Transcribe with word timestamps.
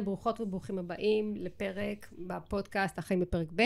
היי, 0.00 0.04
ברוכות 0.04 0.40
וברוכים 0.40 0.78
הבאים 0.78 1.34
לפרק 1.36 2.12
בפודקאסט 2.26 2.98
החיים 2.98 3.20
בפרק 3.20 3.48
ב'. 3.54 3.62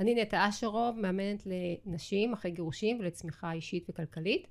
אני 0.00 0.14
נטע 0.14 0.48
אשרוב, 0.48 1.00
מאמנת 1.00 1.42
לנשים 1.46 2.32
אחרי 2.32 2.50
גירושים 2.50 3.00
ולצמיחה 3.00 3.52
אישית 3.52 3.86
וכלכלית. 3.90 4.46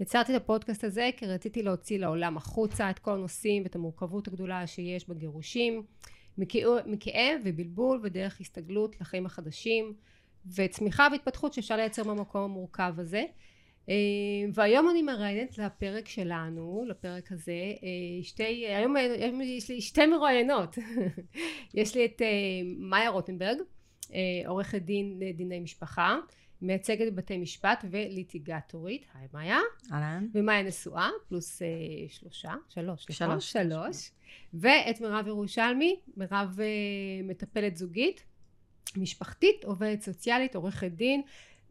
יצרתי 0.00 0.36
את 0.36 0.42
הפודקאסט 0.42 0.84
הזה 0.84 1.10
כי 1.16 1.26
רציתי 1.26 1.62
להוציא 1.62 1.98
לעולם 1.98 2.36
החוצה 2.36 2.90
את 2.90 2.98
כל 2.98 3.10
הנושאים 3.10 3.62
ואת 3.62 3.74
המורכבות 3.74 4.28
הגדולה 4.28 4.66
שיש 4.66 5.08
בגירושים, 5.08 5.82
מכאב 6.86 7.40
ובלבול 7.44 8.00
ודרך 8.02 8.40
הסתגלות 8.40 9.00
לחיים 9.00 9.26
החדשים 9.26 9.94
וצמיחה 10.56 11.08
והתפתחות 11.12 11.52
שאפשר 11.52 11.76
לייצר 11.76 12.04
במקום 12.04 12.42
המורכב 12.42 12.94
הזה. 12.98 13.24
אה, 13.88 13.94
והיום 14.54 14.90
אני 14.90 15.02
מראיינת 15.02 15.58
לפרק 15.58 16.08
שלנו, 16.08 16.84
לפרק 16.88 17.32
הזה, 17.32 17.52
אה, 17.52 18.22
שתי, 18.22 18.66
היום, 18.66 18.96
יש 19.42 19.70
לי 19.70 19.80
שתי 19.80 20.06
מרואיינות. 20.06 20.78
יש 21.74 21.94
לי 21.94 22.04
את 22.04 22.22
אה, 22.22 22.26
מאיה 22.78 23.10
רוטנברג, 23.10 23.58
עורכת 24.46 24.82
דין 24.82 25.20
דיני 25.36 25.60
משפחה, 25.60 26.18
מייצגת 26.62 27.12
בבתי 27.12 27.38
משפט 27.38 27.84
וליטיגטורית, 27.90 29.06
היי 29.14 29.28
מאיה. 29.34 29.58
אהלן. 29.92 30.26
ומאיה 30.34 30.62
נשואה, 30.62 31.08
פלוס 31.28 31.62
שלושה, 32.08 32.54
שלוש, 32.68 33.06
שלוש, 33.10 33.52
שלוש. 33.52 34.10
ואת 34.54 35.00
מירב 35.00 35.26
ירושלמי, 35.26 36.00
מירב 36.16 36.58
מטפלת 37.24 37.76
זוגית, 37.76 38.22
משפחתית, 38.96 39.64
עובדת 39.64 40.02
סוציאלית, 40.02 40.56
עורכת 40.56 40.90
דין, 40.90 41.22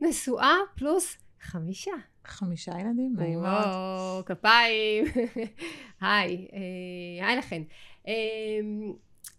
נשואה, 0.01 0.55
פלוס 0.75 1.17
חמישה. 1.41 1.91
חמישה 2.25 2.71
ילדים, 2.71 3.15
נעים 3.17 3.41
מאוד. 3.41 3.65
או, 3.65 4.25
כפיים. 4.25 5.05
היי, 6.01 6.47
אה, 6.53 7.27
היי 7.27 7.37
לכן. 7.37 7.61
אה, 8.07 8.13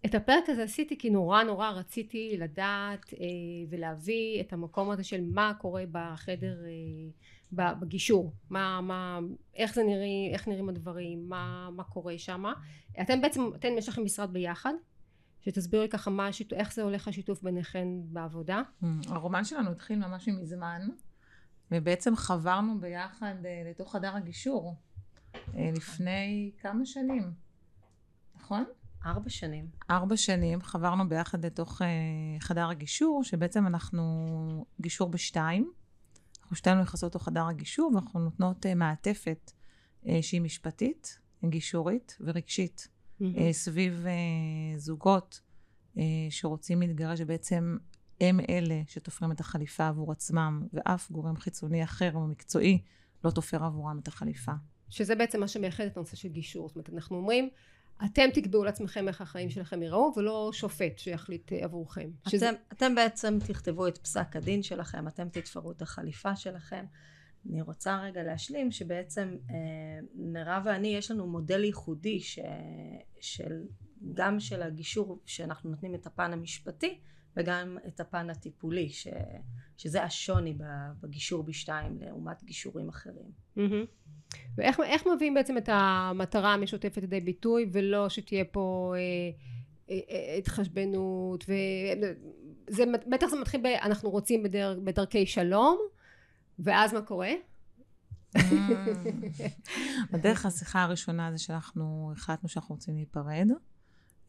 את 0.07 0.15
הפרק 0.15 0.49
הזה 0.49 0.63
עשיתי 0.63 0.99
כי 0.99 1.11
נורא 1.11 1.43
נורא 1.43 1.71
רציתי 1.71 2.37
לדעת 2.39 3.15
אה, 3.15 3.27
ולהביא 3.71 4.41
את 4.41 4.53
המקום 4.53 4.91
הזה 4.91 5.05
של 5.05 5.21
מה 5.35 5.53
קורה 5.59 5.83
בחדר 5.93 6.57
בגישור, 7.53 8.33
מה, 8.51 8.81
מה, 8.81 9.19
איך 9.57 9.75
זה 9.75 9.83
נראה, 9.83 10.33
איך 10.33 10.49
נראים 10.49 10.69
הדברים, 10.69 11.29
מה, 11.29 11.71
מה 11.77 11.85
קורה 11.85 12.19
שם. 12.19 12.45
אתם 13.01 13.21
בעצם, 13.21 13.41
אתם 13.57 13.69
יש 13.79 13.89
לכם 13.89 14.05
משרד 14.05 14.33
ביחד, 14.33 14.73
שתסבירי 15.41 15.89
ככה 15.89 16.11
מה, 16.11 16.29
איך 16.53 16.75
זה 16.75 16.83
הולך 16.83 17.09
השיתוף 17.09 17.43
ביניכן 17.43 17.89
בעבודה. 18.03 18.63
הרומן 19.09 19.45
שלנו 19.45 19.71
התחיל 19.71 19.99
ממש 19.99 20.29
מזמן. 20.29 20.81
ובעצם 21.71 22.17
חברנו 22.17 22.81
ביחד 22.81 23.35
uh, 23.43 23.71
לתוך 23.71 23.93
חדר 23.93 24.17
הגישור 24.17 24.75
uh, 25.35 25.39
לפני 25.77 26.51
כמה 26.59 26.87
שנים, 26.87 27.33
נכון? 28.37 28.65
ארבע 29.07 29.31
שנים. 29.31 29.67
ארבע 29.91 30.17
שנים 30.17 30.63
חברנו 30.63 31.09
ביחד 31.09 31.45
לתוך 31.45 31.83
uh, 31.83 31.85
חדר 32.41 32.69
הגישור, 32.71 33.25
שבעצם 33.25 33.67
אנחנו 33.67 34.67
גישור 34.81 35.11
בשתיים. 35.11 35.73
אנחנו 36.43 36.57
שתינו 36.57 36.83
נכנסות 36.83 37.11
לתוך 37.11 37.25
חדר 37.25 37.47
הגישור 37.47 37.93
ואנחנו 37.95 38.21
נותנות 38.21 38.67
מעטפת 38.67 39.53
שהיא 40.21 40.41
משפטית, 40.41 41.19
גישורית 41.45 42.19
ורגשית, 42.21 42.89
mm-hmm. 43.21 43.25
סביב 43.53 44.07
זוגות 44.77 45.41
שרוצים 46.31 46.81
להתגרש, 46.81 47.21
ובעצם 47.23 47.77
הם 48.21 48.41
אלה 48.49 48.83
שתופרים 48.87 49.33
את 49.33 49.41
החליפה 49.41 49.89
עבור 49.89 50.13
עצמם, 50.13 50.67
ואף 50.73 51.11
גורם 51.11 51.37
חיצוני 51.37 51.85
אחר 51.85 52.11
או 52.15 52.27
מקצועי 52.27 52.83
לא 53.25 53.31
תופר 53.31 53.65
עבורם 53.65 53.99
את 54.03 54.09
החליפה. 54.09 54.53
שזה 54.89 55.15
בעצם 55.15 55.41
מה 55.41 55.49
שמייחד 55.49 55.85
את 55.85 55.97
הנושא 55.97 56.17
של 56.17 56.29
גישור. 56.29 56.69
זאת 56.69 56.77
אומרת, 56.77 56.91
אנחנו 56.91 57.17
אומרים, 57.17 57.49
אתם 58.05 58.31
תקבעו 58.35 58.65
לעצמכם 58.65 59.09
איך 59.09 59.21
החיים 59.21 59.51
שלכם 59.51 59.83
ייראו, 59.83 60.13
ולא 60.17 60.51
שופט 60.53 60.99
שיחליט 60.99 61.53
אה, 61.53 61.65
עבורכם. 61.65 62.11
אתם, 62.23 62.31
שזה... 62.31 62.51
אתם 62.73 62.95
בעצם 62.95 63.39
תכתבו 63.47 63.89
את 63.89 63.99
פסק 63.99 64.37
הדין 64.37 64.63
שלכם, 64.63 65.09
אתם 65.09 65.29
תתפרו 65.29 65.73
את 65.73 65.83
החליפה 65.83 66.37
שלכם. 66.37 66.85
אני 67.51 67.63
רוצה 67.63 68.01
רגע 68.03 68.23
להשלים 68.23 68.71
שבעצם 68.71 69.37
אה, 69.51 69.55
מירב 70.15 70.63
ואני 70.65 70.89
יש 70.89 71.11
לנו 71.11 71.27
מודל 71.27 71.65
ייחודי 71.65 72.21
ש, 72.21 72.39
של, 73.21 73.63
גם 74.15 74.41
של 74.41 74.63
הגישור 74.63 75.21
שאנחנו 75.27 75.71
נותנים 75.71 75.95
את 75.95 76.07
הפן 76.07 76.33
המשפטי 76.33 76.99
וגם 77.37 77.79
את 77.87 78.01
הפן 78.01 78.31
הטיפולי 78.31 78.89
ש, 78.89 79.07
שזה 79.77 80.03
השוני 80.03 80.55
בגישור 81.01 81.43
בשתיים 81.43 81.99
לעומת 82.01 82.45
גישורים 82.45 82.89
אחרים. 82.89 83.31
Mm-hmm. 83.59 83.87
ואיך 84.57 85.07
מביאים 85.15 85.35
בעצם 85.35 85.59
את 85.59 85.69
המטרה 85.73 86.55
המשותפת 86.55 87.03
לידי 87.03 87.21
ביטוי 87.21 87.69
ולא 87.73 88.09
שתהיה 88.09 88.45
פה 88.45 88.95
אה, 88.97 89.01
אה, 89.91 90.01
אה, 90.11 90.35
התחשבנות 90.39 91.45
וזה 91.45 92.85
בטח 93.11 93.27
זה 93.27 93.41
מתחיל 93.41 93.61
ב... 93.61 93.67
אנחנו 93.67 94.11
רוצים 94.11 94.43
בדר, 94.43 94.79
בדרכי 94.85 95.27
שלום 95.27 95.79
ואז 96.59 96.93
מה 96.93 97.03
קורה? 97.03 97.31
Mm. 98.37 98.41
בדרך 100.13 100.47
השיחה 100.47 100.83
הראשונה 100.83 101.33
זה 101.33 101.39
שאנחנו 101.39 102.13
החלטנו 102.17 102.49
שאנחנו 102.49 102.75
רוצים 102.75 102.95
להיפרד 102.95 103.47
אה, 103.51 103.57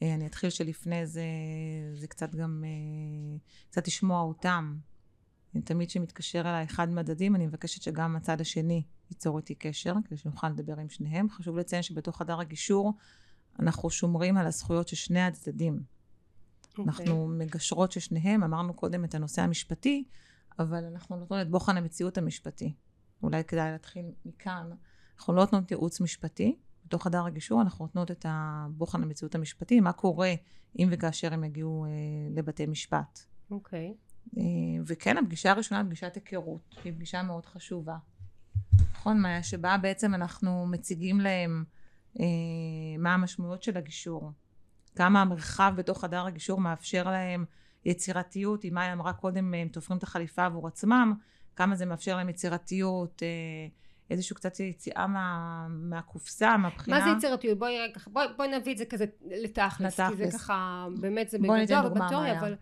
אני 0.01 0.27
אתחיל 0.27 0.49
שלפני 0.49 1.05
זה, 1.05 1.23
זה 1.93 2.07
קצת 2.07 2.35
גם, 2.35 2.63
אה, 2.65 3.37
קצת 3.69 3.87
לשמוע 3.87 4.21
אותם. 4.21 4.77
תמיד 5.63 5.87
כשמתקשר 5.87 6.41
אליי 6.41 6.65
אחד 6.65 6.89
מדדים, 6.89 7.35
אני 7.35 7.47
מבקשת 7.47 7.81
שגם 7.81 8.15
הצד 8.15 8.41
השני 8.41 8.83
ייצור 9.09 9.37
איתי 9.37 9.55
קשר, 9.55 9.93
כדי 10.05 10.17
שנוכל 10.17 10.49
לדבר 10.49 10.79
עם 10.79 10.89
שניהם. 10.89 11.29
חשוב 11.29 11.57
לציין 11.57 11.83
שבתוך 11.83 12.17
חדר 12.17 12.39
הגישור, 12.39 12.93
אנחנו 13.59 13.89
שומרים 13.89 14.37
על 14.37 14.47
הזכויות 14.47 14.87
של 14.87 14.95
שני 14.95 15.21
הצדדים. 15.21 15.73
Okay. 15.73 16.67
אוקיי. 16.77 16.85
אנחנו 16.85 17.27
מגשרות 17.27 17.91
של 17.91 17.99
שניהם, 17.99 18.43
אמרנו 18.43 18.73
קודם 18.73 19.03
את 19.03 19.15
הנושא 19.15 19.41
המשפטי, 19.41 20.03
אבל 20.59 20.85
אנחנו 20.85 21.15
נותנות 21.15 21.41
את 21.41 21.49
בוחן 21.49 21.77
המציאות 21.77 22.17
המשפטי. 22.17 22.73
אולי 23.23 23.43
כדאי 23.43 23.71
להתחיל 23.71 24.05
מכאן. 24.25 24.69
אנחנו 25.17 25.33
לא 25.33 25.41
נותנות 25.41 25.71
ייעוץ 25.71 26.01
משפטי, 26.01 26.59
בתוך 26.91 27.03
חדר 27.03 27.25
הגישור 27.25 27.61
אנחנו 27.61 27.85
נותנות 27.85 28.11
את 28.11 28.25
הבוחן 28.29 29.03
המציאות 29.03 29.35
המשפטי, 29.35 29.79
מה 29.79 29.91
קורה 29.91 30.33
אם 30.79 30.87
וכאשר 30.91 31.33
הם 31.33 31.43
יגיעו 31.43 31.85
אה, 31.85 31.89
לבתי 32.35 32.65
משפט. 32.65 33.19
אוקיי. 33.51 33.93
Okay. 33.93 34.37
אה, 34.37 34.43
וכן, 34.85 35.17
הפגישה 35.17 35.51
הראשונה 35.51 35.81
היא 35.81 35.87
פגישת 35.87 36.15
היכרות, 36.15 36.75
היא 36.83 36.93
פגישה 36.93 37.23
מאוד 37.23 37.45
חשובה. 37.45 37.97
נכון, 38.91 39.21
מאיה? 39.21 39.43
שבה 39.43 39.77
בעצם 39.77 40.15
אנחנו 40.15 40.65
מציגים 40.67 41.19
להם 41.19 41.63
אה, 42.19 42.25
מה 42.99 43.13
המשמעויות 43.13 43.63
של 43.63 43.77
הגישור. 43.77 44.31
כמה 44.95 45.21
המרחב 45.21 45.73
בתוך 45.77 46.01
חדר 46.01 46.25
הגישור 46.25 46.59
מאפשר 46.59 47.03
להם 47.03 47.45
יצירתיות, 47.85 48.65
אם 48.65 48.73
מאיה 48.73 48.93
אמרה 48.93 49.13
קודם, 49.13 49.53
הם 49.53 49.67
תופרים 49.67 49.97
את 49.97 50.03
החליפה 50.03 50.45
עבור 50.45 50.67
עצמם, 50.67 51.13
כמה 51.55 51.75
זה 51.75 51.85
מאפשר 51.85 52.15
להם 52.15 52.29
יצירתיות, 52.29 53.23
אה, 53.23 53.27
איזושהי 54.09 54.35
קצת 54.35 54.59
יציאה 54.59 55.07
מה, 55.07 55.67
מהקופסה, 55.69 56.57
מהבחינה. 56.57 56.99
מה 56.99 57.05
זה 57.05 57.17
יצירתיות? 57.17 57.57
בואי, 57.57 57.77
בואי, 58.07 58.27
בואי 58.37 58.47
נביא 58.47 58.73
את 58.73 58.77
זה 58.77 58.85
כזה 58.85 59.05
לתכלס, 59.25 59.99
כי 59.99 60.15
זה 60.15 60.37
ככה, 60.37 60.87
באמת 60.99 61.29
זה 61.29 61.39
בגדול 61.39 61.85
ובתיאוריה, 61.85 62.39
אבל 62.39 62.55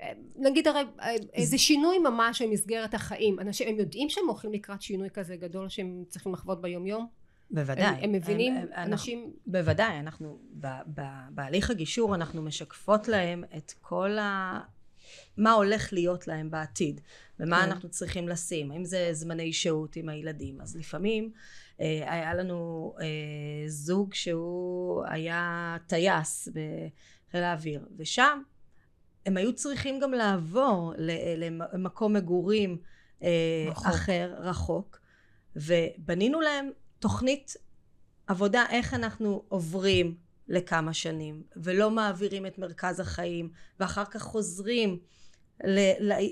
אה, 0.00 0.12
נגיד 0.36 0.68
הרי 0.68 0.80
אה, 1.00 1.14
איזה 1.32 1.58
שינוי 1.58 1.98
ממש 1.98 2.42
במסגרת 2.42 2.94
החיים, 2.94 3.40
אנשים, 3.40 3.68
הם 3.68 3.76
יודעים 3.76 4.08
שהם 4.08 4.24
הולכים 4.28 4.52
לקראת 4.52 4.82
שינוי 4.82 5.10
כזה 5.10 5.36
גדול 5.36 5.68
שהם 5.68 6.04
צריכים 6.08 6.32
לחוות 6.32 6.62
ביום 6.62 6.86
יום? 6.86 7.06
בוודאי. 7.50 7.84
הם, 7.84 7.94
הם 8.02 8.12
מבינים, 8.12 8.56
הם, 8.56 8.62
הם, 8.62 8.92
אנשים... 8.92 9.18
אנחנו, 9.18 9.32
בוודאי, 9.46 9.98
אנחנו, 9.98 10.38
ב, 10.60 10.66
ב, 10.94 11.02
בהליך 11.30 11.70
הגישור 11.70 12.14
אנחנו 12.14 12.42
משקפות 12.42 13.08
להם 13.08 13.44
את 13.56 13.72
כל 13.80 14.18
ה... 14.18 14.60
מה 15.36 15.52
הולך 15.52 15.92
להיות 15.92 16.26
להם 16.26 16.50
בעתיד 16.50 17.00
ומה 17.40 17.56
כן. 17.56 17.70
אנחנו 17.70 17.88
צריכים 17.88 18.28
לשים 18.28 18.72
אם 18.72 18.84
זה 18.84 19.08
זמני 19.12 19.52
שהות 19.52 19.96
עם 19.96 20.08
הילדים 20.08 20.60
אז 20.60 20.76
לפעמים 20.76 21.32
אה, 21.80 22.12
היה 22.12 22.34
לנו 22.34 22.94
אה, 23.00 23.06
זוג 23.68 24.14
שהוא 24.14 25.04
היה 25.06 25.76
טייס 25.86 26.48
בחיל 26.48 27.42
האוויר 27.42 27.86
ושם 27.96 28.42
הם 29.26 29.36
היו 29.36 29.52
צריכים 29.52 30.00
גם 30.00 30.12
לעבור 30.12 30.94
למקום 31.72 32.12
מגורים 32.12 32.78
אה, 33.22 33.66
רחוק. 33.70 33.86
אחר 33.86 34.34
רחוק 34.38 35.00
ובנינו 35.56 36.40
להם 36.40 36.70
תוכנית 36.98 37.56
עבודה 38.26 38.64
איך 38.70 38.94
אנחנו 38.94 39.42
עוברים 39.48 40.16
לכמה 40.48 40.94
שנים 40.94 41.42
ולא 41.56 41.90
מעבירים 41.90 42.46
את 42.46 42.58
מרכז 42.58 43.00
החיים 43.00 43.50
ואחר 43.80 44.04
כך 44.04 44.22
חוזרים 44.22 44.98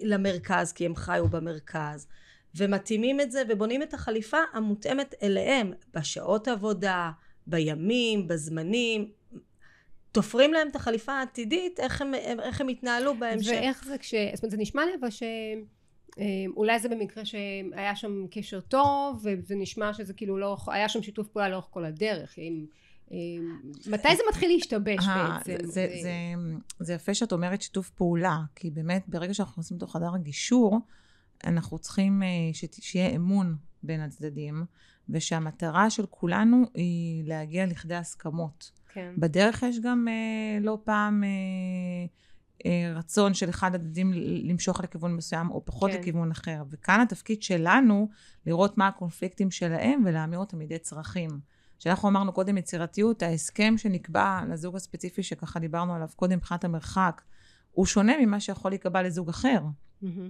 למרכז 0.02 0.72
כי 0.72 0.86
הם 0.86 0.96
חיו 0.96 1.28
במרכז 1.28 2.08
ומתאימים 2.56 3.20
את 3.20 3.32
זה 3.32 3.42
ובונים 3.48 3.82
את 3.82 3.94
החליפה 3.94 4.38
המותאמת 4.52 5.14
אליהם 5.22 5.72
בשעות 5.94 6.48
עבודה, 6.48 7.10
בימים, 7.46 8.28
בזמנים 8.28 9.10
תופרים 10.12 10.52
להם 10.52 10.68
את 10.68 10.76
החליפה 10.76 11.12
העתידית 11.12 11.80
איך 11.80 12.02
הם, 12.02 12.14
איך 12.42 12.60
הם 12.60 12.68
יתנהלו 12.68 13.14
בהמשך. 13.14 13.50
ואיך 13.50 13.84
זה 13.84 13.98
כש... 13.98 14.14
זאת 14.34 14.42
אומרת 14.42 14.50
זה 14.50 14.56
נשמע 14.56 14.86
לי 14.86 14.92
אבל 15.00 15.10
ש... 15.10 15.22
אה, 16.18 16.24
אולי 16.56 16.78
זה 16.78 16.88
במקרה 16.88 17.24
שהיה 17.24 17.96
שם 17.96 18.26
קשר 18.30 18.60
טוב 18.60 19.20
וזה 19.22 19.54
נשמע 19.56 19.92
שזה 19.94 20.14
כאילו 20.14 20.38
לא 20.38 20.56
היה 20.66 20.88
שם 20.88 21.02
שיתוף 21.02 21.28
פעולה 21.28 21.48
לאורך 21.48 21.66
כל 21.70 21.84
הדרך 21.84 22.38
אם 22.38 22.66
מתי 23.86 24.16
זה 24.16 24.22
מתחיל 24.28 24.50
להשתבש 24.52 25.08
אה, 25.08 25.38
בעצם? 25.38 25.66
זה, 25.66 25.72
זה, 25.72 25.88
זה, 26.02 26.34
זה 26.80 26.94
יפה 26.94 27.14
שאת 27.14 27.32
אומרת 27.32 27.62
שיתוף 27.62 27.90
פעולה, 27.90 28.38
כי 28.54 28.70
באמת 28.70 29.04
ברגע 29.08 29.34
שאנחנו 29.34 29.52
נכנסים 29.52 29.76
לתוך 29.76 29.92
חדר 29.92 30.14
הגישור, 30.14 30.78
אנחנו 31.44 31.78
צריכים 31.78 32.22
אה, 32.22 32.28
שיהיה 32.80 33.16
אמון 33.16 33.56
בין 33.82 34.00
הצדדים, 34.00 34.64
ושהמטרה 35.08 35.90
של 35.90 36.06
כולנו 36.10 36.64
היא 36.74 37.24
להגיע 37.26 37.66
לכדי 37.66 37.94
הסכמות. 37.94 38.70
כן. 38.88 39.14
בדרך 39.18 39.62
יש 39.62 39.80
גם 39.80 40.08
אה, 40.08 40.60
לא 40.60 40.78
פעם 40.84 41.24
אה, 41.24 41.28
אה, 42.66 42.92
רצון 42.94 43.34
של 43.34 43.50
אחד 43.50 43.74
הצדדים 43.74 44.12
למשוך 44.44 44.80
לכיוון 44.80 45.14
מסוים, 45.14 45.50
או 45.50 45.64
פחות 45.64 45.90
כן. 45.90 46.00
לכיוון 46.00 46.30
אחר. 46.30 46.62
וכאן 46.70 47.00
התפקיד 47.00 47.42
שלנו, 47.42 48.08
לראות 48.46 48.78
מה 48.78 48.88
הקונפליקטים 48.88 49.50
שלהם 49.50 50.02
ולהמיר 50.06 50.38
אותם 50.38 50.58
לידי 50.58 50.78
צרכים. 50.78 51.30
שאנחנו 51.78 52.08
אמרנו 52.08 52.32
קודם 52.32 52.58
יצירתיות, 52.58 53.22
ההסכם 53.22 53.74
שנקבע 53.76 54.40
לזוג 54.48 54.76
הספציפי 54.76 55.22
שככה 55.22 55.58
דיברנו 55.58 55.94
עליו 55.94 56.08
קודם 56.16 56.36
מבחינת 56.36 56.64
המרחק, 56.64 57.22
הוא 57.70 57.86
שונה 57.86 58.12
ממה 58.20 58.40
שיכול 58.40 58.70
להיקבע 58.70 59.02
לזוג 59.02 59.28
אחר. 59.28 59.62
מהמם. 60.02 60.28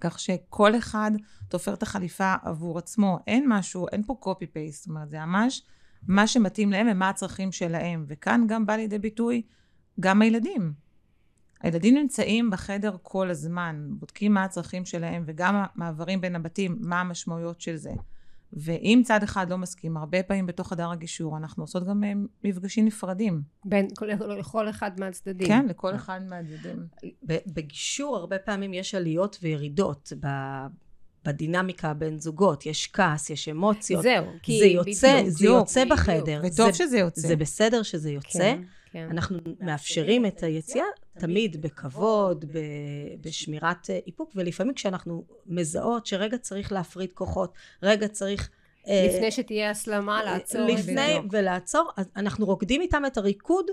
כך 0.00 0.18
שכל 0.20 0.78
אחד 0.78 1.10
תופר 1.48 1.74
את 1.74 1.82
החליפה 1.82 2.34
עבור 2.42 2.78
עצמו. 2.78 3.18
אין 3.26 3.44
משהו, 3.48 3.86
אין 3.92 4.02
פה 4.02 4.16
קופי 4.20 4.46
פייסט, 4.46 4.82
זאת 4.82 4.88
אומרת, 4.88 5.10
זה 5.10 5.18
ממש 5.18 5.62
מה 6.08 6.26
שמתאים 6.26 6.70
להם 6.70 6.86
ומה 6.90 7.08
הצרכים 7.08 7.52
שלהם. 7.52 8.04
וכאן 8.08 8.44
גם 8.48 8.66
בא 8.66 8.76
לידי 8.76 8.98
ביטוי 8.98 9.42
גם 10.00 10.22
הילדים. 10.22 10.72
הילדים 11.60 11.94
נמצאים 11.94 12.50
בחדר 12.50 12.96
כל 13.02 13.30
הזמן, 13.30 13.86
בודקים 13.90 14.34
מה 14.34 14.44
הצרכים 14.44 14.84
שלהם 14.84 15.24
וגם 15.26 15.54
המעברים 15.56 16.20
בין 16.20 16.36
הבתים, 16.36 16.78
מה 16.80 17.00
המשמעויות 17.00 17.60
של 17.60 17.76
זה. 17.76 17.92
ואם 18.56 19.02
צד 19.04 19.22
אחד 19.22 19.50
לא 19.50 19.58
מסכים, 19.58 19.96
הרבה 19.96 20.22
פעמים 20.22 20.46
בתוך 20.46 20.68
חדר 20.68 20.90
הגישור 20.90 21.36
אנחנו 21.36 21.62
עושות 21.62 21.86
גם 21.86 22.04
אה, 22.04 22.12
מפגשים 22.44 22.84
נפרדים. 22.86 23.42
בין, 23.64 23.88
כל- 23.96 24.06
לכל 24.38 24.68
אחד 24.70 25.00
מהצדדים. 25.00 25.46
כן, 25.46 25.66
לכל 25.68 25.94
אחד 25.94 26.20
מהצדדים. 26.28 26.86
בגישור 27.46 28.16
הרבה 28.16 28.38
פעמים 28.38 28.74
יש 28.74 28.94
עליות 28.94 29.38
וירידות 29.42 30.12
ב- 30.20 30.66
בדינמיקה 31.24 31.94
בין 31.94 32.20
זוגות, 32.20 32.66
יש 32.66 32.90
כעס, 32.92 33.30
יש 33.30 33.48
אמוציות. 33.48 34.02
זהו, 34.02 34.24
כי... 34.42 34.58
זה 34.58 34.66
יוצא, 34.66 35.20
בדיוק, 35.20 35.30
זה 35.38 35.44
יוצא 35.46 35.84
בדיוק. 35.84 35.98
בחדר. 35.98 36.42
וטוב 36.44 36.70
זה, 36.70 36.72
שזה 36.78 36.98
יוצא. 36.98 37.28
זה 37.28 37.36
בסדר 37.36 37.82
שזה 37.82 38.10
יוצא. 38.10 38.38
כן, 38.38 38.62
כן. 38.94 39.08
אנחנו 39.10 39.38
מאפשרים 39.60 40.26
את 40.26 40.42
היציאה 40.42 40.84
תמיד 41.18 41.62
בכבוד, 41.62 42.44
ב- 42.44 42.58
בשמירת 43.20 43.90
אה, 43.90 43.98
איפוק, 44.06 44.32
ולפעמים 44.34 44.74
כשאנחנו 44.74 45.24
מזהות 45.46 46.06
שרגע 46.06 46.38
צריך 46.38 46.72
להפריד 46.72 47.12
כוחות, 47.12 47.52
רגע 47.82 48.08
צריך... 48.08 48.50
אה, 48.86 49.06
לפני 49.08 49.30
שתהיה 49.30 49.70
הסלמה, 49.70 50.24
לעצור. 50.24 50.60
את 50.62 50.66
זה. 50.66 50.74
לפני. 50.74 51.18
ולעצור, 51.30 51.90
אז 51.96 52.06
אנחנו 52.16 52.46
רוקדים 52.46 52.80
איתם 52.80 53.02
את 53.06 53.16
הריקוד 53.16 53.66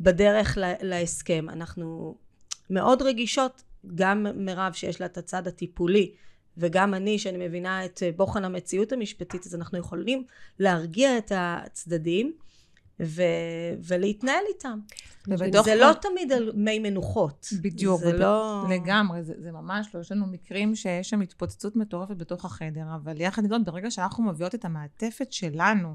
בדרך 0.00 0.58
להסכם. 0.80 1.46
אנחנו 1.48 2.16
מאוד 2.70 3.02
רגישות, 3.02 3.62
גם 3.94 4.26
מירב 4.34 4.72
שיש 4.72 5.00
לה 5.00 5.06
את 5.06 5.18
הצד 5.18 5.46
הטיפולי, 5.46 6.12
וגם 6.56 6.94
אני 6.94 7.18
שאני 7.18 7.46
מבינה 7.46 7.84
את 7.84 8.02
אה, 8.02 8.10
בוחן 8.16 8.44
המציאות 8.44 8.92
המשפטית, 8.92 9.46
אז 9.46 9.54
אנחנו 9.54 9.78
יכולים 9.78 10.24
להרגיע 10.58 11.18
את 11.18 11.32
הצדדים 11.34 12.32
ו- 13.00 13.22
ולהתנהל 13.88 14.42
איתם. 14.48 14.78
זה 15.64 15.74
לא 15.74 15.92
תמיד 15.92 16.32
על 16.32 16.52
מי 16.54 16.78
מנוחות. 16.78 17.48
בדיוק, 17.62 18.00
זה 18.00 18.12
לא... 18.12 18.64
לגמרי, 18.70 19.22
זה, 19.22 19.34
זה 19.38 19.52
ממש 19.52 19.94
לא, 19.94 20.00
יש 20.00 20.12
לנו 20.12 20.26
מקרים 20.26 20.74
שיש 20.74 21.10
שם 21.10 21.20
התפוצצות 21.20 21.76
מטורפת 21.76 22.16
בתוך 22.16 22.44
החדר, 22.44 22.84
אבל 22.94 23.20
יחד 23.20 23.44
עם 23.44 23.48
זאת, 23.48 23.64
ברגע 23.64 23.90
שאנחנו 23.90 24.24
מביאות 24.24 24.54
את 24.54 24.64
המעטפת 24.64 25.32
שלנו 25.32 25.94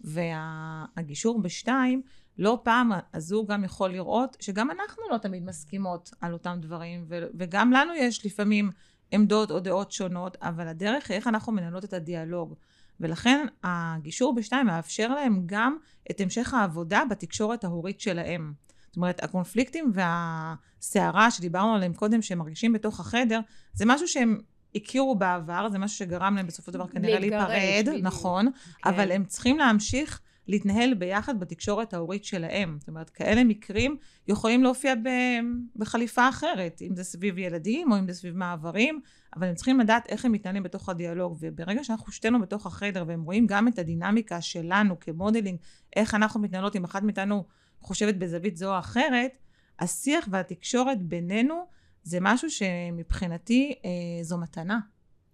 והגישור 0.00 1.42
בשתיים, 1.42 2.02
לא 2.38 2.60
פעם 2.62 2.90
הזוג 3.14 3.52
גם 3.52 3.64
יכול 3.64 3.90
לראות 3.90 4.36
שגם 4.40 4.70
אנחנו 4.70 5.02
לא 5.12 5.18
תמיד 5.18 5.44
מסכימות 5.44 6.10
על 6.20 6.32
אותם 6.32 6.58
דברים, 6.62 7.04
ו- 7.08 7.26
וגם 7.38 7.72
לנו 7.72 7.94
יש 7.94 8.26
לפעמים 8.26 8.70
עמדות 9.10 9.50
או 9.50 9.60
דעות 9.60 9.92
שונות, 9.92 10.36
אבל 10.42 10.68
הדרך 10.68 11.10
היא 11.10 11.16
איך 11.16 11.26
אנחנו 11.26 11.52
מנהלות 11.52 11.84
את 11.84 11.92
הדיאלוג. 11.92 12.54
ולכן 13.00 13.46
הגישור 13.64 14.34
בשתיים 14.34 14.66
מאפשר 14.66 15.08
להם 15.08 15.42
גם 15.46 15.76
את 16.10 16.20
המשך 16.20 16.54
העבודה 16.54 17.02
בתקשורת 17.10 17.64
ההורית 17.64 18.00
שלהם. 18.00 18.52
זאת 18.86 18.96
אומרת, 18.96 19.24
הקונפליקטים 19.24 19.92
והסערה 19.94 21.30
שדיברנו 21.30 21.74
עליהם 21.74 21.94
קודם, 21.94 22.22
שהם 22.22 22.38
מרגישים 22.38 22.72
בתוך 22.72 23.00
החדר, 23.00 23.40
זה 23.72 23.84
משהו 23.86 24.08
שהם 24.08 24.38
הכירו 24.74 25.14
בעבר, 25.14 25.68
זה 25.72 25.78
משהו 25.78 25.96
שגרם 25.96 26.36
להם 26.36 26.46
בסופו 26.46 26.72
של 26.72 26.78
דבר 26.78 26.88
כנראה 26.88 27.18
להיפרד, 27.18 27.88
בדיוק. 27.88 27.96
נכון, 28.02 28.46
כן. 28.82 28.90
אבל 28.90 29.12
הם 29.12 29.24
צריכים 29.24 29.58
להמשיך 29.58 30.20
להתנהל 30.48 30.94
ביחד 30.94 31.40
בתקשורת 31.40 31.94
ההורית 31.94 32.24
שלהם. 32.24 32.76
זאת 32.78 32.88
אומרת, 32.88 33.10
כאלה 33.10 33.44
מקרים 33.44 33.96
יכולים 34.28 34.62
להופיע 34.62 34.94
ב- 34.94 35.40
בחליפה 35.76 36.28
אחרת, 36.28 36.82
אם 36.82 36.96
זה 36.96 37.04
סביב 37.04 37.38
ילדים 37.38 37.92
או 37.92 37.98
אם 37.98 38.06
זה 38.08 38.14
סביב 38.14 38.36
מעברים, 38.36 39.00
אבל 39.36 39.46
הם 39.46 39.54
צריכים 39.54 39.80
לדעת 39.80 40.06
איך 40.08 40.24
הם 40.24 40.32
מתנהלים 40.32 40.62
בתוך 40.62 40.88
הדיאלוג. 40.88 41.36
וברגע 41.40 41.84
שאנחנו 41.84 42.12
שתינו 42.12 42.40
בתוך 42.40 42.66
החדר 42.66 43.04
והם 43.06 43.22
רואים 43.22 43.46
גם 43.46 43.68
את 43.68 43.78
הדינמיקה 43.78 44.40
שלנו 44.40 45.00
כמודלינג, 45.00 45.58
איך 45.96 46.14
אנחנו 46.14 46.40
מתנהלות 46.40 46.76
אם 46.76 46.84
אחת 46.84 47.02
מאיתנו 47.02 47.44
חושבת 47.80 48.14
בזווית 48.14 48.56
זו 48.56 48.74
או 48.74 48.78
אחרת, 48.78 49.32
השיח 49.78 50.28
והתקשורת 50.30 51.02
בינינו 51.02 51.66
זה 52.02 52.18
משהו 52.20 52.50
שמבחינתי 52.50 53.74
אה, 53.84 53.90
זו 54.22 54.38
מתנה. 54.38 54.78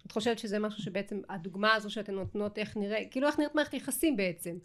את 0.07 0.13
חושבת 0.13 0.39
שזה 0.39 0.59
משהו 0.59 0.83
שבעצם, 0.83 1.21
הדוגמה 1.29 1.75
הזו 1.75 1.91
שאתן 1.91 2.15
נותנות, 2.15 2.59
איך 2.59 2.77
נראה, 2.77 2.99
כאילו 3.11 3.27
איך 3.27 3.39
נראית 3.39 3.55
מערכת 3.55 3.75
יחסים 3.75 4.17
בעצם. 4.17 4.57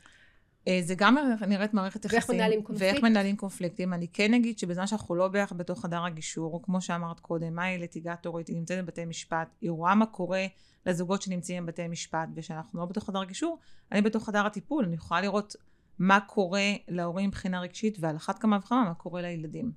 אה, 0.67 0.79
זה 0.83 0.95
גם 0.97 1.17
נראית 1.47 1.73
מערכת 1.73 2.05
ואיך 2.05 2.13
יחסים. 2.13 2.35
מנהלים 2.35 2.63
קונפליקט. 2.63 2.93
ואיך 2.93 3.03
מנהלים 3.03 3.35
קונפליקטים. 3.35 3.93
אני 3.93 4.07
כן 4.07 4.33
אגיד 4.33 4.59
שבזמן 4.59 4.87
שאנחנו 4.87 5.15
לא 5.15 5.27
ביחד 5.27 5.57
בתוך 5.57 5.81
חדר 5.81 6.05
הגישור, 6.05 6.61
כמו 6.63 6.81
שאמרת 6.81 7.19
קודם, 7.19 7.55
מאי 7.55 7.77
ליטיגטורית, 7.77 8.47
היא 8.47 8.55
נמצאת 8.55 8.85
בבתי 8.85 9.05
משפט, 9.05 9.47
היא 9.61 9.71
רואה 9.71 9.95
מה 9.95 10.05
קורה 10.05 10.45
לזוגות 10.85 11.21
שנמצאים 11.21 11.65
בבתי 11.65 11.87
משפט, 11.87 12.29
ושאנחנו 12.35 12.79
לא 12.79 12.85
בתוך 12.85 13.05
חדר 13.05 13.19
הגישור, 13.19 13.59
אני 13.91 14.01
בתוך 14.01 14.25
חדר 14.25 14.45
הטיפול, 14.45 14.85
אני 14.85 14.95
יכולה 14.95 15.21
לראות 15.21 15.55
מה 15.99 16.19
קורה 16.19 16.73
להורים 16.87 17.27
מבחינה 17.27 17.61
רגשית, 17.61 17.97
ועל 17.99 18.15
אחת 18.15 18.39
כמה 18.39 18.57
וכמה 18.57 18.83
מה 18.83 18.93
קורה 18.93 19.21
לילדים. 19.21 19.71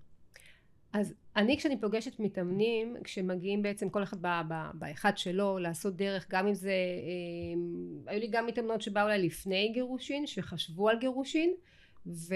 אז 0.93 1.15
אני 1.37 1.59
כשאני 1.59 1.81
פוגשת 1.81 2.21
מתאמנים, 2.21 2.97
כשמגיעים 3.05 3.63
בעצם 3.63 3.89
כל 3.89 4.03
אחד 4.03 4.17
באחד 4.75 5.19
שלו 5.19 5.59
לעשות 5.59 5.97
דרך, 5.97 6.27
גם 6.31 6.47
אם 6.47 6.55
זה, 6.55 6.71
אה, 6.71 8.13
היו 8.13 8.21
לי 8.21 8.27
גם 8.27 8.47
מתאמנות 8.47 8.83
שבאו 8.83 9.07
אליי 9.07 9.23
לפני 9.23 9.71
גירושין, 9.75 10.27
שחשבו 10.27 10.89
על 10.89 10.99
גירושין, 10.99 11.55
ו... 12.07 12.35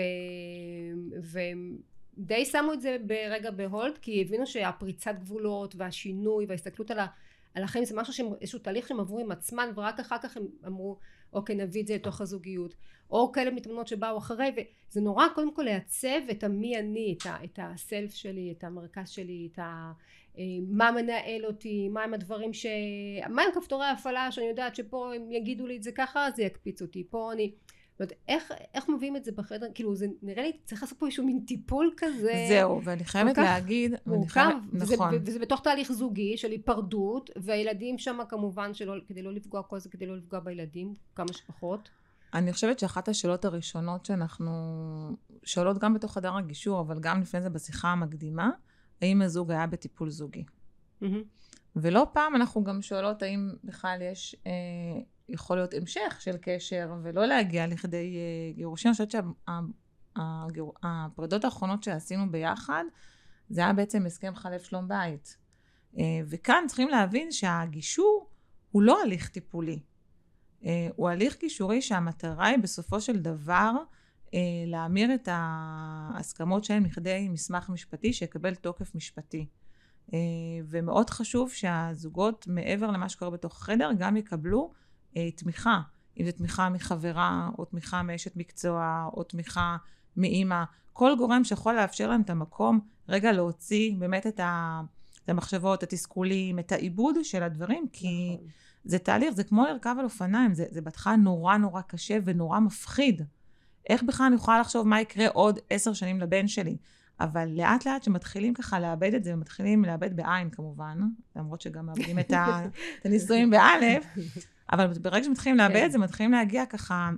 ודי 2.19 2.45
שמו 2.45 2.73
את 2.73 2.81
זה 2.81 2.97
ברגע 3.07 3.51
בהולד, 3.51 3.99
כי 3.99 4.21
הבינו 4.21 4.47
שהפריצת 4.47 5.15
גבולות 5.21 5.75
והשינוי 5.77 6.47
וההסתכלות 6.47 6.91
על, 6.91 6.99
ה... 6.99 7.07
על 7.57 7.63
החיים 7.63 7.85
זה 7.85 7.97
משהו 7.97 8.13
שהם, 8.13 8.27
איזשהו 8.41 8.59
תהליך 8.59 8.89
שהם 8.89 9.01
עברו 9.01 9.19
עם 9.19 9.33
עצמם, 9.33 9.73
ורק 9.75 10.01
אחר 10.01 10.17
כך 10.23 10.37
הם 10.37 10.47
אמרו, 10.67 10.99
אוקיי, 11.33 11.57
נביא 11.57 11.83
את 11.83 11.87
זה 11.87 11.95
לתוך 11.95 12.21
הזוגיות. 12.21 12.75
או 13.11 13.33
כאלה 13.33 13.51
מתאמנות 13.51 13.89
שבאו 13.89 14.19
אחרי, 14.19 14.51
וזה 14.57 15.01
נורא 15.01 15.27
קודם 15.35 15.55
כל 15.55 15.63
לעצב 15.63 16.29
את 16.31 16.45
המי 16.45 16.79
אני, 16.79 17.17
את, 17.19 17.27
ה, 17.27 17.45
את 17.45 17.59
הסלף 17.63 18.15
שלי, 18.15 18.55
את 18.59 18.65
המרכז 18.65 19.09
שלי, 19.09 19.49
את 19.53 19.59
ה... 19.59 19.93
אה, 20.39 20.43
מה 20.69 20.91
מנהל 20.91 21.47
אותי, 21.47 21.89
מה 21.89 22.03
הם 22.03 22.15
הדברים 22.15 22.53
ש... 22.53 22.67
מה 23.29 23.43
הם 23.43 23.51
כפתורי 23.55 23.87
ההפעלה 23.87 24.33
שאני 24.33 24.47
יודעת 24.47 24.77
שפה 24.77 25.15
הם 25.15 25.33
יגידו 25.33 25.67
לי 25.67 25.77
את 25.77 25.83
זה 25.83 25.93
ככה, 25.93 26.29
זה 26.37 26.43
יקפיץ 26.43 26.83
אותי, 26.83 27.07
פה 27.11 27.33
אני... 27.33 27.53
זאת 27.99 28.01
אומרת, 28.01 28.13
איך, 28.29 28.53
איך 28.75 28.89
מביאים 28.89 29.17
את 29.17 29.25
זה 29.25 29.33
בחדר, 29.33 29.67
כאילו 29.75 29.97
זה 29.97 30.07
נראה 30.23 30.43
לי 30.43 30.53
צריך 30.65 30.83
לעשות 30.83 30.99
פה 30.99 31.07
איזשהו 31.07 31.27
מין 31.27 31.41
טיפול 31.47 31.95
כזה. 31.97 32.47
זהו, 32.49 32.81
ואני 32.85 33.05
חייבת 33.05 33.39
להגיד, 33.39 33.95
מורכב, 34.07 34.33
חייבת, 34.33 34.63
וזה, 34.73 34.95
נכון. 34.95 35.15
וזה 35.25 35.39
בתוך 35.39 35.61
תהליך 35.61 35.93
זוגי 35.93 36.37
של 36.37 36.51
היפרדות, 36.51 37.31
והילדים 37.37 37.99
שם 37.99 38.19
כמובן 38.29 38.75
שלא, 38.75 38.95
כדי 39.09 39.23
לא 39.23 39.33
לפגוע 39.33 39.63
כל 39.63 39.79
זה, 39.79 39.89
כדי 39.89 40.07
לא 40.07 40.17
לפגוע 40.17 40.41
בילדים, 40.41 40.95
כמה 41.15 41.33
שפחות. 41.33 41.89
אני 42.35 42.53
חושבת 42.53 42.79
שאחת 42.79 43.09
השאלות 43.09 43.45
הראשונות 43.45 44.05
שאנחנו 44.05 44.53
שואלות 45.45 45.79
גם 45.79 45.95
בתוך 45.95 46.15
חדר 46.15 46.37
הגישור, 46.37 46.81
אבל 46.81 47.01
גם 47.01 47.21
לפני 47.21 47.41
זה 47.41 47.51
בשיחה 47.51 47.89
המקדימה, 47.89 48.51
האם 49.03 49.23
הזוג 49.23 49.51
היה 49.51 49.67
בטיפול 49.67 50.11
זוגי. 50.11 50.45
מהמם. 51.01 51.23
ולא 51.77 52.07
פעם 52.13 52.37
אנחנו 52.37 52.65
גם 52.65 52.83
שואלות 52.83 53.23
האם 53.23 53.51
בכלל 53.65 54.03
יש, 54.03 54.37
אה, 54.47 54.53
יכול 55.29 55.57
להיות 55.57 55.75
המשך 55.75 56.17
של 56.21 56.37
קשר, 56.41 56.95
ולא 57.03 57.27
להגיע 57.27 57.67
לכדי 57.67 58.17
אה, 58.17 58.53
גירושין. 58.53 58.89
אני 58.89 58.93
חושבת 58.93 59.23
שהפרידות 60.17 61.45
האחרונות 61.45 61.83
שעשינו 61.83 62.31
ביחד, 62.31 62.85
זה 63.49 63.61
היה 63.61 63.73
בעצם 63.73 64.07
הסכם 64.07 64.35
חלף 64.35 64.63
שלום 64.63 64.89
בית. 64.89 65.37
אה, 65.99 66.05
וכאן 66.27 66.65
צריכים 66.67 66.89
להבין 66.89 67.33
שהגישור 67.33 68.31
הוא 68.71 68.83
לא 68.83 69.03
הליך 69.03 69.29
טיפולי. 69.29 69.81
אה, 70.65 70.89
הוא 70.97 71.09
הליך 71.09 71.41
גישורי 71.41 71.83
שהמטרה 71.83 72.47
היא 72.47 72.59
בסופו 72.59 73.01
של 73.01 73.19
דבר 73.19 73.73
להמיר 74.67 75.15
את 75.15 75.29
ההסכמות 75.33 76.65
שלהם 76.65 76.85
לכדי 76.85 77.29
מסמך 77.29 77.71
משפטי 77.71 78.13
שיקבל 78.13 78.55
תוקף 78.55 78.95
משפטי. 78.95 79.47
ומאוד 80.69 81.11
חשוב 81.11 81.51
שהזוגות, 81.51 82.47
מעבר 82.49 82.91
למה 82.91 83.09
שקורה 83.09 83.31
בתוך 83.31 83.57
החדר, 83.57 83.91
גם 83.99 84.17
יקבלו 84.17 84.73
תמיכה. 85.37 85.81
אם 86.21 86.27
זו 86.27 86.33
תמיכה 86.33 86.69
מחברה, 86.69 87.49
או 87.59 87.65
תמיכה 87.65 88.03
מאשת 88.03 88.37
מקצוע, 88.37 89.09
או 89.13 89.23
תמיכה 89.23 89.77
מאימא, 90.17 90.65
כל 90.93 91.13
גורם 91.19 91.45
שיכול 91.45 91.75
לאפשר 91.75 92.09
להם 92.09 92.21
את 92.21 92.31
המקום 92.31 92.81
רגע 93.09 93.33
להוציא 93.33 93.95
באמת 93.99 94.27
את, 94.27 94.41
ה, 94.41 94.81
את 95.25 95.29
המחשבות, 95.29 95.79
את 95.79 95.93
התסכולים, 95.93 96.59
את 96.59 96.73
העיבוד 96.73 97.17
של 97.23 97.43
הדברים, 97.43 97.87
כי 97.93 98.35
נכון. 98.35 98.49
זה 98.85 98.99
תהליך, 98.99 99.35
זה 99.35 99.45
כמו 99.45 99.65
לרכב 99.65 99.97
על 99.99 100.05
אופניים, 100.05 100.55
זה, 100.55 100.65
זה 100.71 100.81
בהתחלה 100.81 101.17
נורא 101.17 101.57
נורא 101.57 101.81
קשה 101.81 102.19
ונורא 102.25 102.61
מפחיד. 102.61 103.23
איך 103.89 104.03
בכלל 104.03 104.27
אני 104.27 104.35
יכולה 104.35 104.61
לחשוב 104.61 104.87
מה 104.87 105.01
יקרה 105.01 105.29
עוד 105.29 105.59
עשר 105.71 105.93
שנים 105.93 106.21
לבן 106.21 106.49
שלי? 106.49 106.77
אבל 107.21 107.49
לאט 107.49 107.87
לאט 107.87 108.03
שמתחילים 108.03 108.55
ככה 108.55 108.81
לאבד 108.81 109.15
את 109.15 109.25
זה, 109.25 109.35
ומתחילים 109.35 109.85
לאבד 109.85 110.17
בעין 110.17 110.51
כמובן, 110.51 110.99
למרות 111.37 111.61
שגם 111.61 111.87
מאבדים 111.87 112.19
את, 112.19 112.33
הניסויים 113.05 113.51
באלף, 113.51 114.05
אבל 114.73 114.87
ברגע 114.87 115.25
שמתחילים 115.25 115.59
לאבד 115.59 115.75
כן. 115.75 115.87
את 115.87 115.93
זה, 115.93 115.99
מתחילים 115.99 116.33
להגיע 116.33 116.67
ככה... 116.67 117.11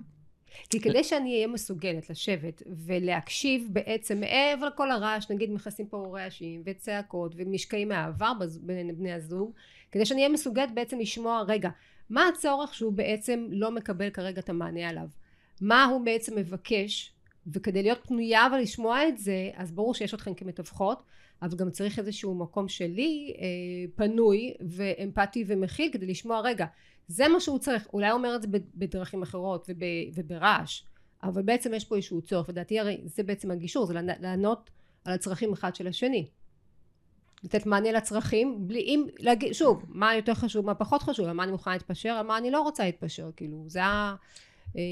כי 0.71 0.81
כדי 0.81 1.05
שאני 1.05 1.35
אהיה 1.35 1.47
מסוגלת 1.47 2.11
לשבת 2.11 2.63
ולהקשיב 2.87 3.69
בעצם 3.73 4.21
מעבר 4.21 4.67
לכל 4.67 4.91
הרעש, 4.91 5.31
נגיד 5.31 5.51
מכסים 5.51 5.87
פה 5.87 6.11
רעשים 6.13 6.63
וצעקות 6.65 7.35
ומשקעים 7.37 7.89
מהעבר 7.89 8.33
בין 8.61 8.99
בני 8.99 9.13
הזוג, 9.13 9.53
כדי 9.93 10.07
שאני 10.07 10.21
אהיה 10.21 10.33
מסוגלת 10.33 10.75
בעצם 10.75 10.99
לשמוע, 10.99 11.43
רגע, 11.49 11.71
מה 12.11 12.29
הצורך 12.29 12.75
שהוא 12.75 12.93
בעצם 12.93 13.47
לא 13.51 13.71
מקבל 13.71 14.11
כרגע 14.11 14.41
את 14.41 14.49
המענה 14.49 14.89
עליו? 14.89 15.09
מה 15.61 15.85
הוא 15.85 16.05
בעצם 16.05 16.37
מבקש 16.37 17.13
וכדי 17.47 17.83
להיות 17.83 17.99
פנויה 18.07 18.47
ולשמוע 18.53 19.09
את 19.09 19.19
זה 19.19 19.51
אז 19.55 19.73
ברור 19.73 19.95
שיש 19.95 20.15
אתכם 20.15 20.35
כמתווכות 20.35 21.03
אבל 21.43 21.57
גם 21.57 21.71
צריך 21.71 21.99
איזשהו 21.99 22.35
מקום 22.35 22.69
שלי 22.69 23.35
אה, 23.39 23.45
פנוי 23.97 24.55
ואמפתי 24.69 25.45
ומכיל 25.47 25.93
כדי 25.93 26.07
לשמוע 26.07 26.41
רגע 26.41 26.67
זה 27.09 27.29
מה 27.29 27.41
שהוא 27.41 27.59
צריך. 27.59 27.89
אולי 27.93 28.09
הוא 28.09 28.19
אומר 28.19 28.37
את 28.37 28.43
זה 28.43 28.49
בדרכים 28.75 29.23
אחרות 29.23 29.67
וב, 29.69 29.83
וברעש 30.15 30.83
אבל 31.23 31.43
בעצם 31.43 31.75
יש 31.75 31.85
פה 31.85 31.97
איזשהו 31.97 32.23
צורך 32.23 32.49
ודעתי 32.49 32.81
הרי 32.81 33.01
זה 33.05 33.23
בעצם 33.23 33.51
הגישור 33.51 33.87
זה 33.87 33.95
לענות 33.95 34.71
על 35.05 35.15
הצרכים 35.15 35.53
אחד 35.53 35.75
של 35.75 35.87
השני. 35.87 36.29
לתת 37.45 37.67
מענה 37.67 37.93
לצרכים 37.93 38.69
בלי 38.69 38.81
אם 38.81 39.07
להגיד 39.19 39.53
שוב 39.53 39.85
מה 39.89 40.15
יותר 40.15 40.35
חשוב 40.35 40.67
מה 40.67 40.75
פחות 40.75 41.03
חשוב 41.03 41.27
על 41.27 41.33
מה 41.33 41.43
אני 41.43 41.53
מוכנה 41.53 41.73
להתפשר 41.73 42.09
על 42.09 42.27
מה 42.27 42.39
אני 42.39 42.51
לא 42.51 42.61
רוצה 42.61 42.85
להתפשר 42.85 43.31
כאילו 43.37 43.65
זה 43.67 43.85
ה... 43.85 44.15
אה, 44.77 44.83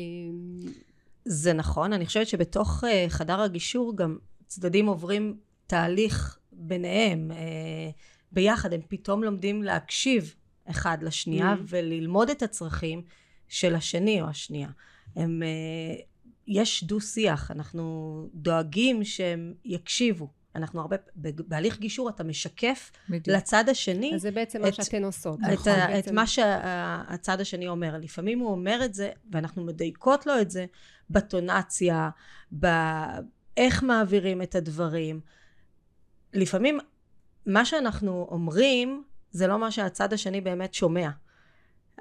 זה 1.24 1.52
נכון, 1.52 1.92
אני 1.92 2.06
חושבת 2.06 2.26
שבתוך 2.26 2.84
uh, 2.84 2.86
חדר 3.08 3.40
הגישור 3.40 3.96
גם 3.96 4.18
צדדים 4.46 4.86
עוברים 4.86 5.36
תהליך 5.66 6.38
ביניהם 6.52 7.30
uh, 7.30 7.34
ביחד, 8.32 8.72
הם 8.72 8.80
פתאום 8.88 9.24
לומדים 9.24 9.62
להקשיב 9.62 10.34
אחד 10.70 10.98
לשנייה 11.02 11.54
mm. 11.54 11.62
וללמוד 11.68 12.30
את 12.30 12.42
הצרכים 12.42 13.02
של 13.48 13.74
השני 13.74 14.22
או 14.22 14.26
השנייה. 14.26 14.68
הם, 15.16 15.42
uh, 15.42 16.02
יש 16.46 16.84
דו 16.84 17.00
שיח, 17.00 17.50
אנחנו 17.50 18.28
דואגים 18.34 19.04
שהם 19.04 19.54
יקשיבו. 19.64 20.28
אנחנו 20.56 20.80
הרבה, 20.80 20.96
בהליך 21.16 21.78
גישור 21.78 22.08
אתה 22.08 22.24
משקף 22.24 22.92
בדיוק. 23.08 23.36
לצד 23.36 23.68
השני. 23.68 24.14
אז 24.14 24.22
זה 24.22 24.30
בעצם 24.30 24.58
את, 24.58 24.64
מה 24.64 24.84
שאתן 24.84 25.04
עושות. 25.04 25.38
את, 25.38 25.52
נכון, 25.52 25.72
ה, 25.72 25.86
בעצם. 25.86 26.10
את 26.10 26.14
מה 26.14 26.26
שהצד 26.26 27.40
השני 27.40 27.68
אומר. 27.68 27.98
לפעמים 27.98 28.38
הוא 28.38 28.50
אומר 28.50 28.80
את 28.84 28.94
זה, 28.94 29.10
ואנחנו 29.32 29.64
מדייקות 29.64 30.26
לו 30.26 30.40
את 30.40 30.50
זה 30.50 30.66
בטונציה, 31.10 32.10
באיך 32.50 33.82
מעבירים 33.82 34.42
את 34.42 34.54
הדברים. 34.54 35.20
לפעמים 36.32 36.78
מה 37.46 37.64
שאנחנו 37.64 38.28
אומרים, 38.30 39.04
זה 39.30 39.46
לא 39.46 39.58
מה 39.58 39.70
שהצד 39.70 40.12
השני 40.12 40.40
באמת 40.40 40.74
שומע. 40.74 41.08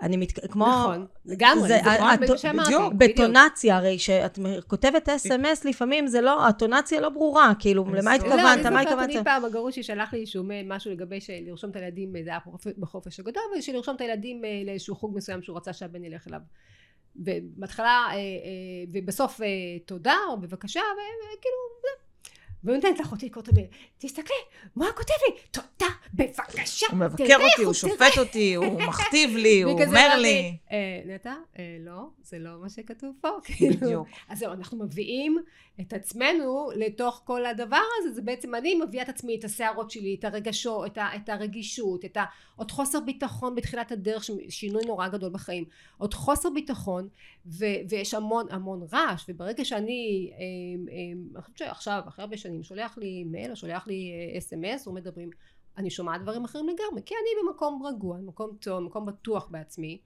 אני 0.01 0.17
מת... 0.17 0.51
כמו... 0.51 0.65
נכון, 0.65 1.05
לגמרי, 1.25 1.67
זה 1.67 1.81
נכון 1.81 2.15
בדיוק 2.21 2.37
שאמרתי. 2.37 2.73
בטונציה, 2.97 3.77
הרי 3.77 3.97
כשאת 3.97 4.39
כותבת 4.67 5.09
אס.אם.אס, 5.09 5.65
לפעמים 5.65 6.07
זה 6.07 6.21
לא, 6.21 6.47
הטונציה 6.47 7.01
לא 7.01 7.09
ברורה, 7.09 7.53
כאילו, 7.59 7.85
למה 7.93 8.13
התכוונת, 8.13 8.65
מה 8.65 8.81
התכוונת? 8.81 9.09
לא, 9.09 9.15
אני 9.15 9.23
פעם, 9.23 9.45
הגרוש 9.45 9.79
שלח 9.79 10.13
לי 10.13 10.19
איזשהו 10.19 10.43
משהו 10.65 10.91
לגבי 10.91 11.19
לרשום 11.45 11.69
את 11.69 11.75
הילדים, 11.75 12.13
זה 12.23 12.29
היה 12.29 12.39
בחופש 12.77 13.19
הגדול, 13.19 13.43
ושלרשום 13.57 13.95
את 13.95 14.01
הילדים 14.01 14.45
אה, 14.45 14.61
לאיזשהו 14.65 14.95
חוג 14.95 15.17
מסוים 15.17 15.41
שהוא 15.41 15.57
רצה 15.57 15.73
שהבן 15.73 16.03
ילך 16.03 16.27
אליו. 16.27 16.39
ובהתחלה, 17.15 18.05
אה, 18.09 18.13
אה, 18.13 18.19
ובסוף 18.93 19.39
תודה, 19.85 20.17
או 20.29 20.41
בבקשה, 20.41 20.81
וכאילו, 20.81 21.57
והוא 22.65 22.75
נותן 22.75 22.87
לאחותי 22.99 23.25
לקרוא 23.25 23.43
את 23.43 23.49
המייל, 23.49 23.67
תסתכלי, 23.97 24.35
מה 24.75 24.85
כותב 24.95 25.13
לי? 25.27 25.35
תודה, 25.51 25.93
בבקשה, 26.13 26.85
הוא 26.91 26.99
מבקר 26.99 27.35
אותי, 27.35 27.63
הוא 27.63 27.73
שופט 27.73 28.17
אותי, 28.17 28.55
הוא 28.55 28.81
מכתיב 28.89 29.35
לי, 29.35 29.61
הוא 29.61 29.71
אומר 29.71 30.17
לי. 30.17 30.57
אה, 30.71 31.01
נטע, 31.05 31.33
אה, 31.59 31.77
לא, 31.79 32.09
זה 32.23 32.39
לא 32.39 32.49
מה 32.61 32.69
שכתוב 32.69 33.15
פה. 33.21 33.29
כאילו. 33.43 33.75
בדיוק. 33.75 34.07
אז 34.29 34.39
זהו, 34.39 34.53
אנחנו 34.53 34.77
מביאים 34.77 35.37
את 35.81 35.93
עצמנו 35.93 36.69
לתוך 36.75 37.21
כל 37.25 37.45
הדבר 37.45 37.81
הזה, 37.99 38.13
זה 38.13 38.21
בעצם 38.21 38.55
אני 38.55 38.75
מביאה 38.75 39.03
את 39.03 39.09
עצמי, 39.09 39.35
את 39.39 39.43
השערות 39.43 39.91
שלי, 39.91 40.15
את 40.19 40.25
הרגשות, 40.25 40.97
את, 40.97 41.29
הרגישות, 41.29 42.05
את 42.05 42.17
עוד 42.55 42.71
חוסר 42.71 42.99
ביטחון 42.99 43.55
בתחילת 43.55 43.91
הדרך, 43.91 44.23
שינוי 44.49 44.85
נורא 44.85 45.07
גדול 45.07 45.29
בחיים, 45.29 45.63
עוד 45.97 46.13
חוסר 46.13 46.49
ביטחון, 46.49 47.07
ויש 47.89 48.13
המון 48.13 48.45
המון 48.49 48.87
רעש, 48.93 49.25
וברגע 49.29 49.65
שאני, 49.65 50.31
אה, 50.33 50.93
אני 51.33 51.41
חושבת 51.41 51.57
שעכשיו, 51.57 52.01
אחרי 52.07 52.23
הרבה 52.23 52.37
שנים, 52.37 52.54
שולח 52.63 52.97
לי 52.97 53.23
מייל 53.23 53.51
או 53.51 53.55
שולח 53.55 53.87
לי 53.87 54.11
אס.אם.אס, 54.37 54.87
או 54.87 54.93
מדברים, 54.93 55.29
אני 55.77 55.89
שומעת 55.89 56.21
דברים 56.21 56.45
אחרים 56.45 56.65
לגמרי, 56.65 57.01
כי 57.05 57.13
אני 57.15 57.49
במקום 57.49 57.83
רגוע, 57.85 58.17
במקום 58.17 58.57
טוב, 58.59 58.77
במקום 58.79 59.05
בטוח 59.05 59.47
בעצמי. 59.51 59.99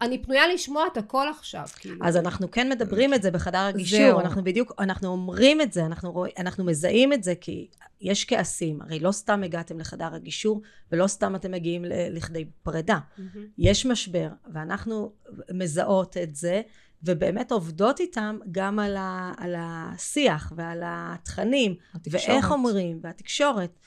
אני 0.00 0.22
פנויה 0.22 0.48
לשמוע 0.48 0.86
את 0.92 0.96
הכל 0.96 1.26
עכשיו, 1.30 1.64
כאילו. 1.76 2.06
אז 2.06 2.16
אנחנו 2.16 2.50
כן 2.50 2.68
מדברים 2.68 3.14
את 3.14 3.22
זה 3.22 3.30
בחדר 3.30 3.58
הגישור, 3.58 3.98
זהו. 3.98 4.20
אנחנו 4.20 4.44
בדיוק, 4.44 4.72
אנחנו 4.78 5.08
אומרים 5.08 5.60
את 5.60 5.72
זה, 5.72 5.86
אנחנו, 5.86 6.12
רוא, 6.12 6.26
אנחנו 6.38 6.64
מזהים 6.64 7.12
את 7.12 7.22
זה, 7.22 7.34
כי 7.34 7.68
יש 8.00 8.24
כעסים, 8.24 8.82
הרי 8.82 9.00
לא 9.00 9.12
סתם 9.12 9.42
הגעתם 9.42 9.80
לחדר 9.80 10.14
הגישור, 10.14 10.62
ולא 10.92 11.06
סתם 11.06 11.34
אתם 11.36 11.50
מגיעים 11.50 11.84
לכדי 11.88 12.44
פרידה. 12.62 12.98
Mm-hmm. 12.98 13.38
יש 13.58 13.86
משבר, 13.86 14.28
ואנחנו 14.52 15.12
מזהות 15.54 16.16
את 16.16 16.36
זה, 16.36 16.62
ובאמת 17.02 17.52
עובדות 17.52 18.00
איתם 18.00 18.38
גם 18.50 18.78
על, 18.78 18.96
ה, 18.96 19.32
על 19.36 19.54
השיח 19.58 20.52
ועל 20.56 20.82
התכנים, 20.84 21.74
התקשורת. 21.94 22.28
ואיך 22.28 22.50
אומרים, 22.50 23.00
והתקשורת. 23.02 23.78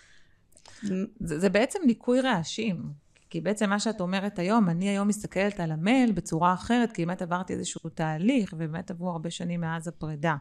זה, 0.81 1.39
זה 1.39 1.49
בעצם 1.49 1.79
ניקוי 1.85 2.21
רעשים. 2.21 3.01
כי 3.29 3.41
בעצם 3.41 3.69
מה 3.69 3.79
שאת 3.79 4.01
אומרת 4.01 4.39
היום, 4.39 4.69
אני 4.69 4.89
היום 4.89 5.07
מסתכלת 5.07 5.59
על 5.59 5.71
המייל 5.71 6.11
בצורה 6.11 6.53
אחרת, 6.53 6.91
כי 6.91 7.05
באמת 7.05 7.21
עברתי 7.21 7.53
איזשהו 7.53 7.89
תהליך, 7.89 8.53
ובאמת 8.53 8.91
עברו 8.91 9.09
הרבה 9.09 9.31
שנים 9.31 9.61
מאז 9.61 9.87
הפרידה. 9.87 10.35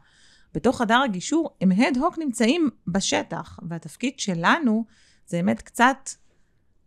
בתוך 0.55 0.79
חדר 0.79 1.01
הגישור, 1.05 1.57
הם 1.61 1.73
הד 1.73 1.97
הוק 1.97 2.19
נמצאים 2.19 2.71
בשטח, 2.87 3.59
והתפקיד 3.69 4.19
שלנו 4.19 4.85
זה 5.27 5.37
באמת 5.37 5.63
קצת 5.63 6.11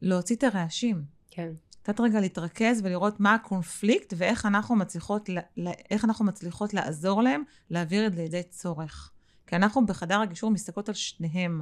להוציא 0.01 0.35
את 0.35 0.43
הרעשים. 0.43 1.03
כן. 1.31 1.51
קצת 1.83 1.99
רגע 1.99 2.19
להתרכז 2.19 2.81
ולראות 2.83 3.19
מה 3.19 3.33
הקונפליקט 3.33 4.13
ואיך 4.17 4.45
אנחנו 4.45 4.75
מצליחות, 4.75 5.29
איך 5.91 6.05
אנחנו 6.05 6.25
מצליחות 6.25 6.73
לעזור 6.73 7.21
להם 7.23 7.43
להעביר 7.69 8.07
את 8.07 8.13
זה 8.13 8.21
לידי 8.21 8.43
צורך. 8.43 9.11
כי 9.47 9.55
אנחנו 9.55 9.85
בחדר 9.85 10.21
הגישור 10.21 10.51
מסתכלות 10.51 10.89
על 10.89 10.95
שניהם. 10.95 11.61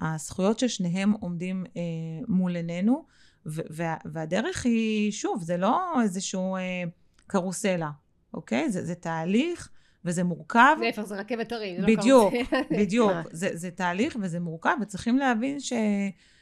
הזכויות 0.00 0.58
של 0.58 0.68
שניהם 0.68 1.12
עומדים 1.12 1.64
אה, 1.76 1.82
מול 2.28 2.56
עינינו, 2.56 3.04
וה, 3.46 3.96
והדרך 4.04 4.64
היא, 4.66 5.12
שוב, 5.12 5.42
זה 5.42 5.56
לא 5.56 6.02
איזשהו 6.02 6.56
אה, 6.56 6.82
קרוסלה, 7.26 7.90
אוקיי? 8.34 8.70
זה, 8.70 8.84
זה 8.84 8.94
תהליך 8.94 9.68
וזה 10.04 10.24
מורכב. 10.24 10.76
להפך, 10.80 11.02
זה 11.02 11.16
רכבת 11.16 11.52
הרים, 11.52 11.80
זה 11.80 11.86
לא 11.86 11.86
קרוסלה. 11.86 12.02
בדיוק, 12.02 12.34
בדיוק. 12.70 13.12
זה, 13.30 13.48
זה 13.52 13.70
תהליך 13.70 14.16
וזה 14.20 14.40
מורכב, 14.40 14.76
וצריכים 14.82 15.18
להבין 15.18 15.60
ש... 15.60 15.72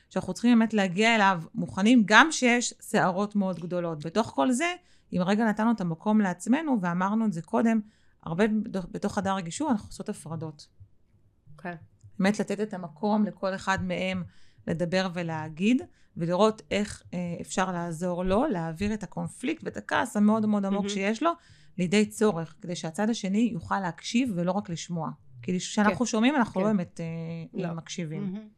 שאנחנו 0.09 0.35
צריכים 0.35 0.59
באמת 0.59 0.75
להגיע 0.75 1.15
אליו 1.15 1.43
מוכנים, 1.55 2.03
גם 2.07 2.33
שיש 2.33 2.75
סערות 2.81 3.37
מאוד 3.37 3.61
גדולות. 3.61 4.07
בתוך 4.07 4.27
כל 4.27 4.53
זה, 4.53 4.75
אם 5.13 5.21
רגע 5.27 5.45
נתנו 5.45 5.71
את 5.71 5.81
המקום 5.81 6.21
לעצמנו, 6.21 6.79
ואמרנו 6.81 7.27
את 7.27 7.33
זה 7.33 7.43
קודם, 7.43 7.81
הרבה 8.23 8.45
בתוך 8.91 9.15
חדר 9.15 9.37
הגישור 9.37 9.71
אנחנו 9.71 9.89
עושות 9.89 10.09
הפרדות. 10.09 10.69
אוקיי. 11.57 11.73
Okay. 11.73 11.77
באמת 12.19 12.41
לתת 12.41 12.61
את 12.61 12.75
המקום 12.75 13.25
לכל 13.25 13.55
אחד 13.55 13.79
מהם 13.85 14.23
לדבר 14.67 15.09
ולהגיד, 15.15 15.83
ולראות 16.17 16.63
איך 16.71 17.03
אה, 17.15 17.19
אפשר 17.41 17.73
לעזור 17.73 18.25
לו 18.25 18.47
להעביר 18.47 18.95
את 18.95 19.03
הקונפליקט 19.03 19.65
ואת 19.65 19.77
הכעס 19.77 20.17
המאוד 20.17 20.47
מאוד 20.47 20.65
עמוק 20.65 20.87
mm-hmm. 20.87 20.89
שיש 20.89 21.23
לו 21.23 21.31
לידי 21.79 22.07
צורך, 22.07 22.55
כדי 22.61 22.77
שהצד 22.77 23.11
השני 23.11 23.51
יוכל 23.53 23.81
להקשיב 23.81 24.33
ולא 24.35 24.53
רק 24.53 24.71
לשמוע. 24.71 25.11
כי 25.43 25.59
כשאנחנו 25.59 25.99
כן. 25.99 26.11
שומעים 26.11 26.37
אנחנו 26.37 26.55
כן. 26.55 26.61
לא 26.61 26.67
באמת 26.67 27.01
אה, 27.01 27.07
לא. 27.63 27.75
מקשיבים. 27.75 28.35
Mm-hmm. 28.35 28.58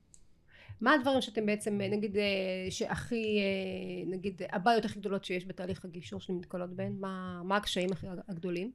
מה 0.81 0.95
הדברים 0.95 1.21
שאתם 1.21 1.47
בעצם, 1.47 1.81
נגיד, 1.91 2.17
אה, 2.17 2.71
שהכי, 2.71 3.39
אה, 3.39 4.11
נגיד, 4.11 4.43
הבעיות 4.53 4.85
הכי 4.85 4.99
גדולות 4.99 5.25
שיש 5.25 5.47
בתהליך 5.47 5.85
הגישור 5.85 6.21
שנתקלות 6.21 6.71
בהן? 6.71 6.97
מה, 7.01 7.43
מה 7.45 7.57
הקשיים 7.57 7.93
הכי 7.93 8.07
הגדולים? 8.29 8.71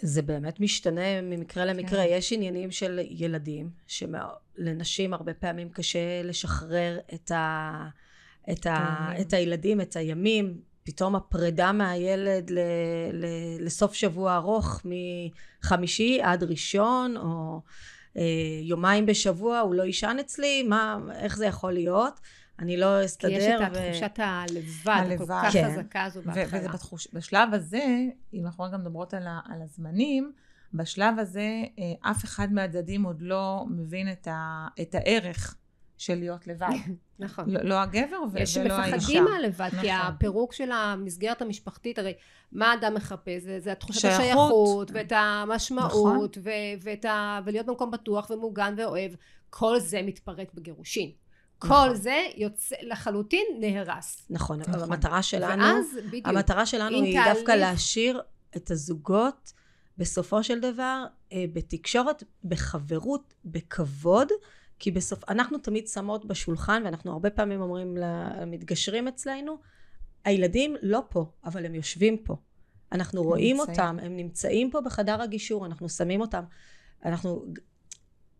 זה 0.00 0.22
באמת 0.22 0.60
משתנה 0.60 1.20
ממקרה 1.22 1.64
למקרה. 1.64 2.04
כן. 2.04 2.10
יש 2.10 2.32
עניינים 2.32 2.70
של 2.70 3.00
ילדים, 3.10 3.70
שלנשים 3.86 5.14
הרבה 5.14 5.34
פעמים 5.34 5.70
קשה 5.70 6.22
לשחרר 6.22 6.98
את, 7.14 7.30
ה, 7.30 7.88
את, 8.52 8.66
ה, 8.66 9.06
כן. 9.16 9.22
את 9.22 9.32
הילדים, 9.32 9.80
את 9.80 9.96
הימים. 9.96 10.60
פתאום 10.82 11.16
הפרידה 11.16 11.72
מהילד 11.72 12.50
ל, 12.50 12.58
ל, 13.12 13.26
לסוף 13.60 13.94
שבוע 13.94 14.36
ארוך 14.36 14.82
מחמישי 15.64 16.20
עד 16.22 16.42
ראשון, 16.42 17.16
או 17.16 17.54
אה, 17.54 17.58
יומיים 18.62 19.06
בשבוע 19.06 19.58
הוא 19.58 19.74
לא 19.74 19.82
יישן 19.82 20.16
אצלי, 20.20 20.62
מה, 20.62 20.98
איך 21.14 21.36
זה 21.36 21.46
יכול 21.46 21.72
להיות? 21.72 22.20
אני 22.58 22.76
לא 22.76 23.04
אסתדר. 23.04 23.30
כי 23.30 23.36
יש 23.36 23.46
את 23.46 23.60
התחושת 23.60 24.18
הלבד, 24.18 25.12
הכל 25.14 25.24
כך 25.28 25.52
כן. 25.52 25.70
חזקה 25.70 26.04
הזו 26.04 26.22
בהתחלה. 26.22 26.60
וזה 26.60 26.68
בתחוש... 26.68 27.08
בשלב 27.12 27.54
הזה, 27.54 27.84
אם 28.34 28.46
אנחנו 28.46 28.64
רגע 28.64 28.76
מדברות 28.76 29.14
על, 29.14 29.26
ה... 29.26 29.40
על 29.44 29.62
הזמנים, 29.62 30.32
בשלב 30.74 31.18
הזה 31.18 31.62
אה, 31.78 32.10
אף 32.10 32.24
אחד 32.24 32.52
מהצדדים 32.52 33.02
עוד 33.02 33.22
לא 33.22 33.64
מבין 33.70 34.12
את, 34.12 34.28
ה... 34.30 34.66
את 34.80 34.94
הערך 34.94 35.56
של 35.98 36.14
להיות 36.14 36.46
לבד. 36.46 36.66
נכון. 37.18 37.50
לא, 37.50 37.60
לא 37.62 37.74
הגבר. 37.74 38.16
ולא 38.32 38.38
האישה. 38.38 38.42
יש 38.42 38.54
שמפחדים 38.54 39.24
מהלבד, 39.24 39.66
נכון. 39.66 39.80
כי 39.80 39.90
הפירוק 39.90 40.52
של 40.52 40.70
המסגרת 40.72 41.42
המשפחתית, 41.42 41.98
הרי 41.98 42.12
מה 42.52 42.74
אדם 42.74 42.94
מחפש? 42.94 43.42
זה, 43.42 43.60
זה 43.60 43.72
התחושת 43.72 44.00
שייכות. 44.00 44.20
השייכות, 44.22 44.90
ואת 44.94 45.12
המשמעות, 45.16 45.90
נכון. 46.36 46.42
ו, 46.44 46.50
ואת 46.82 47.04
ה, 47.04 47.40
ולהיות 47.44 47.66
במקום 47.66 47.90
בטוח 47.90 48.30
ומוגן 48.30 48.74
ואוהב. 48.78 49.12
כל 49.50 49.80
זה 49.80 50.02
מתפרק 50.02 50.54
בגירושין. 50.54 51.10
כל 51.58 51.68
נכון. 51.68 51.94
זה 51.94 52.22
יוצא 52.36 52.76
לחלוטין 52.82 53.46
נהרס. 53.60 54.26
נכון, 54.30 54.60
אבל 54.62 54.70
נכון. 54.76 54.82
המטרה 54.92 55.22
שלנו, 55.22 55.62
ואז, 55.62 55.86
בדיוק, 56.06 56.26
המטרה 56.28 56.66
שלנו 56.66 57.02
היא 57.02 57.18
דווקא 57.24 57.44
תהליך- 57.52 57.60
להשאיר 57.60 58.20
את 58.56 58.70
הזוגות 58.70 59.52
בסופו 59.98 60.42
של 60.42 60.60
דבר 60.60 61.04
אה, 61.32 61.44
בתקשורת, 61.52 62.22
בחברות, 62.44 63.34
בכבוד, 63.44 64.28
כי 64.78 64.90
בסוף, 64.90 65.30
אנחנו 65.30 65.58
תמיד 65.58 65.88
שמות 65.88 66.24
בשולחן, 66.24 66.82
ואנחנו 66.84 67.12
הרבה 67.12 67.30
פעמים 67.30 67.60
אומרים 67.60 67.96
למתגשרים 67.96 69.08
אצלנו, 69.08 69.58
הילדים 70.24 70.76
לא 70.82 71.02
פה, 71.08 71.26
אבל 71.44 71.66
הם 71.66 71.74
יושבים 71.74 72.18
פה. 72.18 72.36
אנחנו 72.92 73.22
רואים 73.22 73.56
נמצאים. 73.56 73.70
אותם, 73.70 73.96
הם 74.02 74.16
נמצאים 74.16 74.70
פה 74.70 74.80
בחדר 74.80 75.22
הגישור, 75.22 75.66
אנחנו 75.66 75.88
שמים 75.88 76.20
אותם. 76.20 76.44
אנחנו, 77.04 77.44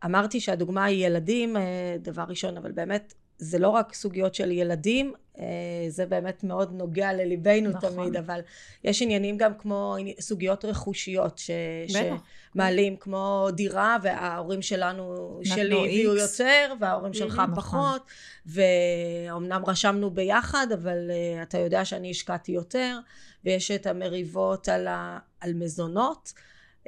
אמרתי 0.05 0.41
שהדוגמה 0.41 0.85
היא 0.85 1.07
ילדים, 1.07 1.57
אה, 1.57 1.97
דבר 2.01 2.25
ראשון, 2.29 2.57
אבל 2.57 2.73
באמת, 2.73 3.15
זה 3.39 3.59
לא 3.59 3.69
רק 3.69 3.95
סוגיות 3.95 4.35
של 4.35 4.51
ילדים, 4.51 5.13
אה, 5.39 5.45
זה 5.89 6.07
באמת 6.07 6.45
מאוד 6.45 6.73
נוגע 6.73 7.13
לליבנו 7.13 7.71
נכון. 7.71 7.91
תמיד, 7.91 8.17
אבל 8.17 8.41
יש 8.85 9.03
עניינים 9.03 9.37
גם 9.37 9.53
כמו 9.59 9.97
סוגיות 10.21 10.65
רכושיות 10.65 11.39
ש. 11.39 11.51
שמעלים, 11.89 12.97
כמו 12.97 13.49
דירה, 13.55 13.97
וההורים 14.03 14.63
שלנו, 14.63 15.39
שלי 15.45 15.79
הביאו. 15.79 16.17
יותר, 16.17 16.73
וההורים 16.81 17.15
שלך 17.15 17.35
נכון. 17.39 17.55
פחות, 17.55 18.03
ואומנם 18.47 19.63
רשמנו 19.67 20.11
ביחד, 20.11 20.67
אבל 20.75 21.11
אה, 21.11 21.43
אתה 21.43 21.59
יודע 21.59 21.85
שאני 21.85 22.11
השקעתי 22.11 22.53
יותר, 22.53 22.99
ויש 23.45 23.71
את 23.71 23.87
המריבות 23.87 24.69
על, 24.69 24.87
ה, 24.87 25.19
על 25.41 25.55
מזונות, 25.55 26.33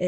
אה, 0.01 0.07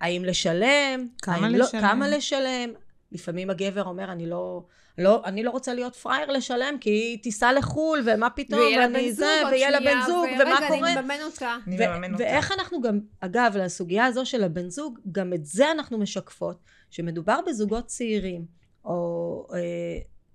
האם 0.00 0.24
לשלם, 0.24 1.06
כמה 1.22 1.34
האם 1.34 1.44
לא, 1.44 1.64
לשלם. 1.64 1.80
כמה 1.80 2.08
לשלם, 2.08 2.70
לפעמים 3.12 3.50
הגבר 3.50 3.84
אומר, 3.84 4.12
אני 4.12 4.26
לא... 4.26 4.62
לא, 4.98 5.22
אני 5.24 5.42
לא 5.42 5.50
רוצה 5.50 5.74
להיות 5.74 5.96
פראייר 5.96 6.30
לשלם, 6.30 6.76
כי 6.80 6.90
היא 6.90 7.22
תיסע 7.22 7.52
לחו"ל, 7.52 8.02
ומה 8.04 8.30
פתאום, 8.30 8.60
ויהיה 8.60 8.78
לה 8.78 8.84
ואני 8.84 9.08
בן 9.08 9.12
זה, 9.12 9.42
ויהיה 9.50 9.70
לה 9.70 9.80
בן 9.80 10.00
זוג, 10.06 10.26
ומה 10.40 10.58
קורה? 10.68 10.92
אני 10.92 11.00
מממן 11.00 11.22
אותה. 11.22 11.56
אני 11.66 11.76
ו- 11.76 11.90
מממן 11.90 12.12
אותה. 12.12 12.24
ואיך 12.24 12.52
אנחנו 12.52 12.80
גם, 12.80 13.00
אגב, 13.20 13.56
לסוגיה 13.56 14.06
הזו 14.06 14.26
של 14.26 14.44
הבן 14.44 14.68
זוג, 14.68 14.98
גם 15.12 15.32
את 15.32 15.44
זה 15.44 15.70
אנחנו 15.70 15.98
משקפות. 15.98 16.56
שמדובר 16.90 17.38
בזוגות 17.46 17.86
צעירים, 17.86 18.44
או 18.84 19.46
אה, 19.54 19.58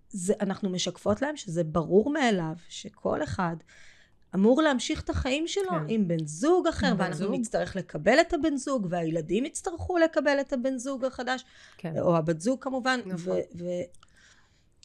זה, 0.10 0.34
אנחנו 0.42 0.70
משקפות 0.70 1.22
להם 1.22 1.38
שזה 1.38 1.64
ברור 1.64 2.10
מאליו, 2.14 2.54
שכל 2.70 3.24
אחד 3.24 3.56
אמור 4.36 4.62
להמשיך 4.62 5.04
את 5.04 5.10
החיים 5.10 5.48
שלו 5.48 5.70
כן. 5.70 5.86
עם 5.88 6.08
בן 6.08 6.26
זוג 6.26 6.68
אחר, 6.68 6.94
בן 6.94 7.02
ואנחנו 7.02 7.26
זוג. 7.26 7.36
נצטרך 7.36 7.76
לקבל 7.76 8.20
את 8.22 8.34
הבן 8.34 8.58
זוג, 8.58 8.88
והילדים 8.90 9.46
יצטרכו 9.46 9.98
לקבל 9.98 10.38
את 10.42 10.54
הבן 10.54 10.78
זוג 10.78 11.06
החדש, 11.06 11.46
כן. 11.78 12.00
או 12.00 12.18
הבת 12.18 12.42
זוג 12.42 12.64
כמובן, 12.64 13.00
נכון. 13.06 13.38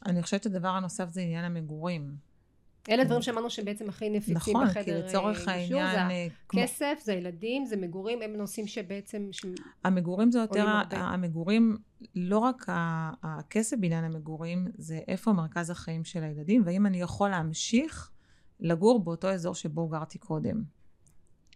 אני 0.06 0.22
חושבת 0.22 0.42
שהדבר 0.42 0.68
הנוסף 0.68 1.08
זה 1.10 1.20
עניין 1.20 1.44
המגורים. 1.44 2.14
אלה 2.90 3.04
דברים 3.04 3.22
שאמרנו 3.22 3.50
שבעצם 3.50 3.88
הכי 3.88 4.10
נפיצים 4.10 4.36
נכון, 4.36 4.66
בחדר 4.66 4.82
כי 4.84 4.92
אה, 4.92 4.98
לצורך 4.98 5.48
העניין, 5.48 5.92
זה 5.92 5.98
אה, 6.14 6.26
כמו- 6.48 6.60
הכסף, 6.60 7.00
זה 7.04 7.12
ילדים, 7.12 7.66
זה 7.66 7.76
מגורים, 7.76 8.22
הם 8.22 8.32
נושאים 8.36 8.66
שבעצם... 8.66 9.28
ש- 9.32 9.46
המגורים 9.84 10.30
זה 10.30 10.38
יותר. 10.38 10.66
המגורים, 10.96 11.76
לא 12.14 12.38
רק 12.38 12.66
הכסף 13.22 13.76
בעניין 13.80 14.04
המגורים, 14.04 14.68
זה 14.78 15.00
איפה 15.08 15.32
מרכז 15.32 15.70
החיים 15.70 16.04
של 16.04 16.22
הילדים, 16.22 16.62
והאם 16.64 16.86
אני 16.86 17.00
יכול 17.00 17.30
להמשיך 17.30 18.10
לגור 18.60 19.04
באותו 19.04 19.28
אזור 19.30 19.54
שבו 19.54 19.88
גרתי 19.88 20.18
קודם. 20.18 20.62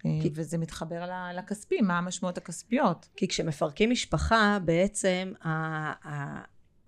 אה, 0.06 0.10
כי- 0.22 0.30
וזה 0.34 0.58
מתחבר 0.58 1.06
ל- 1.06 1.38
לכספי, 1.38 1.80
מה 1.80 1.98
המשמעויות 1.98 2.38
הכספיות. 2.38 3.08
כי 3.16 3.28
כשמפרקים 3.28 3.90
משפחה, 3.90 4.58
בעצם 4.64 5.32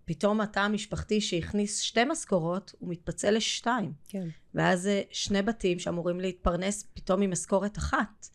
פתאום 0.07 0.40
התא 0.40 0.61
המשפחתי 0.61 1.21
שהכניס 1.21 1.81
שתי 1.81 2.05
משכורות, 2.05 2.75
הוא 2.79 2.90
מתפצל 2.90 3.31
לשתיים. 3.31 3.92
כן. 4.09 4.29
ואז 4.55 4.83
זה 4.83 5.03
שני 5.11 5.42
בתים 5.42 5.79
שאמורים 5.79 6.21
להתפרנס 6.21 6.88
פתאום 6.95 7.23
עם 7.23 7.31
משכורת 7.31 7.79
אחת. 7.79 8.29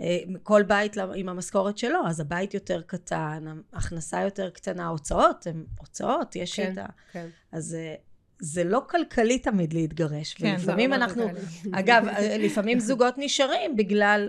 אה, 0.00 0.18
כל 0.42 0.62
בית 0.62 0.96
עם 1.14 1.28
המשכורת 1.28 1.78
שלו, 1.78 2.06
אז 2.06 2.20
הבית 2.20 2.54
יותר 2.54 2.82
קטן, 2.82 3.44
ההכנסה 3.72 4.20
יותר 4.20 4.50
קטנה, 4.50 4.84
ההוצאות 4.84 5.46
הן 5.46 5.64
הוצאות, 5.78 6.36
יש 6.36 6.60
כן. 6.60 6.72
את 6.72 6.78
ה... 6.78 6.86
כן. 7.12 7.28
אז 7.52 7.74
אה, 7.74 7.94
זה 8.38 8.64
לא 8.64 8.82
כלכלי 8.88 9.38
תמיד 9.38 9.72
להתגרש. 9.72 10.34
כן, 10.34 10.54
ולפעמים 10.58 10.90
מאוד 10.90 11.02
אנחנו, 11.02 11.28
כלכלי. 11.28 11.70
אגב, 11.72 12.08
אה, 12.08 12.38
לפעמים 12.38 12.80
זוגות 12.80 13.14
נשארים 13.18 13.76
בגלל 13.76 14.28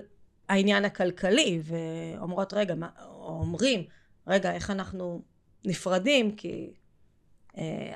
העניין 0.49 0.85
הכלכלי, 0.85 1.61
ואומרות, 1.63 2.53
רגע, 2.53 2.75
מה, 2.75 2.89
או 3.05 3.39
אומרים, 3.41 3.83
רגע, 4.27 4.51
איך 4.51 4.71
אנחנו 4.71 5.21
נפרדים, 5.65 6.35
כי 6.35 6.49
אה, 6.49 6.82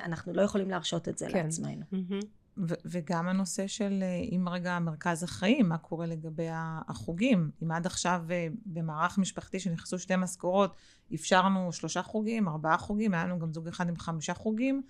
אנחנו 0.04 0.32
לא 0.32 0.42
יכולים 0.42 0.70
להרשות 0.70 1.08
את 1.08 1.18
זה 1.18 1.26
כן. 1.30 1.44
לעצמנו. 1.44 1.84
מהמם. 1.92 2.20
ו- 2.68 2.74
וגם 2.84 3.28
הנושא 3.28 3.66
של, 3.66 3.98
אה, 4.02 4.36
אם 4.36 4.48
רגע 4.48 4.78
מרכז 4.78 5.22
החיים, 5.22 5.68
מה 5.68 5.78
קורה 5.78 6.06
לגבי 6.06 6.48
החוגים? 6.88 7.50
אם 7.62 7.70
עד 7.70 7.86
עכשיו 7.86 8.24
אה, 8.30 8.46
במערך 8.66 9.18
משפחתי 9.18 9.60
שנכנסו 9.60 9.98
שתי 9.98 10.16
משכורות, 10.16 10.76
אפשרנו 11.14 11.72
שלושה 11.72 12.02
חוגים, 12.02 12.48
ארבעה 12.48 12.78
חוגים, 12.78 13.14
היה 13.14 13.24
לנו 13.24 13.38
גם 13.38 13.52
זוג 13.52 13.68
אחד 13.68 13.88
עם 13.88 13.96
חמישה 13.96 14.34
חוגים, 14.34 14.82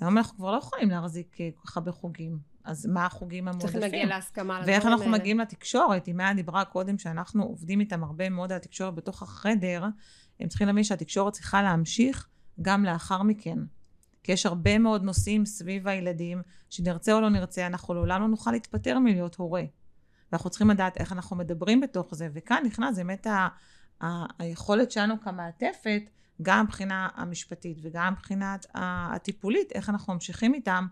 היום 0.00 0.18
אנחנו 0.18 0.36
כבר 0.36 0.52
לא 0.52 0.56
יכולים 0.56 0.90
להחזיק 0.90 1.40
אה, 1.40 1.48
כל 1.54 1.68
כך 1.68 1.76
הרבה 1.76 1.92
חוגים. 1.92 2.38
אז 2.64 2.86
מה 2.86 3.06
החוגים 3.06 3.48
צריכים 3.58 3.80
להגיע 3.80 3.98
המועדפים? 3.98 4.08
להסכמה 4.08 4.62
ואיך 4.66 4.86
אנחנו 4.86 5.04
האלה. 5.04 5.18
מגיעים 5.18 5.38
לתקשורת? 5.38 6.08
אם 6.08 6.16
מאיה 6.16 6.34
דיברה 6.34 6.64
קודם 6.64 6.98
שאנחנו 6.98 7.42
עובדים 7.42 7.80
איתם 7.80 8.04
הרבה 8.04 8.28
מאוד 8.28 8.52
על 8.52 8.56
התקשורת 8.56 8.94
בתוך 8.94 9.22
החדר, 9.22 9.84
הם 10.40 10.48
צריכים 10.48 10.66
להבין 10.66 10.84
שהתקשורת 10.84 11.32
צריכה 11.32 11.62
להמשיך 11.62 12.28
גם 12.62 12.84
לאחר 12.84 13.22
מכן. 13.22 13.58
כי 14.22 14.32
יש 14.32 14.46
הרבה 14.46 14.78
מאוד 14.78 15.02
נושאים 15.02 15.46
סביב 15.46 15.88
הילדים, 15.88 16.42
שנרצה 16.70 17.12
או 17.12 17.20
לא 17.20 17.28
נרצה, 17.30 17.66
אנחנו 17.66 17.94
לעולם 17.94 18.20
לא 18.22 18.28
נוכל 18.28 18.52
להתפטר 18.52 18.98
מלהיות 18.98 19.34
הורה. 19.34 19.62
ואנחנו 20.32 20.50
צריכים 20.50 20.70
לדעת 20.70 20.96
איך 20.96 21.12
אנחנו 21.12 21.36
מדברים 21.36 21.80
בתוך 21.80 22.14
זה, 22.14 22.28
וכאן 22.32 22.62
נכנס 22.66 22.96
באמת 22.96 23.26
ה- 23.26 23.48
ה- 24.04 24.42
היכולת 24.42 24.90
שלנו 24.90 25.20
כמעטפת, 25.20 26.02
גם 26.42 26.64
מבחינה 26.64 27.08
המשפטית 27.14 27.78
וגם 27.82 28.12
מבחינת 28.12 28.66
ה- 28.74 29.14
הטיפולית, 29.14 29.72
איך 29.72 29.88
אנחנו 29.90 30.14
ממשיכים 30.14 30.54
איתם 30.54 30.86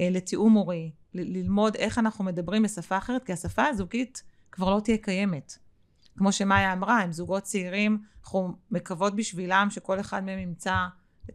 אה, 0.00 0.08
לתיאום 0.10 0.52
הורי, 0.52 0.90
ל- 1.14 1.38
ללמוד 1.38 1.74
איך 1.76 1.98
אנחנו 1.98 2.24
מדברים 2.24 2.62
בשפה 2.62 2.98
אחרת, 2.98 3.24
כי 3.24 3.32
השפה 3.32 3.64
הזוגית 3.66 4.22
כבר 4.52 4.74
לא 4.74 4.80
תהיה 4.80 4.98
קיימת. 4.98 5.58
כמו 6.18 6.32
שמאיה 6.32 6.72
אמרה, 6.72 7.00
הם 7.00 7.12
זוגות 7.12 7.42
צעירים, 7.42 7.98
אנחנו 8.22 8.56
מקוות 8.70 9.16
בשבילם 9.16 9.66
שכל 9.70 10.00
אחד 10.00 10.24
מהם 10.24 10.38
ימצא 10.38 10.74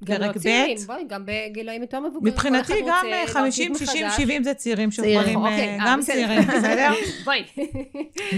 גם 0.04 0.18
פרק 0.18 0.38
צעירים, 0.38 0.78
ב'. 0.78 0.88
בואי, 0.88 1.04
גם 1.08 1.26
בגילאים 1.26 1.82
יותר 1.82 2.00
מבוגרים. 2.00 2.34
מבחינתי 2.34 2.74
גם 2.82 3.06
רוצה 3.06 3.08
אה, 3.08 3.28
50, 3.28 3.72
להרכיב 3.72 3.88
60, 3.88 4.06
מחדש. 4.06 4.22
70 4.22 4.44
זה 4.44 4.54
צעירים 4.54 4.92
שיכולים, 4.92 5.40
אה, 5.40 5.52
אוקיי, 5.52 5.80
אה, 5.80 5.86
גם 5.86 6.00
בסדר. 6.00 6.14
צעירים, 6.14 6.42
בסדר? 6.48 6.92
בואי. 7.26 7.44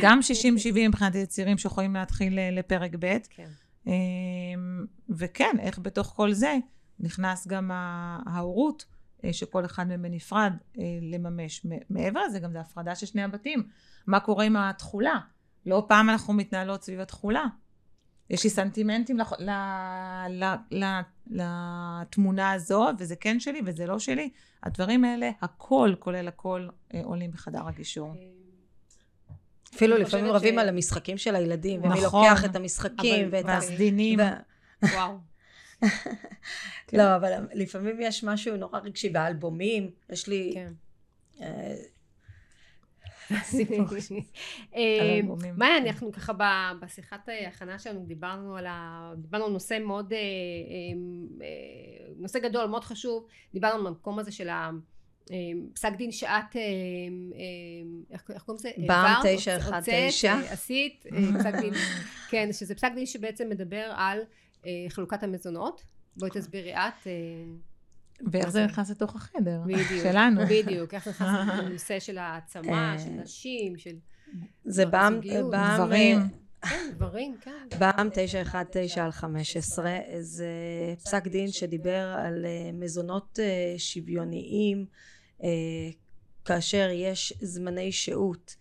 גם 0.02 0.22
60, 0.22 0.58
70 0.58 0.90
מבחינתי 0.90 1.20
זה 1.20 1.26
צעירים 1.26 1.58
שיכולים 1.58 1.94
להתחיל 1.94 2.40
אה, 2.40 2.50
לפרק 2.52 2.92
ב'. 3.00 3.18
כן. 3.30 3.48
אמ, 3.88 4.86
וכן, 5.10 5.56
איך 5.60 5.80
בתוך 5.80 6.08
כל 6.16 6.34
זה 6.34 6.58
נכנס 7.00 7.48
גם 7.48 7.72
ההורות, 8.26 8.86
אה, 9.26 9.34
שכל 9.34 9.66
אחד 9.66 9.88
מהם 9.88 10.02
בנפרד 10.02 10.54
אה, 10.80 10.84
לממש. 11.02 11.66
מעבר 11.90 12.26
לזה, 12.26 12.40
גם 12.40 12.52
זה 12.52 12.60
הפרדה 12.60 12.96
של 12.96 13.06
שני 13.06 13.24
הבתים. 13.24 13.64
מה 14.08 14.20
קורה 14.20 14.46
עם 14.46 14.56
התכולה? 14.56 15.20
לא 15.66 15.86
פעם 15.88 16.10
אנחנו 16.10 16.34
מתנהלות 16.34 16.84
סביב 16.84 17.00
התכולה. 17.00 17.46
יש 18.30 18.44
לי 18.44 18.50
סנטימנטים 18.50 19.18
לח- 19.18 19.34
ל- 19.40 19.50
ל- 20.30 20.56
ל- 20.84 21.02
לתמונה 21.32 22.52
הזו, 22.52 22.88
וזה 23.00 23.16
כן 23.16 23.40
שלי 23.40 23.62
וזה 23.66 23.86
לא 23.86 24.00
שלי. 24.00 24.30
הדברים 24.64 25.04
האלה, 25.04 25.30
הכל, 25.42 25.94
כולל 26.00 26.28
הכל, 26.28 26.68
אה, 26.94 27.02
עולים 27.04 27.32
בחדר 27.32 27.68
הגישור. 27.68 28.14
אפילו 29.76 29.98
לפעמים 29.98 30.32
רבים 30.32 30.56
ש- 30.56 30.58
על 30.58 30.70
המשחקים 30.70 31.18
של 31.18 31.36
הילדים, 31.36 31.84
ומי 31.84 32.02
נכון. 32.02 32.26
לוקח 32.30 32.46
את 32.46 32.56
המשחקים, 32.56 33.26
אבל- 33.26 33.36
ואת 33.36 33.46
ה... 33.46 33.48
והסדינים. 33.48 34.20
ו- 34.20 34.86
וואו. 34.94 35.18
כן. 36.88 36.98
לא, 36.98 37.16
אבל 37.16 37.32
לפעמים 37.54 37.98
יש 38.02 38.24
משהו 38.24 38.58
נורא 38.58 38.80
רגשי 38.80 39.10
באלבומים, 39.10 39.90
יש 40.10 40.28
לי... 40.28 40.54
כן. 40.54 40.74
אה, 43.32 43.44
סיפור. 43.44 43.78
אה, 44.76 45.20
מאיה, 45.58 45.78
אנחנו 45.78 46.12
ככה 46.12 46.34
בשיחת 46.82 47.30
ההכנה 47.30 47.80
שלנו 47.80 48.06
דיברנו 48.06 48.58
על 48.58 49.50
נושא 49.50 49.80
מאוד, 49.86 50.14
אה, 50.14 50.20
נושא 52.18 52.40
גדול, 52.40 52.66
מאוד 52.66 52.84
חשוב, 52.84 53.28
דיברנו 53.54 53.80
על 53.80 53.88
המקום 53.88 54.20
הזה 54.20 54.32
של 54.32 54.50
ה... 54.50 54.70
פסק 55.74 55.92
דין 55.98 56.12
שאת, 56.12 56.56
איך 58.12 58.24
קוראים 58.46 58.60
לזה? 58.60 58.70
בעם 58.88 59.22
919. 59.24 60.40
עשית, 60.50 61.06
פסק 61.40 61.56
דין, 61.62 61.74
כן, 62.30 62.50
שזה 62.54 62.76
פסק 62.76 62.92
דין 62.96 63.06
שבעצם 63.06 63.50
מדבר 63.50 63.92
על 63.96 64.20
חלוקת 64.90 65.24
המזונות. 65.24 65.84
בואי 66.18 66.32
תסבירי 66.34 66.76
את. 66.76 67.08
ואיך 68.32 68.50
זה 68.50 68.66
נכנס 68.66 68.90
לתוך 68.90 69.16
החדר 69.16 69.62
בדיוק, 69.66 70.04
שלנו. 70.04 70.42
בדיוק, 70.50 70.94
איך 70.94 71.06
זה 71.06 71.12
נכנס 71.12 71.60
לנושא 71.66 72.00
של 72.00 72.18
העצמה, 72.18 72.96
של 73.00 73.10
נשים, 73.10 73.78
של... 73.78 73.96
זה 74.66 74.86
בעם... 74.86 75.20
דברים. 75.76 76.20
כן, 76.70 76.90
דברים, 76.96 77.36
כן. 77.42 77.68
בעם 77.80 78.10
919 78.14 79.06
על 79.06 79.12
15, 79.12 79.92
זה 80.20 80.48
פסק 81.04 81.28
דין 81.28 81.52
שדיבר 81.52 82.16
על 82.18 82.46
מזונות 82.74 83.40
שוויוניים, 83.78 84.86
כאשר 86.46 86.90
יש 86.94 87.34
זמני 87.42 87.92
שהות 87.92 88.56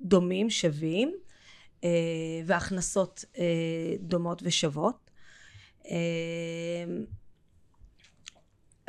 דומים, 0.00 0.50
שווים, 0.50 1.14
והכנסות 2.46 3.24
דומות 4.00 4.42
ושוות. 4.44 5.10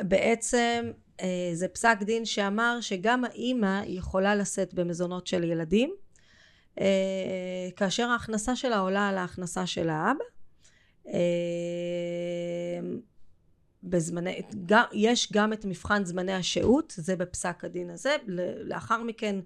בעצם 0.02 0.90
אה, 1.20 1.50
זה 1.52 1.68
פסק 1.68 1.98
דין 2.02 2.24
שאמר 2.24 2.78
שגם 2.80 3.24
האימא 3.24 3.82
יכולה 3.86 4.34
לשאת 4.34 4.74
במזונות 4.74 5.26
של 5.26 5.44
ילדים 5.44 5.94
אה, 6.80 7.68
כאשר 7.76 8.08
ההכנסה 8.08 8.56
שלה 8.56 8.78
עולה 8.78 9.08
על 9.08 9.18
ההכנסה 9.18 9.66
של 9.66 9.88
האבא 9.88 10.24
אה, 11.08 12.80
בזמני, 13.82 14.42
גם, 14.66 14.84
יש 14.92 15.32
גם 15.32 15.52
את 15.52 15.64
מבחן 15.64 16.04
זמני 16.04 16.32
השהות, 16.32 16.92
זה 16.96 17.16
בפסק 17.16 17.64
הדין 17.64 17.90
הזה, 17.90 18.16
לאחר 18.64 19.02
מכן 19.02 19.36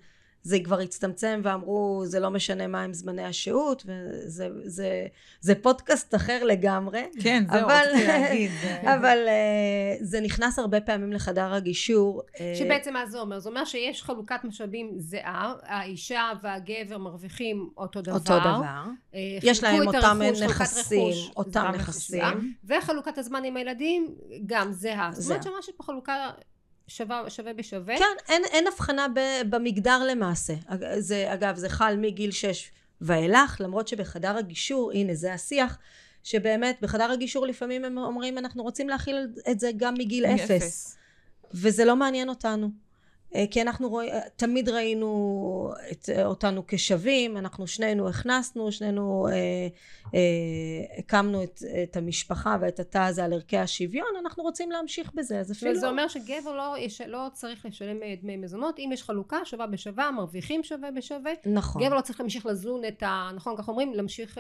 זה 0.43 0.59
כבר 0.65 0.81
הצטמצם 0.81 1.41
ואמרו 1.45 2.03
זה 2.05 2.21
לא 2.21 2.31
משנה 2.31 2.67
מה 2.67 2.83
הם 2.83 2.93
זמני 2.93 3.25
השהות 3.25 3.83
וזה 3.87 4.49
זה, 4.65 5.07
זה 5.41 5.55
פודקאסט 5.55 6.15
אחר 6.15 6.45
לגמרי. 6.45 7.03
כן, 7.23 7.45
זהו, 7.53 7.69
רציתי 7.69 8.07
להגיד. 8.07 8.51
אבל 8.95 9.19
uh, 9.27 10.05
זה 10.05 10.21
נכנס 10.21 10.59
הרבה 10.59 10.81
פעמים 10.81 11.13
לחדר 11.13 11.55
הגישור. 11.55 12.23
אה, 12.41 12.55
שבעצם 12.59 12.93
מה 12.93 13.07
זה 13.07 13.21
אומר? 13.21 13.39
זה 13.39 13.49
אומר 13.49 13.65
שיש 13.65 14.03
חלוקת 14.03 14.45
משאבים 14.45 14.93
זהה, 14.99 15.55
האישה 15.63 16.31
והגבר 16.43 16.99
מרוויחים 16.99 17.71
אותו 17.77 18.03
דבר. 18.03 18.15
אותו 18.15 18.41
דבר. 18.41 18.85
Uh, 19.13 19.17
יש 19.43 19.63
להם 19.63 19.87
אותם 19.87 20.19
נכסים, 20.45 21.15
אותם 21.37 21.71
נכסים. 21.75 22.55
וחלוקת 22.65 23.19
הזמן 23.19 23.45
עם 23.45 23.57
הילדים 23.57 24.15
גם 24.47 24.73
זהה. 24.73 25.11
זאת 25.13 25.31
אומרת 25.31 25.43
שמשהו 25.43 25.73
פה 25.77 25.83
חלוקה 25.85 26.31
שווה, 26.91 27.31
שווה 27.31 27.53
בשווה. 27.53 27.99
כן, 27.99 28.05
אין, 28.29 28.43
אין 28.45 28.67
הבחנה 28.67 29.07
ב, 29.15 29.21
במגדר 29.51 30.03
למעשה. 30.11 30.55
זה, 30.99 31.35
אגב, 31.35 31.57
זה 31.57 31.69
חל 31.69 31.97
מגיל 31.97 32.31
6 32.31 32.71
ואילך, 33.01 33.57
למרות 33.61 33.89
שבחדר 33.89 34.37
הגישור, 34.37 34.93
הנה 34.93 35.15
זה 35.15 35.35
השיח, 35.35 35.79
שבאמת 36.23 36.79
בחדר 36.83 37.11
הגישור 37.11 37.47
לפעמים 37.47 37.85
הם 37.85 37.99
אומרים 37.99 38.39
אנחנו 38.39 38.63
רוצים 38.63 38.89
להכיל 38.89 39.29
את 39.51 39.61
זה 39.61 39.71
גם 39.77 39.95
מגיל 39.95 40.27
אפס. 40.27 40.97
וזה 41.55 41.85
לא 41.85 41.97
מעניין 41.97 42.29
אותנו. 42.29 42.71
אה, 43.35 43.45
כי 43.51 43.63
אנחנו 43.63 43.89
רואים, 43.89 44.13
תמיד 44.37 44.69
ראינו 44.69 45.73
את, 45.93 46.09
אותנו 46.25 46.63
כשווים, 46.67 47.37
אנחנו 47.37 47.67
שנינו 47.67 48.09
הכנסנו, 48.09 48.73
שנינו 48.73 49.27
אה, 49.29 49.33
אה, 50.15 50.99
הקמנו 50.99 51.43
את, 51.43 51.63
את 51.83 51.97
המשפחה 51.97 52.57
ואת 52.61 52.81
התא 52.81 52.99
הזה 52.99 53.25
על 53.25 53.33
ערכי 53.33 53.59
השוויון, 53.59 54.09
אנחנו 54.21 54.43
רוצים 54.43 54.71
להמשיך 54.71 55.13
בזה, 55.15 55.41
אז 55.41 55.53
אפילו... 55.53 55.73
וזה 55.73 55.89
אומר 55.89 56.09
שגבר 56.09 56.57
לא, 56.57 56.75
יש, 56.79 57.01
לא 57.01 57.27
צריך 57.33 57.67
לשלם 57.67 58.03
אה, 58.03 58.15
דמי 58.23 58.37
מזונות, 58.37 58.79
אם 58.79 58.91
יש 58.93 59.03
חלוקה 59.03 59.39
שווה 59.45 59.67
בשווה, 59.67 60.11
מרוויחים 60.11 60.63
שווה 60.63 60.91
בשווה. 60.91 61.33
נכון. 61.47 61.83
גבר 61.83 61.97
לא 61.97 62.01
צריך 62.01 62.21
להמשיך 62.21 62.47
לזון 62.47 62.85
את 62.85 63.03
ה... 63.03 63.31
נכון, 63.35 63.57
כך 63.57 63.69
אומרים, 63.69 63.95
להמשיך... 63.95 64.39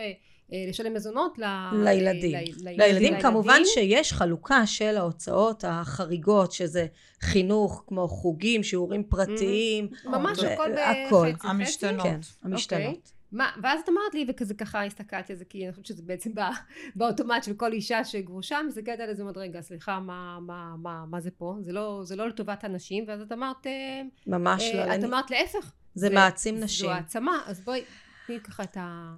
אה, 0.53 0.65
לשלם 0.69 0.95
מזונות 0.95 1.39
ל... 1.39 1.45
לילדים. 1.85 2.37
ל... 2.61 2.69
ל... 2.69 2.83
לילדים. 2.83 3.21
כמובן 3.21 3.61
שיש 3.65 4.13
חלוקה 4.13 4.67
של 4.67 4.97
ההוצאות 4.97 5.65
החריגות, 5.69 6.53
שזה 6.53 6.87
חינוך, 7.21 7.85
כמו 7.87 8.09
חוגים, 8.09 8.63
שיעורים 8.63 9.05
פרטיים. 9.05 9.89
ממש 10.05 10.39
הכל 10.39 10.71
בחצי. 10.73 11.49
המשתנות. 11.49 12.03
כן, 12.03 12.21
המשתנות. 12.43 12.83
אוקיי. 12.83 13.21
מה, 13.33 13.51
ואז 13.63 13.81
את 13.81 13.89
אמרת 13.89 14.15
לי, 14.15 14.27
וכזה 14.29 14.55
ככה 14.55 14.85
הסתכלתי 14.85 15.33
על 15.33 15.39
זה, 15.39 15.45
כי 15.45 15.65
אני 15.65 15.73
חושבת 15.73 15.87
שזה 15.87 16.03
בעצם 16.03 16.35
בא, 16.35 16.51
באוטומט 16.97 17.45
של 17.45 17.55
כל 17.55 17.73
אישה 17.73 18.05
שגרושה, 18.05 18.59
מסתכלת 18.69 19.01
על 19.01 19.15
זה 19.15 19.23
ואומרת, 19.23 19.37
רגע, 19.37 19.61
סליחה, 19.61 20.01
מה, 20.01 20.39
מה, 20.41 20.75
מה, 20.83 21.05
מה 21.11 21.21
זה 21.21 21.31
פה? 21.31 21.57
זה 21.61 21.73
לא, 21.73 22.01
זה 22.05 22.17
לא 22.17 22.29
לטובת 22.29 22.65
הנשים, 22.65 23.05
ואז 23.09 23.21
את 23.21 23.33
אמרת... 23.33 23.67
אה, 23.67 24.03
ממש 24.27 24.63
אה, 24.63 24.87
לא. 24.87 24.95
את 24.95 25.05
אמרת 25.05 25.31
להפך. 25.31 25.73
זה, 25.95 26.09
זה 26.09 26.15
מעצים 26.15 26.61
נשים. 26.61 26.87
זו 26.87 26.93
העצמה, 26.93 27.43
אז 27.47 27.61
בואי, 27.61 27.83
תני 28.31 28.41
ככה 28.41 28.63
את 28.63 28.77
ה... 28.77 29.15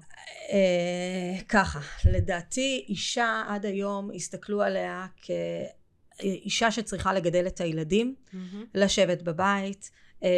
אה, 0.53 1.42
ככה, 1.48 1.81
לדעתי 2.05 2.85
אישה 2.88 3.42
עד 3.48 3.66
היום 3.66 4.11
הסתכלו 4.14 4.62
עליה 4.62 5.07
כאישה 5.16 6.70
שצריכה 6.70 7.12
לגדל 7.12 7.46
את 7.46 7.61
הילדים, 7.61 8.14
mm-hmm. 8.14 8.57
לשבת 8.75 9.22
בבית, 9.22 9.90
אה, 10.22 10.29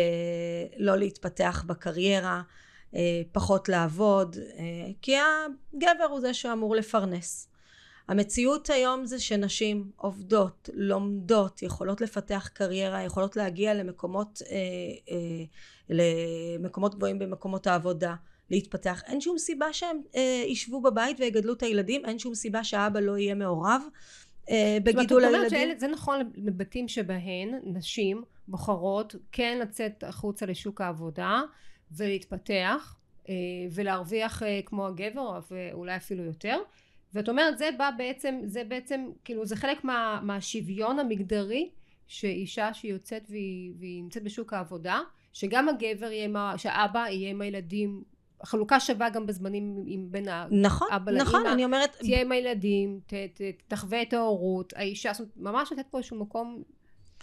לא 0.76 0.96
להתפתח 0.96 1.64
בקריירה, 1.66 2.42
אה, 2.94 3.22
פחות 3.32 3.68
לעבוד, 3.68 4.37
כי 5.02 5.16
הגבר 5.74 6.04
הוא 6.04 6.20
זה 6.20 6.34
שאמור 6.34 6.76
לפרנס. 6.76 7.48
המציאות 8.08 8.70
היום 8.70 9.06
זה 9.06 9.20
שנשים 9.20 9.90
עובדות, 9.96 10.68
לומדות, 10.74 11.62
יכולות 11.62 12.00
לפתח 12.00 12.48
קריירה, 12.52 13.02
יכולות 13.02 13.37
להגיע 13.37 13.74
למקומות, 13.74 14.42
אה, 14.50 14.56
אה, 15.10 15.44
למקומות 15.88 16.94
גבוהים 16.94 17.18
במקומות 17.18 17.66
העבודה. 17.66 18.14
להתפתח. 18.50 19.02
אין 19.07 19.20
שום 19.20 19.38
סיבה 19.38 19.72
שהם 19.72 20.00
אה, 20.16 20.44
ישבו 20.46 20.80
בבית 20.80 21.20
ויגדלו 21.20 21.52
את 21.52 21.62
הילדים, 21.62 22.04
אין 22.04 22.18
שום 22.18 22.35
סיבה 22.35 22.64
שהאבא 22.64 23.00
לא 23.00 23.18
יהיה 23.18 23.35
מעורב 23.35 23.83
אה, 24.50 24.78
בגידול 24.83 25.24
הילדים. 25.24 25.48
זאת 25.48 25.59
אומרת, 25.59 25.80
זה 25.80 25.88
נכון 25.88 26.30
לבתים 26.35 26.88
שבהן 26.88 27.61
נשים 27.64 28.22
בוחרות 28.48 29.14
כן 29.33 29.59
לצאת 29.59 30.04
החוצה 30.04 30.46
לשוק 30.46 30.80
העבודה 30.80 31.42
ולהתפתח 31.96 32.96
אה, 33.28 33.35
ולהרוויח 33.72 34.42
אה, 34.42 34.61
כמו 34.66 34.87
הגבר 34.87 35.40
ואולי 35.50 35.96
אפילו 35.96 36.24
יותר. 36.24 36.57
ואת 37.14 37.28
אומרת 37.28 37.59
זה 37.59 37.70
בא 37.78 37.90
בעצם, 37.96 38.40
זה 38.44 38.64
בעצם, 38.64 39.11
כאילו 39.24 39.46
זה 39.46 39.57
חלק 39.57 39.85
מה, 39.85 40.20
מהשוויון 40.22 40.98
המגדרי 40.98 41.70
שאישה 42.07 42.74
שהיא 42.74 42.92
יוצאת 42.92 43.26
והיא, 43.30 43.72
והיא 43.78 44.02
נמצאת 44.02 44.22
בשוק 44.22 44.52
העבודה 44.52 45.00
שגם 45.33 45.68
הגבר 45.68 46.12
יהיה, 46.12 46.54
שהאבא 46.57 47.07
יהיה 47.09 47.30
עם 47.30 47.40
הילדים 47.40 48.02
חלוקה 48.42 48.81
שווה 48.81 49.11
גם 49.11 49.27
בזמנים 49.27 49.85
עם 49.87 50.07
בין 50.11 50.29
נכון, 50.51 50.88
האבא 50.90 51.12
לאמא. 51.12 51.23
נכון, 51.23 51.47
אני 51.47 51.64
אומרת... 51.64 51.97
תהיה 51.99 52.20
עם 52.20 52.33
הילדים, 52.33 53.01
ת, 53.07 53.14
ת, 53.14 53.40
תחווה 53.68 54.03
את 54.03 54.12
ההורות, 54.12 54.73
האישה, 54.77 55.12
זאת 55.12 55.20
אומרת, 55.20 55.55
ממש 55.55 55.73
לתת 55.73 55.87
פה 55.90 55.99
איזשהו 55.99 56.18
מקום 56.18 56.62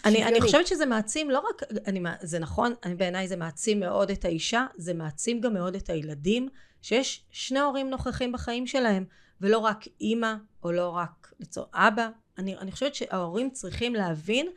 אני, 0.06 0.24
אני 0.24 0.42
חושבת 0.42 0.68
שזה 0.68 0.86
מעצים 0.86 1.30
לא 1.30 1.40
רק, 1.50 1.64
אני, 1.88 2.02
זה 2.22 2.40
נכון, 2.40 2.74
אני, 2.86 2.96
בעיניי 2.96 3.28
זה 3.28 3.36
מעצים 3.36 3.80
מאוד 3.80 4.12
את 4.12 4.26
האישה, 4.26 4.66
זה 4.76 4.94
מעצים 4.94 5.42
גם 5.42 5.54
מאוד 5.54 5.76
את 5.76 5.90
הילדים, 5.90 6.50
שיש 6.82 7.26
שני 7.32 7.60
הורים 7.60 7.90
נוכחים 7.90 8.32
בחיים 8.32 8.68
שלהם, 8.68 9.06
ולא 9.42 9.58
רק 9.58 9.86
אימא, 10.02 10.34
או 10.64 10.72
לא 10.72 10.90
רק 10.90 11.34
לצור 11.40 11.66
אבא. 11.74 12.10
אני, 12.38 12.58
אני 12.58 12.72
חושבת 12.72 12.96
שההורים 12.96 13.50
צריכים 13.50 13.96
להבין 13.96 14.48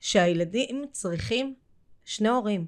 שהילדים 0.00 0.84
צריכים 0.92 1.54
שני 2.04 2.28
הורים. 2.28 2.66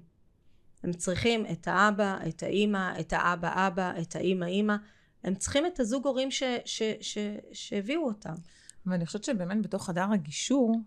הם 0.83 0.93
צריכים 0.93 1.47
את 1.53 1.69
האבא, 1.69 2.19
את 2.29 2.43
האימא, 2.43 3.01
את 3.01 3.13
האבא 3.13 3.67
אבא, 3.67 3.93
את 4.03 4.17
האימא 4.17 4.45
אימא. 4.45 4.77
הם 5.25 5.35
צריכים 5.35 5.67
את 5.67 5.81
הזוג 5.81 6.07
הורים 6.07 6.31
ש, 6.31 6.43
ש, 6.65 6.83
ש, 7.01 7.19
שהביאו 7.53 8.07
אותם. 8.07 8.35
ואני 8.87 9.07
חושבת 9.07 9.25
שבאמת 9.25 9.63
בתוך 9.63 9.87
חדר 9.87 10.07
הגישור, 10.13 10.81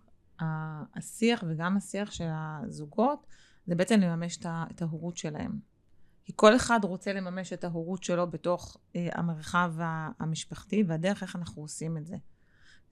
השיח 0.95 1.43
וגם 1.47 1.78
השיח 1.78 2.12
של 2.12 2.28
הזוגות, 2.30 3.28
זה 3.67 3.75
בעצם 3.75 3.99
לממש 3.99 4.38
את 4.71 4.82
ההורות 4.82 5.17
שלהם. 5.17 5.60
כי 6.25 6.34
כל 6.36 6.56
אחד 6.56 6.80
רוצה 6.84 7.13
לממש 7.13 7.54
את 7.54 7.63
ההורות 7.63 8.04
שלו 8.04 8.32
בתוך 8.32 8.78
אה, 8.95 9.10
המרחב 9.13 9.73
המשפחתי, 10.19 10.84
והדרך 10.88 11.23
איך 11.23 11.36
אנחנו 11.36 11.62
עושים 11.62 11.97
את 11.97 12.06
זה. 12.06 12.15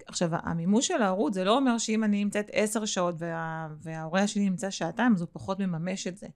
עכשיו, 0.07 0.29
המימוש 0.33 0.88
של 0.88 1.01
ההורות 1.01 1.33
זה 1.33 1.43
לא 1.43 1.57
אומר 1.57 1.77
שאם 1.77 2.03
אני 2.03 2.23
נמצאת 2.23 2.49
עשר 2.51 2.86
שעות 2.86 3.15
וה, 3.17 3.67
וההורה 3.79 4.27
שלי 4.27 4.49
נמצא 4.49 4.69
שעתיים, 4.69 5.13
אז 5.13 5.21
הוא 5.21 5.29
פחות 5.31 5.60
מממש 5.60 6.07
את 6.07 6.17
זה. 6.17 6.27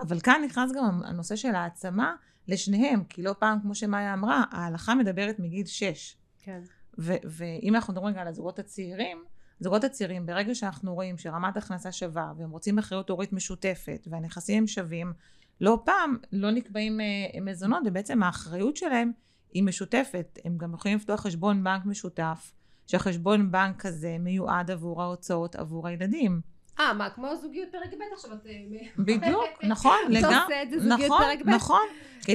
אבל 0.00 0.20
כאן 0.20 0.42
נכנס 0.44 0.72
גם 0.72 1.02
הנושא 1.04 1.36
של 1.36 1.54
העצמה 1.54 2.14
לשניהם, 2.48 3.04
כי 3.04 3.22
לא 3.22 3.34
פעם, 3.38 3.60
כמו 3.60 3.74
שמאיה 3.74 4.14
אמרה, 4.14 4.44
ההלכה 4.50 4.94
מדברת 4.94 5.38
מגיל 5.38 5.66
שש. 5.66 6.16
כן. 6.42 6.60
ו- 6.98 7.22
ואם 7.24 7.74
אנחנו 7.74 7.92
מדברים 7.92 8.12
רגע 8.12 8.20
על 8.20 8.28
הזוגות 8.28 8.58
הצעירים, 8.58 9.24
הזוגות 9.60 9.84
הצעירים, 9.84 10.26
ברגע 10.26 10.54
שאנחנו 10.54 10.94
רואים 10.94 11.18
שרמת 11.18 11.56
הכנסה 11.56 11.92
שווה, 11.92 12.32
והם 12.38 12.50
רוצים 12.50 12.78
אחריות 12.78 13.10
הורית 13.10 13.32
משותפת, 13.32 14.08
והנכסים 14.10 14.58
הם 14.58 14.66
שווים, 14.66 15.12
לא 15.60 15.82
פעם 15.84 16.16
לא 16.32 16.50
נקבעים 16.50 17.00
אה, 17.00 17.40
מזונות, 17.40 17.82
ובעצם 17.86 18.22
האחריות 18.22 18.76
שלהם 18.76 19.12
היא 19.52 19.62
משותפת. 19.62 20.38
הם 20.44 20.58
גם 20.58 20.74
יכולים 20.74 20.96
לפתוח 20.96 21.20
חשבון 21.20 21.64
בנק 21.64 21.84
משותף, 21.84 22.52
שהחשבון 22.86 23.50
בנק 23.50 23.86
הזה 23.86 24.16
מיועד 24.20 24.70
עבור 24.70 25.02
ההוצאות 25.02 25.56
עבור 25.56 25.88
הילדים. 25.88 26.40
אה, 26.80 26.92
מה, 26.92 27.10
כמו 27.10 27.36
זוגיות 27.42 27.68
פרק 27.72 27.94
ב' 27.94 28.14
עכשיו 28.14 28.32
את... 28.32 28.46
בדיוק, 29.06 29.44
נכון, 29.72 29.98
לגמרי. 30.08 30.18
אתה 30.36 30.42
עושה 30.42 30.62
את 30.62 30.70
זה 30.70 30.78
זוגיות 30.80 31.00
נכון, 31.00 31.18
פרק 31.22 31.38
ב'? 31.46 31.48
נכון. 31.48 31.86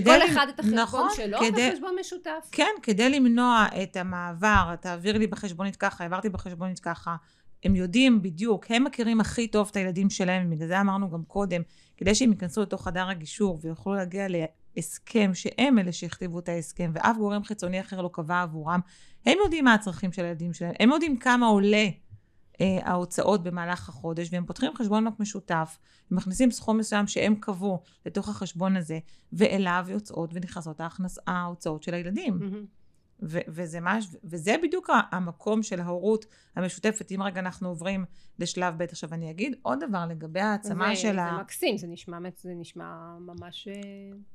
כל 0.04 0.26
אחד 0.26 0.48
את 0.50 0.60
החשבון 0.60 0.80
נכון, 0.80 1.10
שלו 1.16 1.40
כדי- 1.40 1.70
וחשבון 1.72 1.96
משותף. 2.00 2.50
כן, 2.52 2.72
כדי 2.84 3.10
למנוע 3.10 3.66
את 3.84 3.96
המעבר, 3.98 4.76
תעביר 4.82 5.18
לי 5.18 5.28
בחשבונית 5.28 5.76
ככה, 5.76 6.04
העברתי 6.04 6.30
בחשבונית 6.30 6.80
ככה, 6.80 7.16
הם 7.64 7.76
יודעים 7.76 8.22
בדיוק, 8.22 8.66
הם 8.70 8.84
מכירים 8.84 9.22
הכי 9.22 9.48
טוב 9.48 9.68
את 9.72 9.76
הילדים 9.76 10.10
שלהם, 10.10 10.50
בגלל 10.50 10.68
זה 10.68 10.82
אמרנו 10.82 11.10
גם 11.10 11.24
קודם, 11.24 11.62
כדי 11.98 12.16
שהם 12.16 12.32
ייכנסו 12.32 12.62
לתוך 12.62 12.84
חדר 12.84 13.10
הגישור 13.10 13.60
ויוכלו 13.62 13.94
להגיע 13.94 14.28
להסכם 14.78 15.32
שהם 15.34 15.80
אלה 15.80 15.92
שהכתיבו 15.92 16.40
את 16.40 16.50
ההסכם, 16.50 16.92
ואף 16.96 17.18
גורם 17.18 17.44
חיצוני 17.44 17.82
אחר 17.82 18.02
לא 18.02 18.10
קבע 18.14 18.42
עבורם, 18.42 18.80
הם 19.26 19.38
יודעים 19.44 19.66
מה 19.66 19.74
הצרכים 19.74 20.12
של 20.12 20.26
הילדים 20.26 20.54
שלהם, 20.54 20.74
הם 20.80 20.90
יודעים 20.90 21.18
כמה 21.18 21.46
עולה 21.48 21.88
אה, 22.62 22.80
ההוצאות 22.84 23.44
במהלך 23.44 23.90
החודש, 23.90 24.30
והם 24.32 24.46
פותחים 24.46 24.72
חשבון 24.78 25.06
בנק 25.06 25.20
משותף, 25.20 25.78
ומכניסים 26.12 26.52
סכום 26.52 26.78
מסוים 26.78 27.08
שהם 27.08 27.36
קבעו 27.36 27.80
לתוך 28.06 28.30
החשבון 28.30 28.76
הזה, 28.78 29.00
ואליו 29.34 29.86
יוצאות 29.90 30.30
ונכנסות 30.34 30.80
ההכנס, 30.82 31.20
ההוצאות 31.28 31.84
של 31.84 31.94
הילדים. 31.94 32.38
מהמם. 32.40 32.66
ו- 33.26 33.40
וזה, 33.48 33.80
מש, 33.82 34.06
וזה 34.24 34.56
בדיוק 34.64 34.90
המקום 35.12 35.64
של 35.64 35.82
ההורות 35.82 36.26
המשותפת. 36.56 37.12
אם 37.12 37.22
רגע 37.24 37.40
אנחנו 37.40 37.70
עוברים 37.70 38.06
לשלב 38.40 38.74
ב', 38.78 38.82
עכשיו 38.82 39.14
אני 39.14 39.32
אגיד 39.32 39.56
עוד 39.62 39.80
דבר 39.88 40.06
לגבי 40.10 40.40
העצמה 40.40 40.90
זה- 40.90 41.02
של 41.02 41.14
זה 41.14 41.22
ה... 41.24 41.38
מקסים, 41.42 41.78
זה 41.78 41.88
נשמע, 41.88 42.18
זה 42.38 42.54
נשמע 42.56 43.18
ממש 43.20 43.68
אה, 43.68 43.74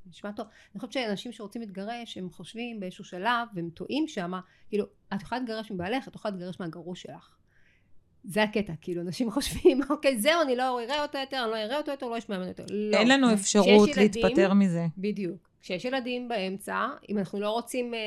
נשמע 0.07 0.33
טוב. 0.33 0.47
אני 0.73 0.81
חושבת 0.81 0.93
שאנשים 0.93 1.33
שרוצים 1.33 1.63
להתגרש, 1.63 2.19
הם 2.19 2.31
חושבים 2.31 2.81
באיזשהו 2.81 3.05
שלב, 3.05 3.49
והם 3.55 3.71
טועים 3.75 4.09
שמה, 4.09 4.41
כאילו, 4.69 4.85
את 5.15 5.23
יכולה 5.23 5.41
להתגרש 5.41 5.71
מבעלך, 5.71 6.09
את 6.09 6.15
יכולה 6.15 6.35
להתגרש 6.35 6.61
מהגרוש 6.61 7.03
שלך. 7.03 7.38
זה 8.29 8.43
הקטע, 8.43 8.73
כאילו, 8.81 9.03
אנשים 9.03 9.31
חושבים, 9.31 9.81
אוקיי, 9.91 10.19
זהו, 10.21 10.43
אני 10.43 10.57
לא 10.57 10.81
אראה 10.81 11.03
אותו 11.03 11.19
יותר, 11.19 11.41
אני 11.45 11.51
לא 11.51 11.57
אראה 11.57 11.77
אותו 11.79 11.91
יותר, 11.91 12.07
לא 12.09 12.19
אשמע 12.19 12.37
ממנו 12.37 12.49
יותר. 12.49 12.65
לא. 12.71 12.97
אין 12.99 13.09
לנו 13.09 13.33
אפשרות 13.35 13.89
ילדים- 13.89 14.25
להתפטר 14.25 14.55
מזה. 14.55 14.87
בדיוק. 14.99 15.49
כשיש 15.61 15.85
ילדים 15.85 16.29
באמצע, 16.29 16.87
אם 17.09 17.19
אנחנו 17.19 17.41
לא 17.41 17.51
רוצים 17.51 17.95
אה, 17.95 17.99
אה, 17.99 18.05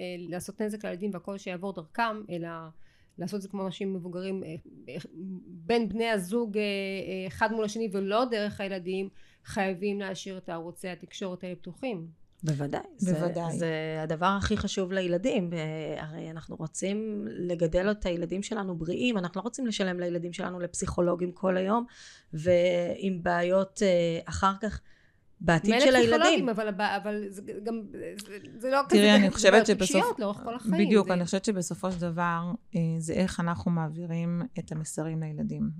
אה, 0.00 0.16
לעשות 0.18 0.60
נזק 0.62 0.84
לילדים 0.84 1.10
והכל 1.14 1.38
שיעבור 1.38 1.72
דרכם, 1.72 2.22
אלא 2.30 2.48
לעשות 3.18 3.36
את 3.36 3.42
זה 3.42 3.48
כמו 3.48 3.66
אנשים 3.66 3.94
מבוגרים, 3.94 4.44
אה, 4.44 4.54
אה, 4.88 4.94
בין 5.46 5.88
בני 5.88 6.08
הזוג 6.08 6.58
אה, 6.58 6.62
אה, 6.62 7.26
אחד 7.26 7.52
מול 7.52 7.64
השני 7.64 7.88
ולא 7.92 8.24
דרך 8.24 8.60
הילדים, 8.60 9.08
חייבים 9.44 10.00
להשאיר 10.00 10.38
את 10.38 10.48
ערוצי 10.48 10.88
התקשורת 10.88 11.44
האלה 11.44 11.54
פתוחים. 11.56 12.06
בוודאי. 12.42 12.80
זה, 12.96 13.14
בוודאי. 13.14 13.58
זה 13.58 13.98
הדבר 14.02 14.26
הכי 14.26 14.56
חשוב 14.56 14.92
לילדים. 14.92 15.50
אה, 15.52 16.02
הרי 16.04 16.30
אנחנו 16.30 16.56
רוצים 16.56 17.24
לגדל 17.28 17.90
את 17.90 18.06
הילדים 18.06 18.42
שלנו 18.42 18.76
בריאים, 18.76 19.18
אנחנו 19.18 19.38
לא 19.38 19.42
רוצים 19.42 19.66
לשלם 19.66 20.00
לילדים 20.00 20.32
שלנו 20.32 20.60
לפסיכולוגים 20.60 21.32
כל 21.32 21.56
היום, 21.56 21.84
ועם 22.32 23.22
בעיות 23.22 23.82
אה, 23.82 24.20
אחר 24.24 24.52
כך 24.60 24.80
בעתיד 25.40 25.70
מילא 25.70 25.80
של 25.80 25.92
פסיכולוגים, 25.92 26.22
הילדים. 26.22 26.48
אבל, 26.48 26.68
אבל 26.80 27.24
זה 27.28 27.42
גם, 27.64 27.82
זה, 27.92 28.14
זה 28.58 28.70
לא 28.70 28.80
תראי, 28.88 29.00
כזה, 29.00 29.14
אני 29.14 29.28
זה 29.28 29.34
חושבת 29.34 29.66
שבסוף... 29.66 30.18
לאורך 30.18 30.36
כל 30.36 30.54
החיים. 30.54 30.86
בדיוק, 30.86 31.08
זה... 31.08 31.14
אני 31.14 31.24
חושבת 31.24 31.44
שבסופו 31.44 31.92
של 31.92 32.00
דבר 32.00 32.52
אה, 32.76 32.80
זה 32.98 33.12
איך 33.12 33.40
אנחנו 33.40 33.70
מעבירים 33.70 34.42
את 34.58 34.72
המסרים 34.72 35.22
לילדים. 35.22 35.70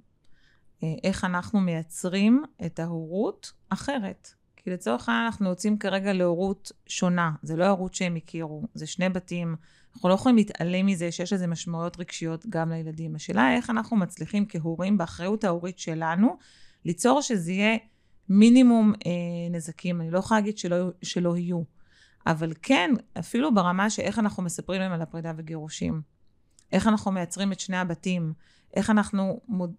איך 1.04 1.24
אנחנו 1.24 1.60
מייצרים 1.60 2.44
את 2.66 2.78
ההורות 2.78 3.52
אחרת. 3.68 4.28
כי 4.64 4.70
לצורך 4.70 5.08
העניין 5.08 5.26
אנחנו 5.26 5.48
יוצאים 5.48 5.78
כרגע 5.78 6.12
להורות 6.12 6.72
שונה. 6.86 7.30
זה 7.42 7.56
לא 7.56 7.64
ההורות 7.64 7.94
שהם 7.94 8.16
הכירו, 8.16 8.62
זה 8.74 8.86
שני 8.86 9.08
בתים. 9.08 9.56
אנחנו 9.94 10.08
לא 10.08 10.14
יכולים 10.14 10.36
להתעלם 10.36 10.86
מזה 10.86 11.12
שיש 11.12 11.32
לזה 11.32 11.46
משמעויות 11.46 12.00
רגשיות 12.00 12.46
גם 12.46 12.72
לילדים. 12.72 13.14
השאלה 13.14 13.46
היא 13.46 13.56
איך 13.56 13.70
אנחנו 13.70 13.96
מצליחים 13.96 14.46
כהורים, 14.48 14.98
באחריות 14.98 15.44
ההורית 15.44 15.78
שלנו, 15.78 16.36
ליצור 16.84 17.22
שזה 17.22 17.52
יהיה 17.52 17.76
מינימום 18.28 18.92
אה, 19.06 19.10
נזקים. 19.50 20.00
אני 20.00 20.10
לא 20.10 20.18
יכולה 20.18 20.40
להגיד 20.40 20.58
שלא, 20.58 20.90
שלא 21.02 21.36
יהיו. 21.36 21.62
אבל 22.26 22.52
כן, 22.62 22.90
אפילו 23.18 23.54
ברמה 23.54 23.90
שאיך 23.90 24.18
אנחנו 24.18 24.42
מספרים 24.42 24.80
להם 24.80 24.92
על 24.92 25.02
הפרידה 25.02 25.32
וגירושים. 25.36 26.17
איך 26.72 26.86
אנחנו 26.86 27.12
מייצרים 27.12 27.52
את 27.52 27.60
שני 27.60 27.76
הבתים. 27.76 28.32
איך 28.74 28.90
אנחנו 28.90 29.40
מוד... 29.48 29.72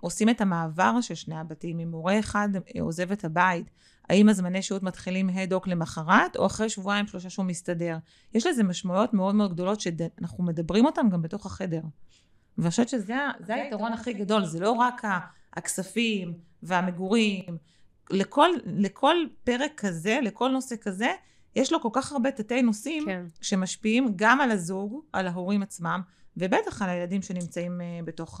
עושים 0.00 0.28
את 0.28 0.40
המעבר 0.40 1.00
של 1.00 1.14
שני 1.14 1.38
הבתים. 1.38 1.78
אם 1.78 1.92
הורה 1.92 2.18
אחד 2.18 2.48
עוזב 2.80 3.12
את 3.12 3.24
הבית, 3.24 3.70
האם 4.08 4.28
הזמני 4.28 4.62
שהות 4.62 4.82
מתחילים 4.82 5.28
הד-הוק 5.28 5.68
למחרת, 5.68 6.36
או 6.36 6.46
אחרי 6.46 6.68
שבועיים 6.68 7.06
שלושה 7.06 7.30
שהוא 7.30 7.46
מסתדר. 7.46 7.96
יש 8.34 8.46
לזה 8.46 8.62
משמעויות 8.62 9.14
מאוד 9.14 9.34
מאוד 9.34 9.52
גדולות 9.52 9.80
שאנחנו 9.80 10.44
מדברים 10.44 10.86
אותן 10.86 11.08
גם 11.10 11.22
בתוך 11.22 11.46
החדר. 11.46 11.82
ואני 12.58 12.70
חושבת 12.70 12.88
שזה 12.88 13.16
זה 13.46 13.54
היתרון 13.54 13.92
הכי 13.92 14.12
גדול, 14.12 14.44
זה 14.44 14.60
לא 14.60 14.70
רק 14.70 15.02
הכספים 15.52 16.34
והמגורים. 16.62 17.58
לכל, 18.10 18.48
לכל 18.66 19.16
פרק 19.44 19.72
כזה, 19.76 20.18
לכל 20.22 20.50
נושא 20.50 20.74
כזה, 20.80 21.12
יש 21.56 21.72
לו 21.72 21.80
כל 21.80 21.88
כך 21.92 22.12
הרבה 22.12 22.30
תתי 22.30 22.62
נושאים 22.62 23.04
כן. 23.06 23.26
שמשפיעים 23.40 24.12
גם 24.16 24.40
על 24.40 24.50
הזוג, 24.50 25.00
על 25.12 25.26
ההורים 25.26 25.62
עצמם, 25.62 26.00
ובטח 26.36 26.82
על 26.82 26.88
הילדים 26.88 27.22
שנמצאים 27.22 27.80
אה, 27.80 28.00
בתוך 28.04 28.40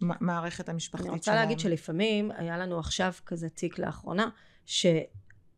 המערכת 0.00 0.68
המשפחתית 0.68 1.06
אני 1.06 1.08
שלהם. 1.08 1.18
רוצה 1.18 1.34
להגיד 1.34 1.60
שלפעמים 1.60 2.30
היה 2.36 2.58
לנו 2.58 2.78
עכשיו 2.78 3.12
כזה 3.26 3.48
תיק 3.48 3.78
לאחרונה, 3.78 4.28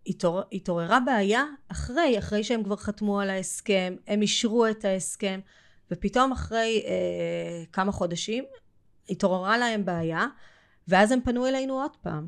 שהתעוררה 0.07 1.01
בעיה 1.01 1.45
אחרי, 1.69 2.19
אחרי 2.19 2.45
שהם 2.45 2.65
כבר 2.65 2.77
חתמו 2.77 3.21
על 3.21 3.31
ההסכם, 3.31 3.97
הם 4.07 4.23
אישרו 4.23 4.67
את 4.67 4.85
ההסכם, 4.85 5.41
ופתאום 5.91 6.33
אחרי 6.33 6.83
אה, 6.87 7.65
כמה 7.73 7.93
חודשים 7.93 8.45
התעוררה 9.11 9.59
להם 9.59 9.85
בעיה, 9.85 10.27
ואז 10.89 11.13
הם 11.13 11.21
פנו 11.25 11.47
אלינו 11.47 11.81
עוד 11.81 11.97
פעם. 12.03 12.27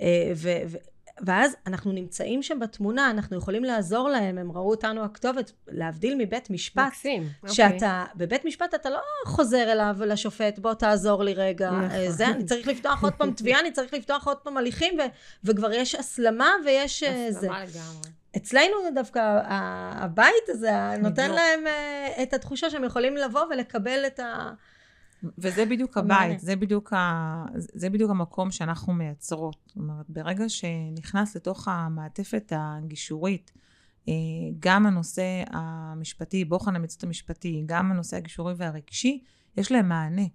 אה, 0.00 0.32
ו, 0.36 0.48
ו, 0.68 0.76
ואז 1.26 1.56
אנחנו 1.66 1.92
נמצאים 1.92 2.42
שם 2.42 2.58
בתמונה, 2.58 3.10
אנחנו 3.10 3.36
יכולים 3.36 3.64
לעזור 3.64 4.08
להם, 4.08 4.38
הם 4.38 4.52
ראו 4.52 4.70
אותנו 4.70 5.04
הכתובת, 5.04 5.52
להבדיל 5.68 6.14
מבית 6.18 6.50
משפט. 6.50 6.86
מקסים. 6.86 7.28
אוקיי. 7.42 7.54
שאתה, 7.54 8.04
בבית 8.16 8.44
משפט 8.44 8.74
אתה 8.74 8.90
לא 8.90 9.00
חוזר 9.26 9.72
אליו 9.72 9.96
לשופט, 10.06 10.58
בוא 10.58 10.74
תעזור 10.74 11.24
לי 11.24 11.34
רגע, 11.34 11.70
נכון. 11.70 11.90
אה, 11.90 12.10
זה, 12.10 12.26
אני 12.26 12.44
צריך 12.44 12.68
לפתוח 12.68 13.04
עוד 13.04 13.12
פעם 13.12 13.30
תביעה, 13.30 13.60
אני 13.60 13.72
צריך 13.72 13.94
לפתוח 13.94 14.26
עוד 14.26 14.36
פעם 14.36 14.56
הליכים, 14.56 14.94
ו, 14.98 15.02
וכבר 15.44 15.72
יש 15.72 15.94
הסלמה 15.94 16.50
ויש 16.64 17.02
אה, 17.02 17.26
זה. 17.30 17.38
הסלמה 17.38 17.64
לגמרי. 17.64 18.10
אצלנו 18.36 18.76
דווקא 18.94 19.40
הבית 19.44 20.48
הזה 20.48 20.70
נותן. 20.98 21.30
להם 21.30 21.66
אה, 21.66 22.22
את 22.22 22.34
התחושה 22.34 22.70
שהם 22.70 22.84
יכולים 22.84 23.16
לבוא 23.16 23.44
ולקבל 23.50 24.06
את 24.06 24.20
ה... 24.20 24.50
וזה 25.38 25.64
בדיוק. 25.66 25.98
הבית, 25.98 26.40
זה 26.40 26.56
בדיוק, 26.56 26.92
ה... 26.92 27.44
זה 27.54 27.90
בדיוק 27.90 28.10
המקום 28.10 28.50
שאנחנו 28.50 28.92
מייצרות. 28.92 29.56
זאת 29.66 29.76
אומרת, 29.76 30.06
ברגע 30.08 30.48
שנכנס 30.48 31.36
לתוך 31.36 31.68
המעטפת 31.68 32.52
הגישורית, 32.56 33.52
אה, 34.08 34.12
גם 34.58 34.86
הנושא 34.86 35.42
המשפטי, 35.50 36.44
בוחן 36.44 36.76
המציאות 36.76 37.04
המשפטי, 37.04 37.62
גם 37.66 37.92
הנושא 37.92 38.16
הגישורי 38.16 38.54
והרגשי, 38.56 39.24
יש 39.56 39.72
להם 39.72 39.88
מענה. 39.88 40.26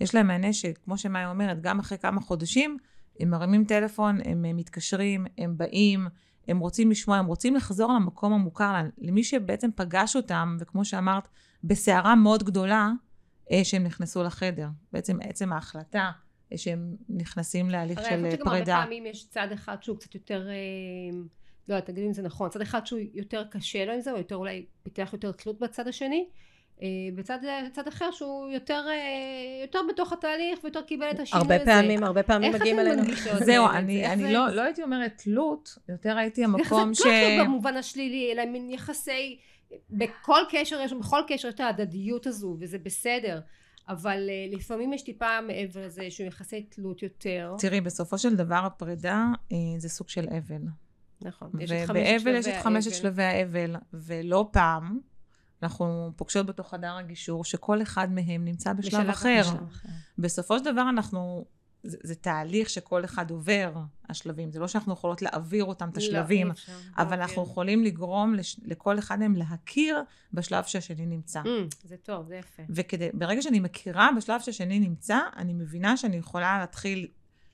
יש 0.00 0.14
להם 0.14 0.26
מענה 0.26 0.52
שכמו 0.52 0.98
שמאיה 0.98 1.30
אומרת, 1.30 1.60
גם 1.60 1.78
אחרי 1.78 1.98
כמה 1.98 2.20
חודשים, 2.20 2.76
הם 3.20 3.30
מרימים 3.30 3.64
טלפון, 3.64 4.18
הם 4.24 4.44
אה, 4.44 4.52
מתקשרים, 4.52 5.26
הם 5.38 5.56
באים, 5.56 6.08
הם 6.48 6.58
רוצים 6.58 6.90
לשמוע, 6.90 7.16
הם 7.16 7.26
רוצים 7.26 7.54
לחזור 7.54 7.92
למקום 7.92 8.32
המוכר 8.32 8.72
להם. 8.72 8.90
למי 8.98 9.24
שבעצם 9.24 9.70
פגש 9.74 10.16
אותם, 10.16 10.56
וכמו 10.60 10.84
שאמרת, 10.84 11.28
בסערה 11.64 12.14
מאוד 12.14 12.42
גדולה, 12.42 12.92
שהם 13.64 13.84
נכנסו 13.84 14.22
לחדר. 14.22 14.68
בעצם 14.92 15.18
עצם 15.22 15.52
ההחלטה 15.52 16.10
אה, 16.52 16.58
שהם 16.58 16.96
נכנסים 17.08 17.70
להליך 17.70 17.98
הרי 17.98 18.08
של 18.08 18.14
אני 18.14 18.24
אה, 18.24 18.30
חושבת 18.30 18.40
שגם 18.40 18.48
הרבה 18.52 18.64
פרידה. 18.64 18.80
פעמים 18.84 19.06
יש 19.06 19.28
צד 19.28 19.48
אחד 19.52 19.82
שהוא 19.82 19.96
קצת 19.96 20.14
יותר, 20.14 20.48
אה, 20.48 20.54
לא 21.68 21.74
יודעת, 21.74 21.86
תגידי 21.86 22.06
אם 22.06 22.12
זה 22.12 22.22
נכון, 22.22 22.50
צד 22.50 22.60
אחד 22.60 22.86
שהוא 22.86 23.00
יותר 23.14 23.44
קשה 23.50 23.84
לו 23.84 23.92
עם 23.92 24.00
זה, 24.00 24.12
או 24.12 24.16
יותר 24.16 24.36
אולי 24.36 24.64
פיתח 24.82 25.10
יותר 25.12 25.32
תלות 25.32 25.60
בצד 25.60 25.88
השני, 25.88 26.28
אה, 26.82 26.86
וצד 27.16 27.38
צד 27.72 27.88
אחר 27.88 28.10
שהוא 28.10 28.50
יותר, 28.50 28.84
אה, 28.88 29.62
יותר 29.62 29.78
בתוך 29.88 30.12
התהליך 30.12 30.64
ויותר 30.64 30.82
קיבל 30.82 31.10
את 31.10 31.20
השינוי 31.20 31.44
הזה. 31.44 31.54
הרבה 31.54 31.64
פעמים, 31.64 32.04
הרבה 32.04 32.22
פעמים 32.22 32.52
מגיעים 32.52 32.78
אלינו. 32.78 33.02
זהו, 33.04 33.36
את 33.36 33.44
זה? 33.44 33.78
אני, 33.78 34.06
אני 34.06 34.22
זה- 34.22 34.32
לא, 34.32 34.48
לא 34.48 34.62
הייתי 34.62 34.82
אומרת 34.82 35.22
תלות, 35.24 35.78
יותר 35.88 36.16
הייתי 36.18 36.42
איך 36.44 36.50
זה 36.50 36.56
המקום 36.58 36.94
ש... 36.94 37.00
לא 37.00 37.04
תלות 37.04 37.46
במובן 37.46 37.76
השלילי, 37.76 38.32
אלא 38.32 38.44
מין 38.46 38.70
יחסי, 38.70 39.38
בכל 39.90 40.40
קשר 40.50 40.80
יש, 40.80 40.92
בכל 40.92 41.20
קשר 41.28 41.48
יש 41.48 41.54
את 41.54 41.60
ההדדיות 41.60 42.26
הזו, 42.26 42.56
וזה 42.60 42.78
בסדר. 42.78 43.40
אבל 43.88 44.28
אה, 44.28 44.56
לפעמים 44.56 44.92
יש 44.92 45.02
טיפה 45.02 45.40
מעבר 45.40 45.86
לזה, 45.86 46.10
שהוא 46.10 46.26
יחסי 46.26 46.62
תלות 46.62 47.02
יותר. 47.02 47.54
תראי, 47.58 47.80
בסופו 47.80 48.18
של 48.18 48.36
דבר 48.36 48.62
הפרידה 48.64 49.26
אה, 49.52 49.56
זה 49.78 49.88
סוג 49.88 50.08
של 50.08 50.26
אבל. 50.28 50.62
נכון. 51.22 51.48
ובאבל 51.52 52.34
יש 52.34 52.48
את 52.48 52.62
חמשת. 52.62 52.94
שלבי 52.94 53.22
האבל, 53.22 53.76
ולא 53.92 54.48
פעם 54.52 55.00
אנחנו 55.62 56.12
פוגשות 56.16 56.46
בתוך 56.46 56.70
חדר 56.70 56.96
הגישור, 56.96 57.44
שכל 57.44 57.82
אחד 57.82 58.12
מהם 58.12 58.44
נמצא 58.44 58.72
בשלב, 58.72 59.00
בשלב 59.00 59.10
אחר. 59.10 59.40
אחר. 59.40 59.56
בסופו 60.18 60.58
של 60.58 60.64
דבר 60.64 60.86
אנחנו, 60.90 61.44
זה, 61.82 61.96
זה 62.02 62.14
תהליך 62.14 62.70
שכל 62.70 63.04
אחד 63.04 63.30
עובר, 63.30 63.72
השלבים. 64.08 64.52
זה 64.52 64.60
לא 64.60 64.68
שאנחנו 64.68 64.92
יכולות 64.92 65.22
להעביר 65.22 65.64
אותם 65.64 65.88
את 65.88 65.96
השלבים, 65.96 66.46
לא, 66.46 66.52
אי 66.52 66.54
אפשר. 66.54 66.72
אבל 66.96 67.16
לא, 67.16 67.22
אנחנו 67.22 67.44
כן. 67.44 67.50
יכולים 67.50 67.84
לגרום 67.84 68.34
לש, 68.34 68.60
לכל 68.64 68.98
אחד 68.98 69.18
מהם 69.18 69.36
להכיר 69.36 70.02
בשלב 70.32 70.64
שהשני 70.64 71.06
נמצא. 71.06 71.42
Mm, 71.42 71.76
זה 71.84 71.96
טוב, 71.96 72.26
זה 72.26 72.36
יפה. 72.36 72.62
וכדי, 72.70 73.08
ברגע 73.14 73.42
שאני 73.42 73.60
מכירה 73.60 74.08
בשלב 74.16 74.40
שהשני 74.40 74.80
נמצא, 74.80 75.18
אני 75.36 75.54
מבינה 75.54 75.96
שאני 75.96 76.16
יכולה 76.16 76.58
להתחיל 76.58 77.08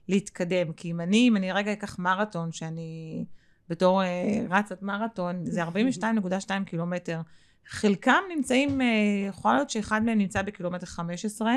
להתקדם. 0.09 0.73
כי 0.73 0.91
אם 0.91 1.01
אני, 1.01 1.29
אם 1.29 1.37
אני 1.37 1.53
רגע 1.53 1.73
אקח 1.73 1.99
מרתון, 1.99 2.53
שאני 2.53 3.25
בתור 3.69 4.03
אה, 4.03 4.47
רצת 4.51 4.83
מרתון, 4.83 5.45
זה 5.47 5.65
42.2 5.69 6.51
קילומטר. 6.67 7.21
חלקם 7.67 8.23
נמצאים, 8.37 8.81
אה, 8.81 8.87
יכול 9.29 9.55
להיות 9.55 9.71
שאחד 9.71 10.03
מהם 10.03 10.19
נמצא 10.19 10.43
בקילומטר 10.43 10.87
15, 10.87 11.55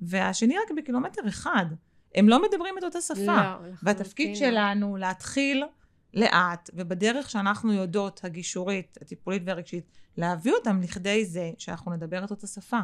והשני 0.00 0.54
רק 0.54 0.76
בקילומטר 0.76 1.28
אחד. 1.28 1.66
הם 2.14 2.28
לא 2.28 2.42
מדברים 2.42 2.78
את 2.78 2.84
אותה 2.84 3.00
שפה. 3.00 3.22
לא, 3.26 3.68
והתפקיד 3.82 4.28
לא. 4.28 4.34
שלנו 4.34 4.96
להתחיל 4.96 5.64
לאט, 6.14 6.70
ובדרך 6.74 7.30
שאנחנו 7.30 7.72
יודעות, 7.72 8.20
הגישורית, 8.24 8.98
הטיפולית 9.02 9.42
והרגשית, 9.46 9.90
להביא 10.16 10.52
אותם 10.52 10.80
לכדי 10.80 11.24
זה 11.24 11.50
שאנחנו 11.58 11.92
נדבר 11.92 12.24
את 12.24 12.30
אותה 12.30 12.46
שפה. 12.46 12.80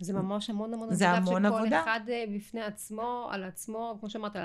זה 0.00 0.12
ממש 0.12 0.50
המון 0.50 0.74
המון 0.74 0.94
זה 0.94 1.10
המון 1.10 1.44
שכל 1.44 1.54
עבודה. 1.54 1.82
אחד 1.82 2.00
אה, 2.08 2.24
בפני 2.34 2.62
עצמו, 2.62 3.28
על 3.30 3.44
עצמו, 3.44 3.96
כמו 4.00 4.10
שאמרת, 4.10 4.36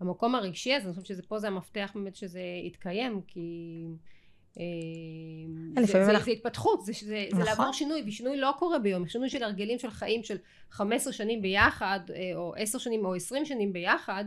המקום 0.00 0.34
הרגשי 0.34 0.74
הזה, 0.74 0.86
אני 0.88 0.94
חושבת 0.94 1.16
שפה 1.16 1.38
זה 1.38 1.46
המפתח 1.46 1.92
באמת 1.94 2.16
שזה 2.16 2.40
יתקיים, 2.66 3.20
כי... 3.26 3.40
אה, 4.58 4.64
זה, 5.74 5.80
לפעמים 5.80 6.06
זה, 6.06 6.10
אנחנו- 6.12 6.24
זה 6.24 6.30
התפתחות, 6.30 6.84
זה, 6.84 6.92
זה, 6.92 7.06
זה 7.06 7.26
נכון. 7.30 7.44
לעבור 7.44 7.72
שינוי, 7.72 8.02
ושינוי 8.06 8.36
לא 8.36 8.50
קורה 8.58 8.78
ביום, 8.78 9.08
שינוי 9.08 9.28
של 9.30 9.42
הרגלים 9.42 9.78
של 9.78 9.90
חיים 9.90 10.22
של 10.22 10.36
15 10.70 11.12
שנים 11.12 11.42
ביחד, 11.42 12.00
אה, 12.14 12.36
או 12.36 12.54
10 12.56 12.78
שנים 12.78 13.04
או 13.04 13.14
20 13.14 13.44
שנים 13.44 13.72
ביחד, 13.72 14.24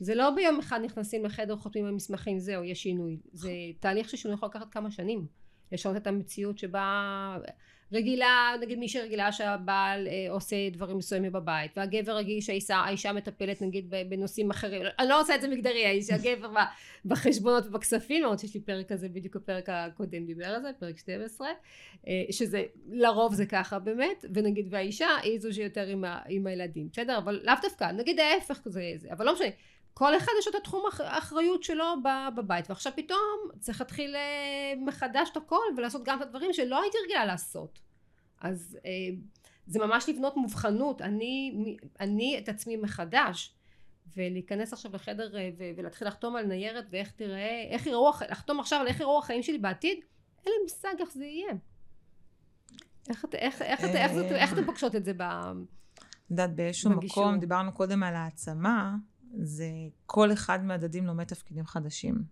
זה 0.00 0.14
לא 0.14 0.30
ביום 0.30 0.58
אחד 0.58 0.80
נכנסים 0.84 1.24
לחדר, 1.24 1.56
חותמים 1.56 1.84
על 1.84 1.92
מסמכים, 1.94 2.38
זהו, 2.38 2.64
יש 2.64 2.82
שינוי. 2.82 3.18
זה 3.32 3.50
תהליך 3.80 4.08
ששינוי 4.08 4.34
יכול 4.34 4.48
לקחת 4.48 4.70
כמה 4.70 4.90
שנים. 4.90 5.26
לשנות 5.72 5.96
את 5.96 6.06
המציאות 6.06 6.58
שבה 6.58 7.36
רגילה, 7.92 8.52
נגיד 8.60 8.78
מי 8.78 8.88
שרגילה 8.88 9.32
שהבעל 9.32 10.06
אה, 10.06 10.26
עושה 10.30 10.56
דברים 10.70 10.98
מסוימים 10.98 11.32
בבית, 11.32 11.70
והגבר 11.76 12.16
רגיל 12.16 12.40
שהאישה 12.40 12.76
האישה 12.76 13.12
מטפלת 13.12 13.62
נגיד 13.62 13.94
בנושאים 14.08 14.50
אחרים, 14.50 14.82
אני 14.98 15.08
לא 15.08 15.18
רוצה 15.18 15.34
את 15.34 15.40
זה 15.40 15.48
מגדרי, 15.48 15.86
האיש- 15.86 16.10
הגבר 16.10 16.50
בחשבונות 17.04 17.66
ובכספים, 17.66 18.22
למרות 18.22 18.38
שיש 18.38 18.54
לי 18.54 18.60
פרק 18.60 18.88
כזה, 18.92 19.08
בדיוק 19.08 19.36
הפרק 19.36 19.68
הקודם 19.68 20.26
דיבר 20.26 20.46
על 20.46 20.62
זה, 20.62 20.68
פרק 20.78 20.98
12, 20.98 21.48
אה, 22.08 22.12
שזה, 22.30 22.62
לרוב 22.88 23.34
זה 23.34 23.46
ככה 23.46 23.78
באמת, 23.78 24.24
ונגיד 24.34 24.66
והאישה 24.70 25.08
היא 25.22 25.38
זו 25.40 25.54
שיותר 25.54 25.86
עם, 25.86 26.04
ה, 26.04 26.18
עם 26.28 26.46
הילדים, 26.46 26.88
בסדר? 26.92 27.18
אבל 27.18 27.40
לאו 27.44 27.54
דווקא, 27.62 27.84
נגיד 27.84 28.20
ההפך 28.20 28.60
זה, 28.64 28.82
זה, 28.96 29.08
אבל 29.12 29.26
לא 29.26 29.34
משנה. 29.34 29.46
כל 29.98 30.16
אחד 30.16 30.32
יש 30.38 30.46
לו 30.46 30.50
את 30.50 30.60
התחום 30.60 30.82
האח- 30.86 31.00
האחריות 31.00 31.62
שלו 31.62 31.84
בבית, 32.36 32.70
ועכשיו 32.70 32.92
פתאום 32.96 33.18
צריך 33.60 33.80
להתחיל 33.80 34.16
אה, 34.16 34.20
מחדש 34.86 35.28
את 35.32 35.36
הכל 35.36 35.62
ולעשות 35.76 36.02
גם 36.04 36.16
את 36.18 36.26
הדברים 36.26 36.52
שלא 36.52 36.82
הייתי 36.82 36.98
רגילה 37.04 37.26
לעשות. 37.26 37.78
אז 38.40 38.78
אה, 38.84 38.90
זה 39.66 39.78
ממש 39.78 40.08
לבנות 40.08 40.36
מובחנות, 40.36 41.02
אני, 41.02 41.52
אני 42.00 42.38
את 42.38 42.48
עצמי 42.48 42.76
מחדש, 42.76 43.54
ולהיכנס 44.16 44.72
עכשיו 44.72 44.92
לחדר 44.94 45.36
אה, 45.38 45.50
ולהתחיל 45.76 46.08
לחתום 46.08 46.36
על 46.36 46.46
ניירת 46.46 46.84
ואיך 46.90 47.10
תראה, 47.12 47.64
איך 47.70 47.86
יראו, 47.86 48.10
לחתום 48.30 48.60
עכשיו 48.60 48.80
על 48.80 48.86
איך 48.86 49.00
יראו 49.00 49.18
החיים 49.18 49.42
שלי 49.42 49.58
בעתיד, 49.58 49.98
אין 50.46 50.52
לי 50.56 50.62
מושג 50.62 50.94
איך 51.00 51.10
זה 51.12 51.24
יהיה. 51.24 51.52
איך, 53.10 53.24
איך, 53.34 53.62
איך, 53.62 53.84
איך, 53.84 53.94
איך, 53.96 54.12
זה- 54.12 54.36
איך 54.36 54.52
אתם 54.52 54.64
פוגשות 54.64 54.96
את 54.96 55.04
זה 55.04 55.12
ב... 55.16 55.22
את 55.22 56.30
יודעת, 56.30 56.56
באיזשהו. 56.56 56.90
מקום, 56.90 57.38
דיברנו 57.40 57.72
קודם 57.72 58.02
על 58.02 58.14
העצמה, 58.16 58.94
זה 59.34 59.68
כל 60.06 60.32
אחד 60.32 60.64
מהצדדים 60.64 61.06
לומד 61.06 61.24
תפקידים 61.24 61.66
חדשים. 61.66 62.24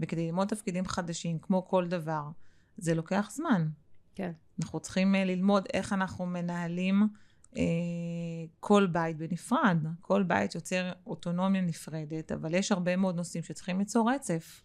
וכדי 0.00 0.26
ללמוד 0.26 0.48
תפקידים 0.48 0.86
חדשים, 0.86 1.38
כמו 1.38 1.66
כל 1.68 1.88
דבר, 1.88 2.22
זה 2.76 2.94
לוקח 2.94 3.30
זמן. 3.32 3.68
כן. 4.14 4.32
אנחנו 4.62 4.80
צריכים 4.80 5.14
אה, 5.14 5.24
ללמוד 5.24 5.66
איך 5.72 5.92
אנחנו 5.92 6.26
מנהלים 6.26 7.08
אה, 7.56 7.62
כל 8.60 8.86
בית 8.86 9.16
בנפרד. 9.16 9.76
כל 10.00 10.22
בית 10.22 10.54
יוצר 10.54 10.92
אוטונומיה 11.06 11.62
נפרדת, 11.62 12.32
אבל 12.32 12.54
יש 12.54 12.72
הרבה 12.72 12.96
מאוד 12.96 13.16
נושאים 13.16 13.42
שצריכים 13.42 13.78
ליצור 13.78 14.10
רצף. 14.10 14.62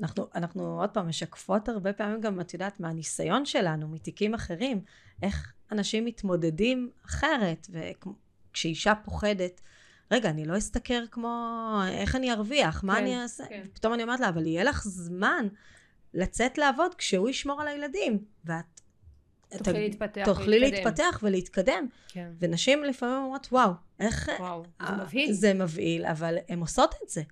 אנחנו, 0.00 0.26
אנחנו 0.34 0.80
עוד 0.80 0.90
פעם 0.90 1.08
משקפות 1.08 1.68
הרבה 1.68 1.92
פעמים 1.92 2.20
גם, 2.20 2.40
את 2.40 2.54
יודעת, 2.54 2.80
מהניסיון 2.80 3.44
שלנו, 3.44 3.88
מתיקים 3.88 4.34
אחרים, 4.34 4.80
איך 5.22 5.52
אנשים 5.72 6.04
מתמודדים 6.04 6.90
אחרת, 7.06 7.66
וכשאישה 7.70 8.94
פוחדת, 8.94 9.60
רגע, 10.10 10.30
אני 10.30 10.44
לא 10.44 10.58
אשתכר 10.58 11.04
כמו, 11.10 11.58
איך 11.90 12.16
אני 12.16 12.32
ארוויח, 12.32 12.84
מה 12.84 12.94
כן, 12.94 13.00
אני 13.02 13.22
אעשה? 13.22 13.44
כן. 13.48 13.62
פתאום 13.72 13.94
אני 13.94 14.02
אומרת 14.02 14.20
לה, 14.20 14.28
אבל 14.28 14.46
יהיה 14.46 14.64
לך 14.64 14.82
זמן 14.84 15.48
לצאת 16.14 16.58
לעבוד 16.58 16.94
כשהוא 16.94 17.28
ישמור 17.28 17.60
על 17.62 17.68
הילדים, 17.68 18.18
ואת... 18.44 18.64
תוכלי 19.58 19.70
את- 19.70 19.74
להתפתח 19.76 20.22
תוכלי 20.24 20.56
ולהתקדם. 20.58 20.84
להתפתח 20.84 21.20
ולהתקדם. 21.22 21.86
כן. 22.08 22.30
ונשים 22.38 22.84
לפעמים 22.84 23.14
אומרות, 23.16 23.48
וואו, 23.52 23.70
איך... 24.00 24.30
וואו, 24.40 24.62
זה 24.80 24.86
אה, 24.86 24.96
מבהיל. 25.04 25.32
זה 25.32 25.54
מבהיל, 25.54 26.06
אבל 26.06 26.36
הן 26.48 26.60
עושות 26.60 26.94
את 27.04 27.08
זה. 27.08 27.22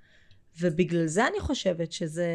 ובגלל 0.61 1.07
זה 1.07 1.27
אני 1.27 1.41
חושבת 1.41 1.93
שזה, 1.93 2.27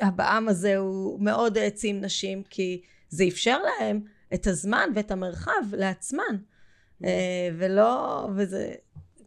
הבעם 0.00 0.48
הזה 0.48 0.76
הוא 0.76 1.20
מאוד 1.20 1.58
העצים 1.58 2.00
נשים, 2.00 2.42
כי 2.50 2.80
זה 3.08 3.24
אפשר 3.28 3.58
להם 3.62 4.00
את 4.34 4.46
הזמן 4.46 4.90
ואת 4.94 5.10
המרחב 5.10 5.62
לעצמן. 5.72 6.36
אה, 7.04 7.10
ולא, 7.58 8.28
וזה 8.36 8.74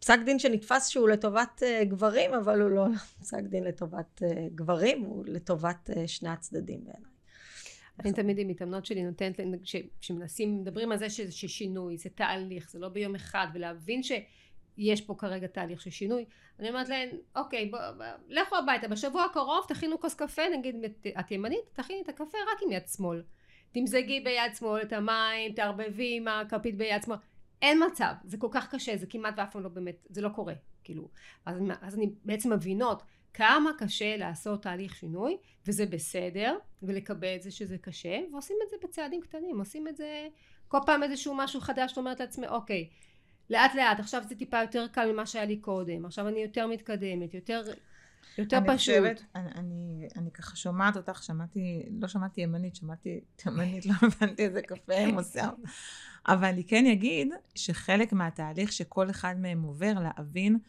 פסק 0.02 0.20
דין 0.26 0.40
שנתפס 0.40 0.88
שהוא 0.88 1.10
לטובת 1.10 1.64
אה, 1.64 1.84
גברים, 1.84 2.34
אבל 2.34 2.62
הוא 2.62 2.70
לא 2.70 2.86
פסק 3.22 3.44
דין 3.44 3.64
לטובת 3.64 4.24
אה, 4.24 4.48
גברים, 4.56 5.02
הוא 5.02 5.24
לטובת 5.28 5.90
אה, 5.90 6.08
שני 6.08 6.30
הצדדים 6.30 6.86
בעיניי. 6.86 7.12
אני 8.00 8.14
תמיד 8.14 8.40
עם 8.40 8.48
מתאמנות 8.48 8.86
שלי 8.86 9.04
נותנת 9.04 9.40
כשמנסים, 10.02 10.62
מדברים 10.62 10.92
על 10.92 10.98
זה 10.98 11.10
שזה 11.10 11.32
שינוי, 11.32 11.98
זה 11.98 12.10
תהליך, 12.10 12.70
זה 12.72 12.80
לא 12.80 12.90
ביום 12.90 13.16
אחד, 13.16 13.48
ולהבין 13.54 14.02
שיש 14.04 15.02
פה 15.02 15.16
כרגע 15.18 15.48
תהליך 15.48 15.82
של 15.82 15.90
שינוי, 15.90 16.26
אני 16.60 16.70
אומרת 16.70 16.90
להן, 16.90 17.10
אוקיי, 17.36 17.66
בוא, 17.70 17.80
בוא, 17.98 18.06
לכו 18.28 18.56
הביתה, 18.56 18.88
בשבוע 18.88 19.24
הקרוב 19.24 19.66
תכינו 19.68 20.00
כוס 20.00 20.14
קפה, 20.14 20.42
נגיד 20.58 20.76
את 21.20 21.32
ימנית, 21.32 21.60
תכיני 21.74 22.02
את 22.02 22.10
הקפה 22.10 22.38
רק 22.54 22.64
עם 22.66 22.72
יד 22.72 22.88
שמאל. 22.88 23.24
תמזגי 23.72 24.20
ביד 24.20 24.56
שמאל 24.60 24.82
את 24.82 24.94
המים, 24.94 25.54
תערבבי 25.54 26.18
עם 26.18 26.28
הכפית 26.28 26.78
ביד 26.78 27.04
שמאל. 27.06 27.18
אין 27.62 27.82
מצב, 27.88 28.14
זה 28.24 28.38
כל 28.38 28.48
כך 28.52 28.76
קשה, 28.76 28.98
זה 28.98 29.06
כמעט 29.06 29.34
ואף 29.38 29.52
פעם 29.52 29.64
לא 29.64 29.70
באמת, 29.70 30.08
זה 30.10 30.22
לא 30.22 30.30
קורה, 30.30 30.54
כאילו. 30.84 31.10
אז, 31.46 31.58
אז 31.82 31.96
אני 31.96 32.10
בעצם 32.26 32.54
מבינות 32.54 33.04
כמה 33.34 33.72
קשה 33.78 34.18
לעשות 34.18 34.64
תהליך 34.64 34.96
שינוי, 34.96 35.38
וזה 35.68 35.86
בסדר, 35.86 36.58
ולקבל 36.84 37.36
את 37.36 37.42
זה 37.42 37.52
שזה 37.52 37.78
קשה, 37.78 38.20
ועושים 38.32 38.58
את 38.64 38.70
זה 38.70 38.76
בצעדים 38.84 39.22
קטנים, 39.22 39.60
עושים 39.60 39.88
את 39.88 39.98
זה 39.98 40.28
כל 40.68 40.80
פעם 40.86 41.04
איזשהו 41.04 41.36
משהו 41.36 41.62
חדש, 41.62 41.98
אומרת 41.98 42.20
לעצמי, 42.20 42.48
אוקיי, 42.48 42.90
לאט 43.50 43.76
לאט, 43.76 44.00
עכשיו 44.00 44.24
זה 44.30 44.36
טיפה 44.36 44.62
יותר 44.62 44.88
קל 44.88 45.12
ממה 45.12 45.26
שהיה 45.26 45.46
לי 45.46 45.58
קודם, 45.58 46.06
עכשיו 46.06 46.28
אני 46.28 46.40
יותר 46.40 46.68
מתקדמת, 46.68 47.34
יותר, 47.34 47.62
יותר 48.38 48.58
אני 48.58 48.68
פשוט. 48.68 48.78
חושבת, 48.78 49.24
אני, 49.36 49.50
אני, 49.56 50.08
אני 50.18 50.32
ככה 50.32 50.56
שומעת 50.56 50.98
אותך, 50.98 51.24
שמעתי, 51.24 51.84
לא 52.02 52.08
שמעתי 52.08 52.42
ימנית, 52.42 52.76
שמעתי 52.76 53.20
תימנית, 53.36 53.86
לא 53.86 53.94
הבנתי 54.02 54.46
איזה 54.46 54.62
קפה 54.62 54.96
הם 54.96 55.16
עושים. 55.16 55.44
אבל 56.28 56.48
אני 56.48 56.64
כן 56.64 56.86
אגיד 56.86 57.28
שחלק 57.56 58.14
מהתהליך 58.14 58.72
שכל 58.72 59.10
אחד 59.10 59.36
מהם 59.40 59.62
עובר, 59.62 59.94
להבין 60.04 60.60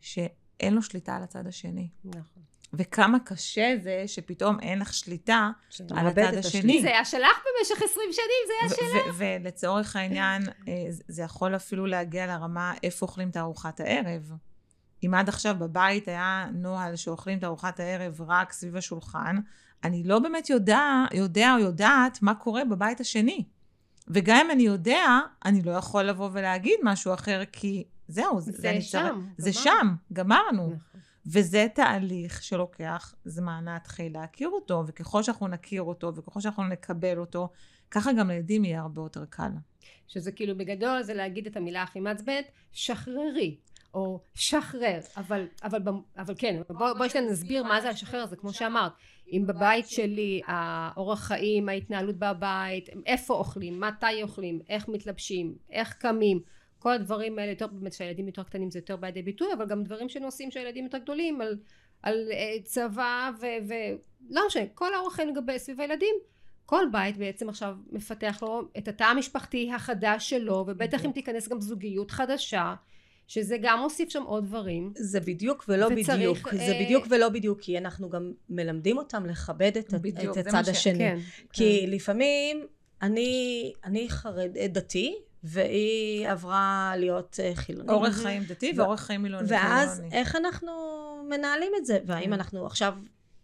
שאין 0.00 0.74
לו 0.74 0.82
שליטה 0.82 1.16
על 1.16 1.22
הצד 1.22 1.46
השני. 1.46 1.88
נכון. 2.04 2.42
וכמה 2.72 3.18
קשה 3.24 3.74
זה 3.82 4.02
שפתאום 4.06 4.60
אין 4.60 4.78
לך 4.78 4.94
שליטה 4.94 5.50
על 5.90 6.06
הצד 6.06 6.34
השני. 6.38 6.80
זה 6.82 6.88
היה 6.88 7.04
שלך 7.04 7.20
במשך 7.60 7.82
20 7.82 7.90
שנים, 8.12 8.46
זה 8.46 8.74
היה 8.94 9.12
ו- 9.14 9.18
ולצורך 9.42 9.96
העניין, 9.96 10.42
אה, 10.68 10.84
זה- 10.88 11.02
זה 11.08 11.22
יכול 11.22 11.56
אפילו 11.56 11.86
להגיע 11.86 12.26
לרמה 12.26 12.74
איפה 12.82 13.06
אוכלים 13.06 13.28
את 13.30 13.36
ארוחת 13.36 13.80
הערב. 13.80 14.32
אם 15.04 15.14
עד 15.14 15.28
עכשיו 15.28 15.56
בבית 15.58 16.08
היה 16.08 16.46
נוהל 16.52 16.96
שאוכלים 16.96 17.38
את 17.38 17.44
ארוחת 17.44 17.80
הערב 17.80 18.20
רק 18.20 18.52
סביב 18.52 18.76
השולחן, 18.76 19.36
אני 19.84 20.04
לא 20.04 20.18
באמת 20.18 20.50
יודע, 20.50 21.04
יודע 21.12 21.54
או 21.54 21.58
יודעת 21.58 22.22
מה 22.22 22.34
קורה 22.34 22.64
בבית 22.64 23.00
השני. 23.00 23.44
וגם 24.08 24.36
אם 24.44 24.50
אני 24.50 24.62
יודע, 24.62 25.04
אני 25.44 25.62
לא 25.62 25.70
יכול 25.70 26.02
לבוא 26.02 26.30
ולהגיד 26.32 26.78
משהו 26.82 27.14
אחר, 27.14 27.42
כי 27.52 27.84
זהו, 28.08 28.40
זה, 28.40 28.52
זה 28.52 28.80
שם, 28.80 28.98
צריך- 29.02 29.14
זה. 29.38 29.52
שם, 29.52 29.94
גמרנו. 30.12 30.66
נכון. 30.66 30.76
וזה 31.26 31.66
תהליך 31.74 32.42
שלוקח 32.42 33.14
זמן 33.24 33.64
להתחיל 33.64 34.12
להכיר 34.14 34.48
אותו, 34.48 34.84
וככל 34.86 35.22
שאנחנו 35.22 35.48
נכיר 35.48 35.82
אותו, 35.82 36.14
וככל 36.16 36.40
שאנחנו 36.40 36.64
נקבל 36.68 37.18
אותו, 37.18 37.48
ככה 37.90 38.12
גם 38.12 38.28
לילדים 38.30 38.64
יהיה 38.64 38.80
הרבה 38.80 39.02
יותר 39.02 39.24
קל. 39.30 39.50
שזה 40.08 40.32
כאילו 40.32 40.58
בגדול 40.58 41.02
זה 41.02 41.14
להגיד 41.14 41.46
את 41.46 41.56
המילה 41.56 41.82
הכי 41.82 42.00
מעצבנת, 42.00 42.44
שחררי. 42.72 43.56
או 43.96 44.20
שחרר, 44.34 44.98
אבל, 45.16 45.46
אבל, 45.62 45.82
אבל 46.16 46.34
כן, 46.38 46.62
בואי 46.68 46.94
בוא 46.98 47.08
שנייה 47.08 47.30
נסביר 47.30 47.62
מה 47.64 47.80
זה 47.80 47.90
לשחרר, 47.90 48.26
זה 48.26 48.36
כמו 48.36 48.52
שאמרת, 48.52 48.92
אם 49.32 49.44
בבית 49.46 49.88
שלי 49.88 50.40
האורח 50.46 51.20
חיים, 51.20 51.68
ההתנהלות 51.68 52.16
בבית, 52.16 52.88
איפה 53.06 53.34
אוכלים, 53.34 53.80
מתי 53.80 54.22
אוכלים, 54.22 54.60
איך 54.68 54.88
מתלבשים, 54.88 55.54
איך 55.70 55.92
קמים, 55.92 56.40
כל 56.78 56.92
הדברים 56.92 57.38
האלה 57.38 57.52
יותר 57.52 57.66
באמת 57.66 57.92
שהילדים 57.92 58.26
יותר 58.26 58.42
קטנים 58.42 58.70
זה 58.70 58.78
יותר 58.78 58.96
בידי 58.96 59.22
ביטוי 59.22 59.48
אבל 59.52 59.66
גם 59.66 59.84
דברים 59.84 60.08
שנושאים 60.08 60.50
שהילדים 60.50 60.84
יותר 60.84 60.98
גדולים 60.98 61.40
על, 61.40 61.58
על 62.02 62.28
uh, 62.30 62.62
צבא 62.64 63.30
ולא 63.40 64.46
משנה 64.46 64.62
כל 64.74 64.94
האורח 64.94 65.14
חיים 65.14 65.28
לגבי 65.28 65.58
סביב 65.58 65.80
הילדים 65.80 66.14
כל 66.66 66.84
בית 66.92 67.16
בעצם 67.16 67.48
עכשיו 67.48 67.76
מפתח 67.92 68.38
לו 68.42 68.62
את 68.78 68.88
התא 68.88 69.04
המשפחתי 69.04 69.72
החדש 69.72 70.30
שלו 70.30 70.64
ובטח 70.66 71.04
אם 71.04 71.10
תיכנס 71.10 71.48
גם 71.48 71.60
זוגיות 71.60 72.10
חדשה 72.10 72.74
שזה 73.26 73.56
גם 73.62 73.80
מוסיף 73.80 74.08
שם 74.08 74.22
עוד 74.22 74.44
דברים. 74.44 74.92
זה 74.96 75.20
בדיוק 75.20 75.64
ולא 75.68 75.86
וצריך, 75.86 76.10
בדיוק. 76.10 76.48
אה... 76.48 76.66
זה 76.66 76.78
בדיוק 76.84 77.06
ולא 77.10 77.28
בדיוק, 77.28 77.60
כי 77.60 77.78
אנחנו 77.78 78.10
גם 78.10 78.32
מלמדים 78.48 78.98
אותם 78.98 79.26
לכבד 79.26 79.76
את, 79.78 79.94
בדיוק, 79.94 80.38
את 80.38 80.46
הצד 80.46 80.68
השני. 80.68 80.98
כן, 80.98 81.18
כי 81.52 81.80
כן. 81.86 81.90
לפעמים 81.90 82.66
אני, 83.02 83.72
אני 83.84 84.08
חרד 84.08 84.50
דתי, 84.68 85.14
והיא 85.44 86.28
עברה 86.28 86.92
להיות 86.96 87.40
אה, 87.42 87.52
חילונית. 87.54 87.90
אורח 87.90 88.22
חיים 88.22 88.42
דתי 88.44 88.72
ואורח 88.76 89.00
חיים 89.00 89.22
מילוני. 89.22 89.46
ואז 89.48 90.02
איך 90.12 90.36
אנחנו 90.36 90.72
מנהלים 91.28 91.72
את 91.80 91.86
זה? 91.86 91.98
והאם 92.06 92.24
כן. 92.24 92.32
אנחנו 92.32 92.66
עכשיו 92.66 92.94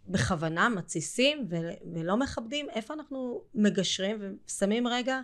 בכוונה 0.07 0.69
מתסיסים 0.69 1.47
ולא 1.93 2.17
מכבדים? 2.17 2.67
איפה 2.69 2.93
אנחנו 2.93 3.41
מגשרים 3.55 4.37
ושמים 4.47 4.87
רגע 4.87 5.19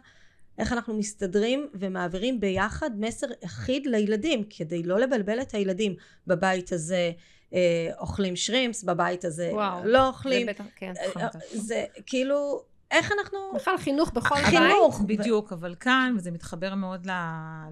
איך 0.60 0.74
אנחנו 0.74 0.94
מסתדרים 0.94 1.68
ומעבירים 1.74 2.40
ביחד 2.40 2.92
מסר 3.00 3.28
אחיד 3.46 3.86
לילדים 3.86 4.44
כדי 4.50 4.84
לא 4.84 5.00
לבלבל 5.00 5.42
את 5.42 5.54
הילדים. 5.54 5.96
בבית 6.28 6.72
הזה 6.72 7.12
אה, 7.54 7.90
אוכלים 8.00 8.36
שרימפס 8.36 8.84
בבית 8.84 9.26
הזה 9.26 9.50
וואו, 9.54 9.86
לא 9.86 10.08
אוכלים. 10.08 10.46
זה, 10.46 10.54
בטח, 10.54 10.64
כן, 10.76 10.94
אה, 11.18 11.28
זה 11.54 11.86
כאילו 12.06 12.64
איך 12.92 13.12
אנחנו... 13.20 13.40
בכלל 13.56 13.78
חינוך 13.78 14.12
בכל 14.12 14.36
בית. 14.36 14.46
חינוך, 14.46 15.02
בדיוק, 15.02 15.54
אבל 15.54 15.76
כאן, 15.76 16.14
וזה 16.18 16.32
מתחבר 16.32 16.76
מאוד 16.76 17.08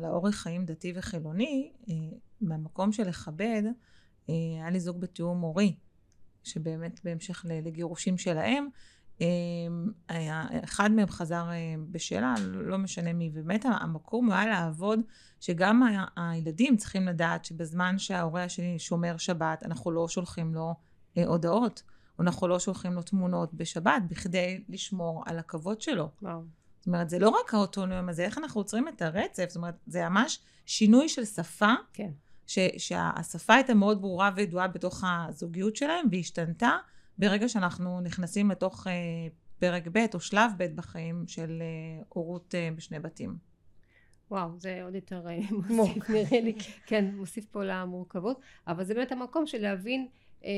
לאורך 0.02 0.36
חיים 0.36 0.66
דתי 0.66 0.94
וחילוני, 0.96 1.72
אה, 1.90 1.94
מהמקום 2.42 2.92
של 2.92 3.08
לכבד, 3.08 3.64
אה, 4.30 4.34
היה 4.60 4.70
לי 4.70 4.80
זוג 4.80 5.02
בתיאום 5.02 5.38
מורי, 5.38 5.76
שבאמת 6.44 7.00
בהמשך 7.04 7.46
לגירושים 7.64 8.18
שלהם, 8.18 8.64
אה, 8.64 8.70
אחד 10.64 10.92
מהם 10.92 11.08
חזר 11.08 11.46
בשאלה, 11.92 12.36
לא 12.40 12.78
משנה 12.78 13.14
מי, 13.14 13.32
ובאמת 13.34 13.66
המקום 13.66 14.32
היה 14.32 14.46
לעבוד, 14.46 15.00
שגם 15.40 15.84
הילדים 16.16 16.78
צריכים 16.78 17.08
לדעת 17.08 17.46
שבזמן 17.46 17.98
שההורה 17.98 18.44
השני 18.44 18.80
שומר 18.80 19.18
שבת, 19.18 19.64
אנחנו 19.64 19.92
לא 19.92 20.08
שולחים 20.08 20.54
לו 20.54 20.76
הודעות. 21.26 21.84
אנחנו 22.20 22.48
לא 22.48 22.60
שולחים 22.60 22.94
לו 22.94 23.02
תמונות 23.02 23.54
בשבת 23.54 24.02
בכדי 24.08 24.64
לשמור 24.70 25.24
על 25.26 25.40
הכבוד 25.40 25.82
שלו. 25.82 26.10
וואו. 26.22 26.44
זאת 26.80 26.88
אומרת, 26.88 27.10
זה 27.10 27.20
לא 27.20 27.30
רק 27.30 27.54
האוטונומיה, 27.54 28.14
זה 28.14 28.24
איך 28.24 28.38
אנחנו 28.38 28.62
עוצרים 28.62 28.88
את 28.88 29.02
הרצף, 29.02 29.46
זאת 29.48 29.56
אומרת, 29.56 29.76
זה 29.88 30.10
ממש 30.10 30.40
שינוי 30.66 31.10
של 31.10 31.26
שפה. 31.26 31.74
כן. 31.94 32.12
ש, 32.48 32.60
שהשפה 32.78 33.54
הייתה 33.54 33.74
מאוד 33.74 34.02
ברורה 34.02 34.32
וידועה 34.36 34.68
בתוך 34.68 35.04
הזוגיות 35.08 35.76
שלהם, 35.76 36.06
והשתנתה 36.12 36.78
ברגע 37.18 37.50
שאנחנו 37.50 38.02
נכנסים 38.02 38.52
לתוך 38.52 38.88
אה, 38.88 38.94
פרק 39.60 39.88
ב' 39.92 40.06
או 40.14 40.20
שלב 40.20 40.52
ב' 40.58 40.76
בחיים 40.76 41.24
של 41.28 41.62
אה, 41.62 42.04
הורות 42.10 42.56
אה, 42.56 42.70
בשני 42.76 43.00
בתים. 43.00 43.38
וואו, 44.32 44.50
זה 44.60 44.84
עוד 44.84 44.96
יותר 44.96 45.28
אה, 45.28 45.40
מוסיף, 45.70 46.10
נראה 46.10 46.42
לי, 46.42 46.54
כן, 46.86 47.16
מוסיף 47.16 47.46
פה 47.46 47.64
למורכבות, 47.64 48.42
אבל 48.68 48.84
זה 48.84 48.94
באמת 48.94 49.12
המקום 49.12 49.48
של 49.48 49.62
להבין 49.62 50.08
אה, 50.46 50.52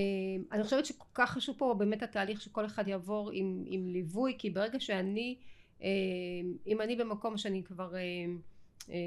אני 0.51 0.63
חושבת 0.63 0.85
שכל 0.85 1.05
כך 1.13 1.31
חשוב 1.31 1.55
פה 1.57 1.75
באמת 1.77 2.03
התהליך 2.03 2.41
שכל 2.41 2.65
אחד 2.65 2.87
יעבור 2.87 3.29
עם, 3.33 3.63
עם 3.65 3.87
ליווי 3.87 4.35
כי 4.37 4.49
ברגע 4.49 4.79
שאני 4.79 5.37
אה, 5.81 5.87
אם 6.67 6.81
אני 6.81 6.95
במקום 6.95 7.37
שאני 7.37 7.63
כבר 7.63 7.95
אה, 7.95 8.99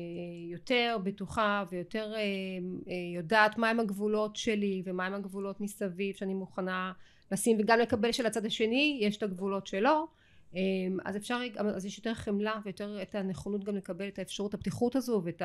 יותר 0.51 0.99
בטוחה 1.03 1.65
ויותר 1.71 2.13
יודעת 3.15 3.59
מהם 3.59 3.81
הגבולות 3.81 4.37
שלי 4.37 4.83
ומהם 4.85 5.15
הגבולות 5.15 5.61
מסביב 5.61 6.17
שאני 6.17 6.35
מוכנה 6.35 6.93
לשים 7.33 7.57
וגם 7.61 7.79
לקבל 7.79 8.13
שלצד 8.13 8.47
השני 8.47 8.99
יש 9.03 9.17
את 9.17 9.23
הגבולות 9.23 9.67
שלו. 9.67 10.07
אז 11.05 11.17
אפשר 11.17 11.41
אז 11.75 11.87
יש 11.87 11.99
יותר 11.99 12.15
חמלה 12.15 12.61
ויותר 12.65 13.03
את 13.03 13.15
הנכונות 13.15 13.65
גם 13.65 13.77
לקבל 13.77 14.09
את 14.09 14.19
האפשרות 14.19 14.55
הפתיחות 14.55 14.97
הזו 14.97 15.23
ואת 15.25 15.43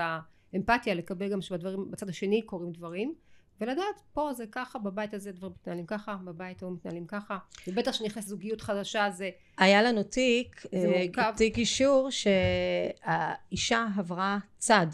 האמפתיה 0.53 0.93
לקבל 0.93 1.29
גם 1.29 1.41
שבדברים 1.41 1.91
בצד 1.91 2.09
השני 2.09 2.41
קורים 2.41 2.71
דברים. 2.71 3.13
ולדעת 3.61 4.01
פה 4.13 4.33
זה 4.33 4.45
ככה 4.51 4.79
בבית 4.79 5.13
הזה 5.13 5.31
דברים 5.31 5.53
מתנהלים 5.61 5.85
ככה 5.85 6.15
בבית 6.25 6.63
ההוא 6.63 6.73
מתנהלים 6.73 7.05
ככה. 7.07 7.37
ובטח 7.67 7.91
שנכנס 7.91 8.25
זוגיות 8.25 8.61
חדשה 8.61 9.09
זה 9.11 9.29
היה 9.57 9.83
לנו 9.83 10.03
תיק 10.03 10.65
אה, 10.73 11.31
תיק 11.35 11.57
אישור 11.57 12.09
שהאישה 12.11 13.87
עברה 13.97 14.37
צד 14.57 14.87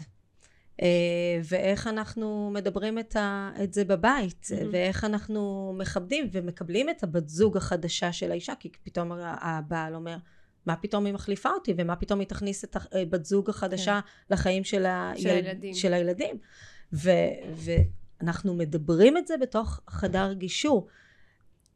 ואיך 1.44 1.86
אנחנו 1.86 2.50
מדברים 2.54 2.98
את, 2.98 3.16
ה, 3.16 3.50
את 3.64 3.74
זה 3.74 3.84
בבית 3.84 4.50
mm-hmm. 4.50 4.66
ואיך 4.72 5.04
אנחנו 5.04 5.72
מכבדים 5.78 6.28
ומקבלים 6.32 6.90
את 6.90 7.02
הבת 7.02 7.28
זוג 7.28 7.56
החדשה 7.56 8.12
של 8.12 8.30
האישה 8.30 8.52
כי 8.60 8.68
פתאום 8.82 9.12
הבעל 9.22 9.94
אומר 9.94 10.16
מה 10.66 10.76
פתאום 10.76 11.06
היא 11.06 11.14
מחליפה 11.14 11.50
אותי 11.50 11.74
ומה 11.78 11.96
פתאום 11.96 12.20
היא 12.20 12.28
תכניס 12.28 12.64
את 12.64 12.76
הבת 12.76 13.20
אה, 13.20 13.24
זוג 13.24 13.50
החדשה 13.50 14.00
כן. 14.00 14.34
לחיים 14.34 14.64
של, 14.64 14.86
של, 15.16 15.28
הילדים. 15.28 15.74
של 15.74 15.94
הילדים 15.94 16.36
ו, 16.92 17.10
ו, 17.54 17.70
אנחנו 18.20 18.54
מדברים 18.54 19.16
את 19.16 19.26
זה 19.26 19.36
בתוך 19.36 19.80
חדר 19.90 20.32
גישור. 20.32 20.86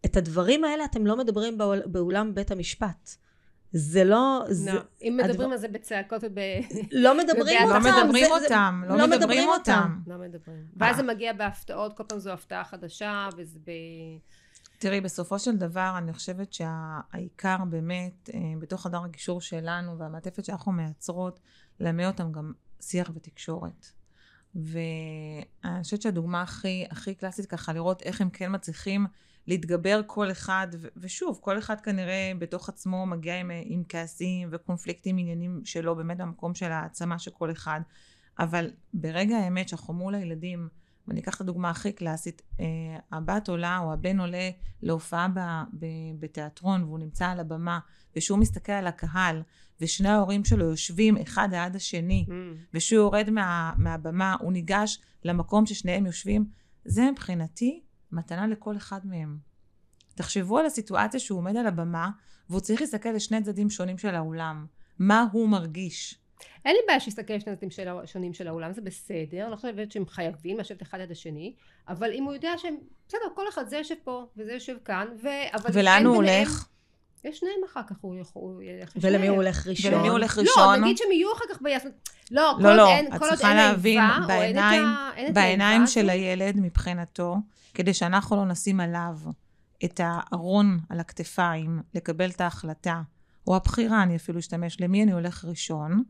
את 0.06 0.16
הדברים 0.16 0.64
האלה 0.64 0.84
אתם 0.84 1.06
לא 1.06 1.16
מדברים 1.16 1.58
באול, 1.58 1.82
באולם 1.86 2.34
בית 2.34 2.50
המשפט. 2.50 3.16
זה 3.72 4.04
לא... 4.04 4.44
No. 4.46 4.52
זה, 4.52 4.70
אם 5.02 5.16
מדברים 5.16 5.40
הדבר... 5.40 5.52
על 5.52 5.58
זה 5.58 5.68
בצעקות 5.68 6.24
וב... 6.24 6.38
לא 6.92 7.18
מדברים 7.18 7.62
אותם. 7.62 7.84
לא 7.84 8.02
מדברים 8.02 8.30
אותם. 8.30 8.82
לא, 8.88 8.96
לא 8.96 9.06
מדברים 9.06 9.48
אותם. 9.48 9.98
לא 10.06 10.18
מדברים. 10.18 10.66
ואז 10.76 10.96
זה 10.96 11.02
מגיע 11.02 11.32
בהפתעות, 11.32 11.96
כל 11.96 12.04
פעם 12.08 12.18
זו 12.18 12.30
הפתעה 12.30 12.64
חדשה, 12.64 13.28
וזה 13.36 13.58
ב... 13.64 13.70
תראי, 14.78 15.00
בסופו 15.00 15.38
של 15.38 15.56
דבר, 15.56 15.94
אני 15.98 16.12
חושבת 16.12 16.52
שהעיקר 16.52 17.56
באמת, 17.70 18.30
אה, 18.34 18.40
בתוך 18.58 18.82
חדר 18.82 19.04
הגישור 19.04 19.40
שלנו, 19.40 19.98
והמעטפת 19.98 20.44
שאנחנו 20.44 20.72
מייצרות, 20.72 21.40
ללמד 21.80 22.04
אותם 22.04 22.32
גם 22.32 22.52
שיח 22.80 23.10
ותקשורת. 23.14 23.86
ואני 24.54 25.82
חושבת 25.82 26.02
שהדוגמה 26.02 26.42
הכי, 26.42 26.86
הכי 26.90 27.14
קלאסית 27.14 27.46
ככה, 27.46 27.72
לראות 27.72 28.02
איך 28.02 28.20
הם 28.20 28.30
כן 28.30 28.54
מצליחים 28.54 29.06
להתגבר 29.48 30.00
כל 30.06 30.30
אחד, 30.30 30.68
ו- 30.80 30.88
ושוב, 30.96 31.38
כל 31.42 31.58
אחד 31.58 31.80
כנראה 31.80 32.32
בתוך 32.38 32.68
עצמו 32.68 33.06
מגיע 33.06 33.40
עם, 33.40 33.50
עם 33.64 33.82
כעסים 33.88 34.48
וקונפליקטים, 34.52 35.18
עניינים 35.18 35.60
שלו, 35.64 35.96
באמת 35.96 36.16
במקום 36.16 36.54
של 36.54 36.72
העצמה 36.72 37.18
של 37.18 37.30
כל 37.30 37.50
אחד. 37.50 37.80
אבל 38.38 38.70
ברגע 38.94 39.36
האמת 39.36 39.68
שאנחנו 39.68 39.94
מול 39.94 40.14
הילדים, 40.14 40.68
ואני 41.08 41.20
אקח 41.20 41.36
את 41.36 41.40
הדוגמה 41.40 41.70
הכי 41.70 41.92
קלאסית, 41.92 42.42
אה, 42.60 42.66
הבת 43.12 43.48
עולה 43.48 43.78
או 43.78 43.92
הבן 43.92 44.20
עולה 44.20 44.50
להופעה 44.82 45.28
ב, 45.28 45.40
ב, 45.78 45.86
בתיאטרון 46.18 46.82
והוא 46.84 46.98
נמצא 46.98 47.26
על 47.26 47.40
הבמה 47.40 47.78
ושהוא 48.16 48.38
מסתכל 48.38 48.72
על 48.72 48.86
הקהל 48.86 49.42
ושני 49.80 50.08
ההורים 50.08 50.44
שלו 50.44 50.64
יושבים 50.64 51.16
אחד 51.16 51.48
ליד 51.50 51.76
השני 51.76 52.26
mm. 52.28 52.32
ושהוא 52.74 53.00
יורד 53.00 53.30
מה, 53.30 53.72
מהבמה 53.76 54.36
הוא 54.40 54.52
ניגש 54.52 54.98
למקום 55.24 55.66
ששניהם 55.66 56.06
יושבים 56.06 56.46
זה 56.84 57.10
מבחינתי 57.10 57.82
מתנה 58.12 58.46
לכל 58.46 58.76
אחד 58.76 59.06
מהם. 59.06 59.38
תחשבו 60.14 60.58
על 60.58 60.66
הסיטואציה 60.66 61.20
שהוא 61.20 61.38
עומד 61.38 61.56
על 61.56 61.66
הבמה 61.66 62.10
והוא 62.50 62.60
צריך 62.60 62.80
להסתכל 62.80 63.08
לשני 63.08 63.42
צדדים 63.42 63.70
שונים 63.70 63.98
של 63.98 64.14
האולם 64.14 64.66
מה 64.98 65.26
הוא 65.32 65.48
מרגיש 65.48 66.18
אין 66.64 66.74
לי 66.74 66.80
בעיה 66.86 67.00
שיסתכל 67.00 67.32
על 67.32 67.40
שני 67.40 67.54
צדדים 67.56 67.70
שונים 68.06 68.34
של 68.34 68.48
האולם, 68.48 68.72
זה 68.72 68.80
בסדר, 68.80 69.42
אני 69.42 69.50
לא 69.50 69.56
חושבת 69.56 69.92
שהם 69.92 70.06
חייבים 70.06 70.58
לשבת 70.58 70.82
אחד 70.82 71.00
עד 71.00 71.10
השני, 71.10 71.54
אבל 71.88 72.12
אם 72.12 72.24
הוא 72.24 72.34
יודע 72.34 72.52
שהם, 72.56 72.76
בסדר, 73.08 73.20
כל 73.34 73.48
אחד 73.48 73.68
זה 73.68 73.76
יושב 73.76 73.94
פה 74.04 74.26
וזה 74.36 74.52
יושב 74.52 74.76
כאן, 74.84 75.06
ו... 75.22 75.28
ולאן 75.72 76.06
הוא 76.06 76.16
הולך? 76.16 76.68
יש 77.24 77.38
שניים 77.38 77.60
אחר 77.66 77.80
כך, 77.86 77.96
הוא 78.32 78.62
ילך 78.62 78.92
ולמי 79.00 79.28
הוא 79.28 79.36
הולך 79.36 79.66
ראשון? 79.66 79.94
ולמי 79.94 80.08
הוא 80.08 80.12
הולך 80.12 80.38
ראשון? 80.38 80.62
לא, 80.62 80.76
נגיד 80.76 80.96
שהם 80.96 81.12
יהיו 81.12 81.32
אחר 81.32 81.44
כך 81.54 81.62
ביחד. 81.62 81.88
לא, 82.30 82.54
כל 82.56 82.62
לא, 82.62 82.82
עוד 82.82 82.90
אין, 82.90 83.18
כל 83.18 83.24
עוד 83.30 83.38
אין 83.40 83.58
איבה, 83.58 84.18
או 84.24 84.30
אין 84.30 84.58
את 84.58 84.62
ה... 84.62 85.32
בעיניים 85.32 85.86
של 85.86 86.10
הילד 86.10 86.56
מבחינתו, 86.56 87.36
כדי 87.74 87.94
שאנחנו 87.94 88.36
לא 88.36 88.44
נשים 88.44 88.80
עליו 88.80 89.18
את 89.84 90.00
הארון 90.04 90.78
על 90.88 91.00
הכתפיים, 91.00 91.82
לקבל 91.94 92.30
את 92.30 92.40
ההחלטה, 92.40 93.02
או 93.46 93.56
הבחירה, 93.56 94.02
אני 94.02 94.16
אפילו 94.16 94.38
אשתמש, 94.38 94.80
למי 94.80 95.02
אני 95.02 95.12
הולך 95.12 95.44
ראשון, 95.44 96.02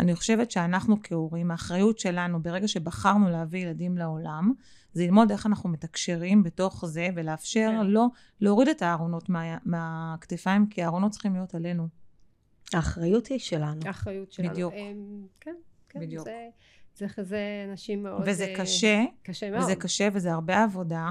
אני 0.00 0.14
חושבת 0.14 0.50
שאנחנו 0.50 0.96
כהורים, 1.02 1.50
האחריות 1.50 1.98
שלנו 1.98 2.42
ברגע 2.42 2.68
שבחרנו 2.68 3.30
להביא 3.30 3.62
ילדים 3.62 3.98
לעולם, 3.98 4.52
זה 4.94 5.04
ללמוד 5.04 5.30
איך 5.30 5.46
אנחנו 5.46 5.68
מתקשרים 5.68 6.42
בתוך 6.42 6.86
זה 6.86 7.08
ולאפשר 7.14 7.70
כן. 7.80 7.86
לו 7.86 8.06
להוריד 8.40 8.68
את 8.68 8.82
הארונות 8.82 9.28
מה, 9.28 9.58
מהכתפיים, 9.64 10.66
כי 10.66 10.82
הארונות 10.82 11.12
צריכים 11.12 11.34
להיות 11.34 11.54
עלינו. 11.54 11.88
האחריות 12.72 13.26
היא 13.26 13.38
שלנו. 13.38 13.80
האחריות 13.84 14.32
שלנו. 14.32 14.50
בדיוק. 14.50 14.74
אמ, 14.74 15.26
כן, 15.40 15.54
כן. 15.88 16.00
בדיוק. 16.00 16.24
זה... 16.24 16.48
צריך 16.94 17.18
איזה 17.18 17.38
נשים 17.72 18.02
מאוד... 18.02 18.22
וזה 18.26 18.44
אה, 18.44 18.54
קשה, 18.56 19.04
קשה 19.22 19.50
מאוד. 19.50 19.62
וזה 19.62 19.76
קשה 19.76 20.08
וזה 20.12 20.32
הרבה 20.32 20.62
עבודה, 20.62 21.10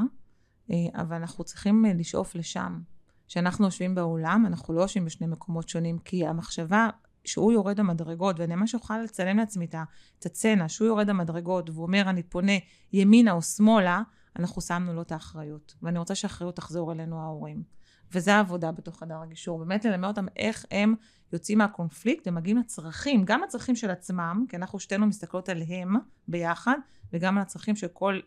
אה, 0.71 0.75
אבל 0.93 1.15
אנחנו 1.15 1.43
צריכים 1.43 1.85
אה, 1.85 1.93
לשאוף 1.93 2.35
לשם. 2.35 2.81
כשאנחנו 3.27 3.65
יושבים 3.65 3.95
באולם, 3.95 4.45
אנחנו 4.47 4.73
לא 4.73 4.81
יושבים 4.81 5.05
בשני 5.05 5.27
מקומות 5.27 5.69
שונים, 5.69 5.99
כי 5.99 6.27
המחשבה 6.27 6.89
שהוא 7.25 7.51
יורד 7.51 7.79
המדרגות, 7.79 8.39
ואני 8.39 8.55
ממש 8.55 8.73
יכולה 8.73 9.03
לצלם 9.03 9.37
לעצמי 9.37 9.65
את 9.65 9.75
הצצנה, 10.19 10.69
שהוא 10.69 10.87
יורד 10.87 11.09
המדרגות 11.09 11.69
והוא 11.69 11.85
אומר, 11.85 12.03
אני 12.09 12.23
פונה 12.23 12.51
ימינה 12.93 13.31
או 13.31 13.41
שמאלה, 13.41 14.01
אנחנו 14.39 14.61
שמנו 14.61 14.93
לו 14.93 15.01
את 15.01 15.11
האחריות. 15.11 15.75
ואני 15.81 15.99
רוצה 15.99 16.15
שהאחריות 16.15 16.55
תחזור 16.55 16.91
אלינו 16.91 17.19
ההורים. 17.21 17.63
וזה 18.11 18.35
העבודה 18.35 18.71
בתוך 18.71 18.99
חדר 18.99 19.21
הגישור. 19.21 19.59
באמת 19.59 19.85
ללמד 19.85 20.07
אותם 20.07 20.25
איך 20.35 20.65
הם 20.71 20.95
יוצאים 21.33 21.57
מהקונפליקט 21.57 22.27
ומגיעים 22.27 22.57
לצרכים, 22.57 23.25
גם 23.25 23.41
לצרכים 23.41 23.75
של 23.75 23.89
עצמם, 23.89 24.45
כי 24.49 24.55
אנחנו 24.55 24.79
שתינו 24.79 25.07
מסתכלות 25.07 25.49
עליהם 25.49 25.95
ביחד, 26.27 26.77
וגם 27.13 27.37
על 27.37 27.41
הצרכים 27.41 27.75
של 27.75 27.87
כל, 27.87 28.19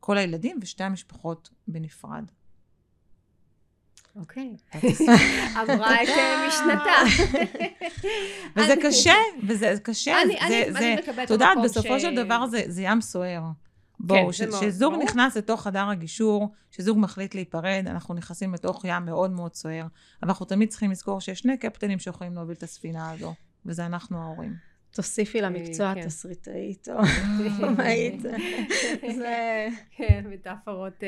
כל 0.00 0.18
הילדים 0.18 0.58
ושתי 0.62 0.84
המשפחות 0.84 1.50
בנפרד. 1.68 2.24
אוקיי. 4.18 4.50
אמרה 5.56 5.94
את 6.02 6.08
אה, 6.08 6.48
משנתה. 6.48 7.26
וזה 8.56 8.74
קשה, 8.82 9.14
וזה 9.48 9.74
קשה. 9.82 10.22
אני- 10.22 10.32
זה- 10.32 10.46
אני- 10.64 10.72
זה- 10.72 10.78
אני 10.78 10.94
מקבלת 10.96 11.18
את 11.18 11.24
את 11.24 11.30
יודעת, 11.30 11.48
המקום 11.50 11.64
בסופו 11.64 11.98
ש- 11.98 12.02
של 12.02 12.14
דבר 12.24 12.46
זה, 12.46 12.62
זה 12.66 12.82
ים 12.82 13.00
סוער. 13.00 13.42
בואו, 14.00 14.32
זה 14.32 14.46
מאוד, 14.46 14.60
כשזוג 14.62 14.92
ברור. 14.92 15.04
נכנס 15.04 15.36
לתוך 15.36 15.62
חדר 15.62 15.88
הגישור, 15.88 16.48
כשזוג 16.70 16.98
מחליט 16.98 17.34
להיפרד, 17.34 17.84
אנחנו 17.86 18.14
נכנסים 18.14 18.54
לתוך 18.54 18.84
ים 18.84 19.04
מאוד 19.04 19.30
מאוד 19.30 19.54
סוער. 19.54 19.82
אבל 19.82 19.88
אנחנו 20.30 20.46
תמיד 20.46 20.68
צריכים 20.68 20.90
לזכור 20.90 21.20
שיש 21.20 21.38
שני 21.38 21.56
קפטנים 21.58 21.98
שיכולים 21.98 22.34
להוביל 22.34 22.56
את 22.56 22.62
הספינה 22.62 23.10
הזו, 23.10 23.34
וזה 23.66 23.86
אנחנו 23.86 24.22
ההורים. 24.22 24.54
תוסיפי 24.90 25.40
למקצוע 25.40 25.94
כן. 25.94 26.06
תסריטאית 26.06 26.88
או 26.88 27.00
היית. 27.78 28.22
זה... 29.18 29.66
כן, 29.96 30.24
מטאפורות. 30.30 31.02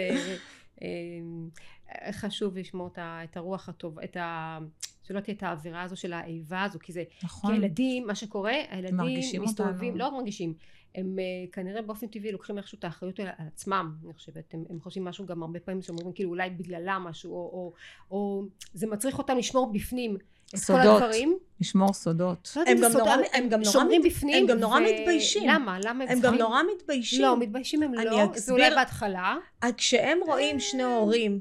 חשוב 2.12 2.56
לשמור 2.58 2.86
את 2.92 2.98
ה- 2.98 3.20
את 3.24 3.36
הרוח 3.36 3.68
הטוב, 3.68 3.98
את 3.98 4.16
ה... 4.16 4.58
שלא 5.02 5.20
תהיה 5.20 5.34
את 5.36 5.42
האווירה 5.42 5.82
הזו 5.82 5.96
של 5.96 6.12
האיבה 6.12 6.62
הזו, 6.62 6.78
כי 6.82 6.92
זה... 6.92 7.02
כי 7.18 7.26
נכון? 7.26 7.52
הילדים, 7.54 8.06
מה 8.06 8.14
שקורה, 8.14 8.52
הילדים 8.70 8.96
מסתובבים. 9.42 9.96
לא 9.96 10.06
רק 10.06 10.12
מרגישים, 10.12 10.54
הם 10.94 11.18
אה, 11.18 11.24
כנראה 11.52 11.82
באופן 11.82 12.06
טבעי 12.06 12.32
לוקחים 12.32 12.58
איכשהו 12.58 12.78
את 12.78 12.84
האחריות 12.84 13.20
על 13.20 13.26
על 13.26 13.46
עצמם, 13.54 13.94
אני 14.04 14.14
חושבת, 14.14 14.54
הם, 14.54 14.64
הם 14.70 14.80
חושבים 14.80 15.04
משהו 15.04 15.26
גם 15.26 15.42
הרבה 15.42 15.60
פעמים 15.60 15.82
שאומרים 15.82 16.12
כאילו 16.12 16.30
אולי 16.30 16.50
בגללם 16.50 17.02
משהו, 17.08 17.32
או, 17.32 17.36
או, 17.36 17.72
או 18.10 18.42
זה 18.74 18.86
מצריך 18.86 19.18
אותם 19.18 19.36
לשמור 19.38 19.72
בפנים 19.72 20.16
את 20.16 20.20
כל 20.50 20.56
סודות. 20.56 21.02
הדברים. 21.02 21.38
לשמור 21.60 21.92
סודות. 21.92 22.52
לא 22.56 22.62
הם 22.66 22.78
גם 22.82 22.92
נורא- 22.92 23.10
הם 23.32 23.48
גם 23.48 23.60
נורא 23.60 23.72
שומרים 23.72 24.02
מת- 24.02 24.10
בפנים. 24.12 24.42
הם 24.42 24.46
גם 24.46 24.58
נורא 24.58 24.80
מתביישים. 24.80 25.48
למה? 25.48 25.78
למה 25.84 25.90
הם 26.04 26.10
הם 26.10 26.16
גם 26.16 26.20
צריכים? 26.22 26.38
נורא 26.40 26.60
מתביישים. 26.76 27.22
לא, 27.22 27.36
מתביישים 27.38 27.82
הם 27.82 27.94
אני 27.94 28.04
לא, 28.04 28.26
זה 28.34 28.52
אולי 28.52 28.70
בהתחלה. 28.70 29.36
כשהם 29.76 30.18
רואים 30.26 30.60
שני 30.60 30.82
הורים 30.82 31.40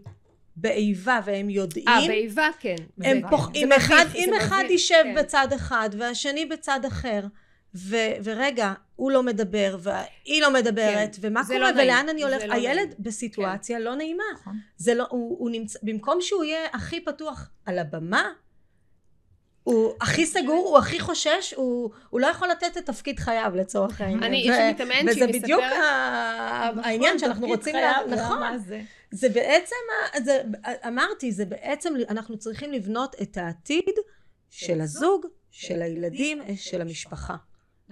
באיבה 0.61 1.19
והם 1.25 1.49
יודעים, 1.49 1.87
אה, 1.87 1.99
באיבה 2.07 2.47
כן. 2.59 2.75
הם 3.03 3.21
זה- 3.21 3.27
פוח... 3.29 3.45
זה 3.45 3.51
אם 3.59 3.69
מביך, 3.71 3.91
אחד, 3.91 4.05
אם 4.15 4.29
אחד 4.37 4.63
יישב 4.69 4.95
כן. 5.03 5.15
בצד 5.15 5.47
אחד 5.55 5.89
והשני 5.97 6.45
בצד 6.45 6.79
אחר, 6.87 7.21
ו... 7.75 7.95
ורגע, 8.23 8.73
הוא 8.95 9.11
לא 9.11 9.23
מדבר 9.23 9.77
והיא 9.79 10.41
לא 10.41 10.53
מדברת, 10.53 11.15
כן, 11.15 11.21
ומה 11.27 11.41
קורה 11.47 11.59
לא 11.59 11.71
נעים, 11.71 11.87
ולאן 11.89 12.09
אני 12.09 12.23
הולך, 12.23 12.43
לא 12.47 12.53
הילד 12.53 12.75
נעים. 12.77 12.91
בסיטואציה 12.99 13.79
לא 13.79 13.95
נעימה. 13.95 14.23
נכון. 14.41 14.53
זה 14.77 14.93
לא, 14.93 15.05
הוא, 15.09 15.35
הוא 15.39 15.49
נמצא, 15.51 15.79
במקום 15.83 16.17
שהוא 16.21 16.43
יהיה 16.43 16.65
הכי 16.73 17.01
פתוח 17.05 17.49
על 17.65 17.79
הבמה, 17.79 18.29
הוא 19.63 19.93
הכי 20.01 20.25
סגור, 20.25 20.67
הוא 20.69 20.77
הכי 20.77 20.99
חושש, 20.99 21.53
הוא, 21.55 21.89
הוא 22.09 22.19
לא 22.19 22.27
יכול 22.27 22.47
לתת 22.47 22.77
את 22.77 22.85
תפקיד 22.85 23.19
חייו 23.19 23.51
לצורך 23.55 24.01
העניין. 24.01 24.23
אני, 24.23 24.37
יש 24.37 24.57
לי 24.57 24.71
מתאמן 24.71 25.09
וזה 25.09 25.13
שהיא 25.19 25.41
בדיוק 25.41 25.61
מספרת... 25.61 25.79
ה- 25.83 26.69
נכון, 26.71 26.83
העניין 26.83 27.19
שאנחנו 27.19 27.47
רוצים. 27.47 27.75
נכון, 28.07 28.41
זה? 29.11 29.29
בעצם, 29.29 29.75
זה, 30.23 30.41
אמרתי, 30.87 31.31
זה 31.31 31.45
בעצם, 31.45 31.93
אנחנו 32.09 32.37
צריכים 32.37 32.71
לבנות 32.71 33.15
את 33.21 33.37
העתיד 33.37 33.95
של 34.49 34.81
הזוג, 34.81 35.25
של 35.51 35.81
הילדים, 35.81 36.41
של 36.55 36.81
המשפחה. 36.81 37.35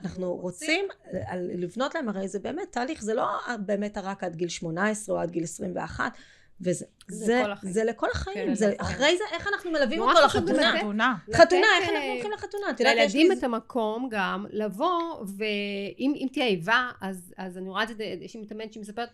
אנחנו 0.01 0.35
רוצים 0.35 0.85
לבנות 1.33 1.95
להם, 1.95 2.09
הרי 2.09 2.27
זה 2.27 2.39
באמת 2.39 2.71
תהליך, 2.71 3.01
זה 3.01 3.13
לא 3.13 3.27
באמת 3.65 3.97
רק 3.97 4.23
עד 4.23 4.35
גיל 4.35 4.49
18 4.49 5.15
או 5.15 5.21
עד 5.21 5.31
גיל 5.31 5.43
21, 5.43 6.11
וזה 6.61 6.85
זה 7.07 7.25
זה, 7.25 7.33
לכל 7.43 7.51
החיים. 7.51 7.73
זה 7.73 7.83
לכל 7.83 8.07
החיים, 8.11 8.47
כן, 8.47 8.55
זה, 8.55 8.73
נכון. 8.79 8.85
אחרי 8.85 9.17
זה 9.17 9.23
איך 9.31 9.47
אנחנו 9.47 9.71
מלווים 9.71 10.01
אותו 10.01 10.19
לחתונה. 10.25 10.73
חתונה. 10.79 11.15
חתונה, 11.33 11.67
איך 11.79 11.89
אנחנו 11.89 12.07
אה, 12.07 12.13
הולכים 12.13 12.31
לחתונה? 12.31 12.65
לילדים 12.79 13.31
לי... 13.31 13.37
את 13.37 13.43
המקום 13.43 14.07
גם 14.11 14.45
לבוא, 14.49 15.25
ואם 15.37 16.13
אם 16.15 16.27
תהיה 16.31 16.45
איבה, 16.45 16.89
אז, 17.01 17.33
אז 17.37 17.57
אני 17.57 17.69
רואה 17.69 17.83
את 17.83 17.87
זה, 17.87 18.03
יש 18.03 18.35
לי 18.35 18.41
מתאמנת 18.41 18.73
שהיא 18.73 18.81
מספרת, 18.81 19.09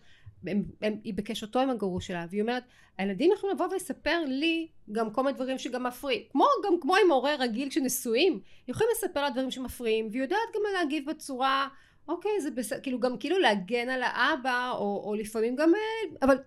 הם, 0.46 0.62
הם, 0.82 0.96
היא 1.04 1.14
בקשתו 1.14 1.58
עם 1.60 1.70
הגרוש 1.70 2.06
שלה, 2.06 2.26
והיא 2.30 2.42
אומרת, 2.42 2.62
הילדים 2.98 3.32
יכולים 3.32 3.56
לבוא 3.56 3.66
ולספר 3.66 4.24
לי 4.26 4.68
גם 4.92 5.10
כל 5.10 5.22
מיני 5.22 5.34
דברים 5.34 5.58
שגם 5.58 5.86
מפריעים, 5.86 6.22
כמו, 6.32 6.44
גם 6.64 6.80
כמו 6.80 6.96
עם 6.96 7.10
הורה 7.10 7.34
רגיל 7.38 7.70
כשנשואים, 7.70 8.40
יכולים 8.68 8.90
לספר 8.96 9.22
לה 9.22 9.30
דברים 9.30 9.50
שמפריעים, 9.50 10.08
והיא 10.10 10.22
יודעת 10.22 10.38
גם 10.54 10.60
להגיב 10.74 11.10
בצורה, 11.10 11.68
אוקיי, 12.08 12.40
זה 12.40 12.50
בסדר, 12.50 12.80
כאילו 12.82 13.00
גם 13.00 13.18
כאילו 13.18 13.38
להגן 13.38 13.88
על 13.88 14.02
האבא, 14.02 14.70
או, 14.70 15.02
או 15.04 15.14
לפעמים 15.14 15.56
גם, 15.56 15.72
אה, 15.74 16.16
אבל 16.22 16.38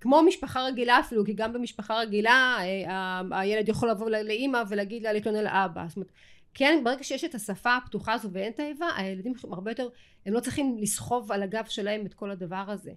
כמו 0.00 0.22
משפחה 0.22 0.66
רגילה 0.66 1.00
אפילו, 1.00 1.24
כי 1.24 1.32
גם 1.32 1.52
במשפחה 1.52 1.98
רגילה 1.98 2.56
אה, 2.60 3.20
הילד 3.30 3.68
יכול 3.68 3.90
לבוא 3.90 4.10
לאימא 4.10 4.62
ולהגיד 4.68 5.02
לה 5.02 5.12
להתלונן 5.12 5.44
לאבא. 5.44 5.84
זאת 5.88 5.96
אומרת, 5.96 6.10
כן, 6.54 6.80
ברגע 6.84 7.04
שיש 7.04 7.24
את 7.24 7.34
השפה 7.34 7.76
הפתוחה 7.76 8.12
הזו 8.12 8.28
ואין 8.32 8.52
את 8.52 8.60
האיבה, 8.60 8.86
הילדים 8.96 9.32
הרבה 9.50 9.70
יותר, 9.70 9.88
הם 10.26 10.32
לא 10.32 10.40
צריכים 10.40 10.76
לסחוב 10.78 11.32
על 11.32 11.42
הגב 11.42 11.64
שלהם 11.68 12.06
את 12.06 12.14
כל 12.14 12.30
הדבר 12.30 12.64
הזה. 12.68 12.92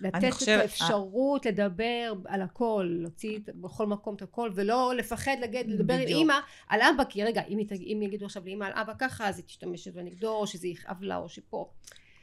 לתת 0.00 0.30
את 0.42 0.48
האפשרות 0.48 1.46
לדבר 1.46 2.12
על 2.24 2.42
הכל, 2.42 2.96
להוציא 3.00 3.38
בכל 3.54 3.86
מקום 3.86 4.14
את 4.14 4.22
הכל, 4.22 4.50
ולא 4.54 4.94
לפחד 4.96 5.36
להגיד, 5.40 5.66
לדבר 5.68 5.94
עם 5.94 6.00
בדיוק. 6.00 6.18
אימא 6.18 6.34
על 6.68 6.80
אבא, 6.82 7.04
כי 7.04 7.24
רגע, 7.24 7.42
אם, 7.48 7.58
היא 7.58 7.68
תג- 7.68 7.82
אם 7.82 8.00
יגידו 8.02 8.26
עכשיו 8.26 8.44
לאימא 8.44 8.64
על 8.64 8.72
אבא 8.74 8.92
ככה, 8.98 9.28
אז 9.28 9.36
היא 9.38 9.44
תשתמש 9.44 9.88
בזה 9.88 10.02
נגדו, 10.02 10.30
או 10.32 10.46
שזה 10.46 10.68
יכאב 10.68 11.02
לה, 11.02 11.16
או 11.16 11.28
שפה. 11.28 11.70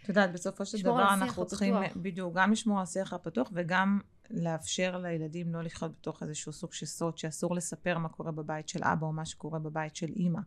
את 0.03 0.09
יודעת, 0.09 0.33
בסופו 0.33 0.65
של 0.65 0.81
דבר 0.81 1.01
אנחנו 1.13 1.25
הפתוח. 1.25 1.47
צריכים, 1.47 1.73
בדיוק, 1.95 2.33
גם 2.35 2.51
לשמור 2.51 2.77
על 2.77 2.83
השיח 2.83 3.13
הפתוח 3.13 3.49
וגם 3.53 3.99
לאפשר 4.29 4.97
לילדים 4.97 5.53
לא 5.53 5.61
לחיות 5.61 5.91
בתוך 5.91 6.23
איזשהו 6.23 6.53
סוג 6.53 6.73
של 6.73 6.85
סוד 6.85 7.17
שאסור 7.17 7.55
לספר 7.55 7.97
מה 7.97 8.09
קורה 8.09 8.31
בבית 8.31 8.69
של 8.69 8.79
אבא 8.83 9.07
או 9.07 9.11
מה 9.13 9.25
שקורה 9.25 9.59
בבית 9.59 9.95
של 9.95 10.09
אימא. 10.15 10.39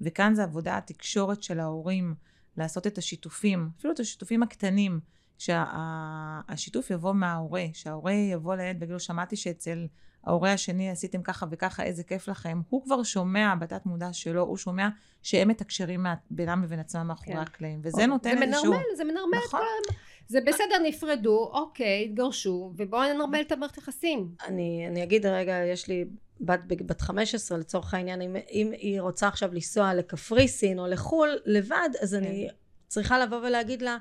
וכאן 0.00 0.34
זה 0.34 0.42
עבודה 0.44 0.76
התקשורת 0.76 1.42
של 1.42 1.60
ההורים, 1.60 2.14
לעשות 2.56 2.86
את 2.86 2.98
השיתופים, 2.98 3.70
אפילו 3.78 3.94
את 3.94 4.00
השיתופים 4.00 4.42
הקטנים, 4.42 5.00
שהשיתוף 5.38 6.90
יבוא 6.90 7.12
מההורה, 7.12 7.64
שההורה 7.72 8.12
יבוא 8.12 8.54
לילד 8.54 8.76
ויגיד 8.80 8.92
לו, 8.92 9.00
שמעתי 9.00 9.36
שאצל 9.36 9.86
ההורה 10.24 10.52
השני 10.52 10.90
עשיתם 10.90 11.22
ככה 11.22 11.46
וככה, 11.50 11.82
איזה 11.82 12.04
כיף 12.04 12.28
לכם. 12.28 12.60
הוא 12.68 12.82
כבר 12.84 13.02
שומע 13.02 13.54
בתת 13.54 13.86
מודע 13.86 14.12
שלו, 14.12 14.42
הוא 14.42 14.56
שומע 14.56 14.88
שהם 15.22 15.48
מתקשרים 15.48 16.06
בינם 16.30 16.62
לבין 16.64 16.78
עצמם 16.78 17.06
מאחורי 17.06 17.36
כן. 17.36 17.42
הקלעים. 17.42 17.80
וזה 17.82 18.06
נותן 18.06 18.38
זה 18.38 18.44
איזשהו... 18.44 18.64
מנרמל, 18.64 18.84
זה 18.96 19.04
מנרמל 19.04 19.38
את 19.38 19.44
נכון. 19.46 19.60
כל 19.60 19.92
ה... 19.94 19.96
זה 20.28 20.40
בסדר, 20.46 20.78
נפרדו, 20.84 21.50
אוקיי, 21.52 22.04
התגרשו, 22.04 22.72
ובואו 22.76 23.12
ננרמל 23.12 23.40
את 23.40 23.52
המערכת 23.52 23.78
יחסים. 23.78 24.28
אני, 24.46 24.84
אני 24.88 25.02
אגיד 25.02 25.26
רגע, 25.26 25.54
יש 25.72 25.88
לי 25.88 26.04
בת 26.40 26.60
בת 26.86 27.00
15 27.00 27.58
לצורך 27.58 27.94
העניין, 27.94 28.22
אם, 28.22 28.36
אם 28.50 28.72
היא 28.76 29.00
רוצה 29.00 29.28
עכשיו 29.28 29.54
לנסוע 29.54 29.94
לקפריסין 29.94 30.78
או 30.78 30.86
לחו"ל 30.86 31.38
לבד, 31.44 31.88
אז 32.02 32.14
אני 32.14 32.48
צריכה 32.86 33.18
לבוא 33.18 33.36
ולהגיד 33.36 33.82
לה, 33.82 33.96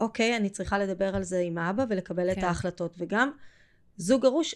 אוקיי, 0.00 0.36
אני 0.36 0.50
צריכה 0.50 0.78
לדבר 0.78 1.16
על 1.16 1.22
זה 1.22 1.38
עם 1.38 1.58
האבא 1.58 1.84
ולקבל 1.88 2.30
את 2.30 2.36
כן. 2.36 2.44
ההחלטות. 2.44 2.94
וגם 2.98 3.30
זוג 3.96 4.22
גרוש 4.22 4.54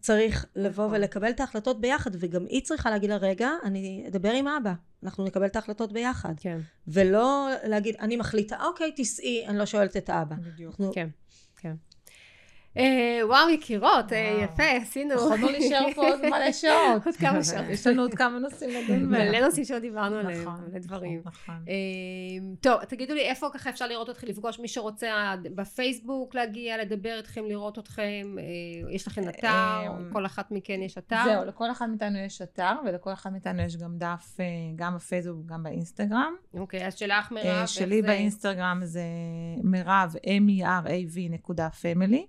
צריך 0.00 0.46
לבוא 0.56 0.86
נכון. 0.86 0.96
ולקבל 0.96 1.30
את 1.30 1.40
ההחלטות 1.40 1.80
ביחד, 1.80 2.10
וגם 2.14 2.46
היא 2.46 2.62
צריכה 2.62 2.90
להגיד 2.90 3.10
לה, 3.10 3.16
רגע, 3.16 3.50
אני 3.64 4.04
אדבר 4.08 4.30
עם 4.30 4.46
האבא, 4.46 4.72
אנחנו 5.02 5.24
נקבל 5.24 5.46
את 5.46 5.56
ההחלטות 5.56 5.92
ביחד. 5.92 6.34
כן. 6.36 6.58
ולא 6.88 7.48
להגיד, 7.64 7.96
אני 8.00 8.16
מחליטה, 8.16 8.56
אוקיי, 8.64 8.92
תיסעי, 8.92 9.46
אני 9.46 9.58
לא 9.58 9.66
שואלת 9.66 9.96
את 9.96 10.10
האבא. 10.10 10.36
בדיוק. 10.36 10.70
אנחנו, 10.70 10.92
כן, 10.94 11.08
כן. 11.56 11.74
אה, 13.28 13.34
וואו, 13.34 13.48
יקירות, 13.48 14.12
אה. 14.12 14.40
יפה, 14.44 14.62
עשינו. 14.62 15.14
יכולנו 15.14 15.48
להישאר 15.48 15.86
פה 15.94 16.08
עוד 16.08 16.20
מלא 16.26 16.52
שעות. 16.60 17.06
עוד 17.06 17.16
כמה 17.16 17.44
שעות. 17.44 17.64
יש 17.68 17.86
לנו 17.86 18.02
עוד 18.02 18.14
כמה 18.14 18.38
נושאים 18.38 18.70
לדון 18.70 19.10
בהם. 19.10 19.28
מלא 19.28 19.40
נושאים 19.40 19.64
שלא 19.64 19.78
דיברנו 19.78 20.16
עליהם, 20.16 20.42
נכון, 20.42 20.60
מלא 20.68 20.78
דברים. 20.78 21.22
נכון. 21.24 21.54
אה, 21.68 21.74
טוב, 22.60 22.84
תגידו 22.84 23.14
לי 23.14 23.20
איפה 23.20 23.48
ככה 23.54 23.70
אפשר 23.70 23.86
לראות 23.86 24.10
אתכם, 24.10 24.26
לפגוש 24.26 24.58
מי 24.60 24.68
שרוצה 24.68 25.34
בפייסבוק 25.42 26.34
להגיע, 26.34 26.78
לדבר 26.78 27.16
איתכם, 27.18 27.44
לראות 27.44 27.78
אתכם, 27.78 28.36
אה, 28.38 28.44
יש 28.90 29.06
לכם 29.06 29.28
אתר, 29.28 29.48
אה, 29.48 29.88
כל 30.12 30.26
אחת 30.26 30.50
מכן 30.50 30.82
יש 30.82 30.98
אתר. 30.98 31.22
זהו, 31.24 31.44
לכל 31.44 31.70
אחד 31.70 31.88
מאיתנו 31.88 32.18
יש 32.18 32.42
אתר, 32.42 32.72
ולכל 32.86 33.12
אחד 33.12 33.32
מאיתנו 33.32 33.62
יש 33.62 33.76
גם 33.76 33.98
דף, 33.98 34.36
אה, 34.40 34.44
גם 34.76 34.94
בפייסבוק 34.96 35.36
וגם 35.44 35.62
באינסטגרם. 35.62 36.34
אוקיי, 36.54 36.86
אז 36.86 36.94
שלך 36.94 37.32
מירב, 37.32 37.46
אה, 37.46 37.66
שלי? 37.66 38.02
באינסטגרם 38.02 38.80
זה 38.84 39.02
מירב, 39.64 40.14
m-e-r-a-v 40.24 41.18
נקודה 41.30 41.70
פמילי. 41.70 42.26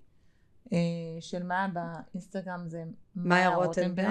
של 1.19 1.43
מה 1.43 1.67
באינסטגרם 1.73 2.63
זה 2.67 2.83
מאיה 3.15 3.49
רוטנברג. 3.49 4.05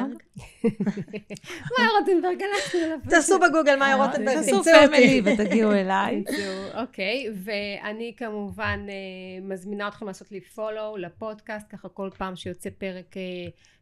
מאיה 1.79 1.89
רוטנברג, 1.99 2.43
אנחנו 2.43 2.79
על 2.79 2.93
הפייסבוק. 2.93 3.11
תעשו 3.11 3.39
בגוגל 3.39 3.77
מאיה 3.77 3.97
אה, 3.97 4.07
רוטנברג, 4.07 4.37
תמצאו 4.37 4.59
אותי. 4.59 5.23
ותגיעו 5.25 5.73
אליי. 5.73 6.25
אוקיי, 6.81 7.27
ואני 7.35 8.15
כמובן 8.17 8.87
אה, 8.89 8.95
מזמינה 9.43 9.89
אתכם 9.89 10.07
לעשות 10.07 10.33
לי 10.33 10.41
פולו 10.41 10.97
לפודקאסט, 10.97 11.67
ככה 11.71 11.89
כל 11.89 12.11
פעם 12.19 12.37
שיוצא 12.37 12.71
פרק 12.79 13.17
אה, 13.17 13.23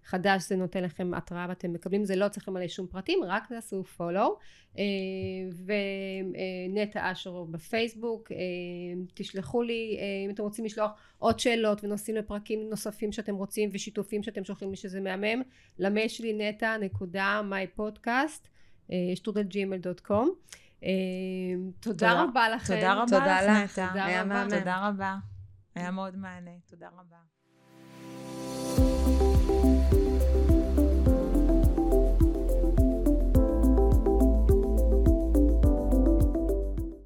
חדש 0.06 0.48
זה 0.48 0.56
נותן 0.56 0.84
לכם 0.84 1.14
התראה 1.14 1.46
ואתם 1.48 1.72
מקבלים, 1.72 2.04
זה 2.04 2.16
לא 2.16 2.28
צריך 2.28 2.48
למלא 2.48 2.68
שום 2.68 2.86
פרטים, 2.86 3.18
רק 3.24 3.48
תעשו 3.48 3.84
פולו. 3.84 4.38
ונטע 5.66 7.12
אשרוב 7.12 7.52
בפייסבוק, 7.52 8.32
אה, 8.32 8.36
תשלחו 9.14 9.62
לי 9.62 9.96
אה, 10.00 10.04
אם 10.24 10.30
אתם 10.30 10.42
רוצים 10.42 10.64
לשלוח 10.64 10.90
עוד 11.18 11.38
שאלות 11.38 11.84
ונושאים 11.84 12.16
לפרקים 12.16 12.70
נוספים 12.70 13.12
שאתם 13.12 13.34
רוצים 13.34 13.70
ושיתופים 13.72 14.22
שאתם 14.22 14.44
שולחים 14.44 14.70
לי 14.70 14.76
שזה 14.76 15.00
מהמם, 15.00 15.42
למייל 15.78 16.08
שלי 16.08 16.32
נטע 16.32 16.76
נקודה 16.76 17.42
מיי 17.44 17.66
פודקאסט 17.66 18.48
שטרודל 19.14 19.42
ג'ימל 19.42 19.76
דוט 19.76 20.00
קום. 20.00 20.34
תודה. 21.80 22.22
רבה 22.22 22.48
לכם. 22.48 22.74
תודה 22.74 22.94
רבה 22.94 23.04
תודה 23.06 23.42
לך, 23.42 23.64
לך. 23.64 23.78
נטע. 23.78 24.04
היה 24.04 24.24
מהמם. 24.24 24.50
תודה 24.58 24.88
רבה. 24.88 25.16
היה 25.74 25.90
מאוד 25.90 26.16
מענה. 26.16 26.50
תודה 26.70 26.88
רבה. 26.88 27.35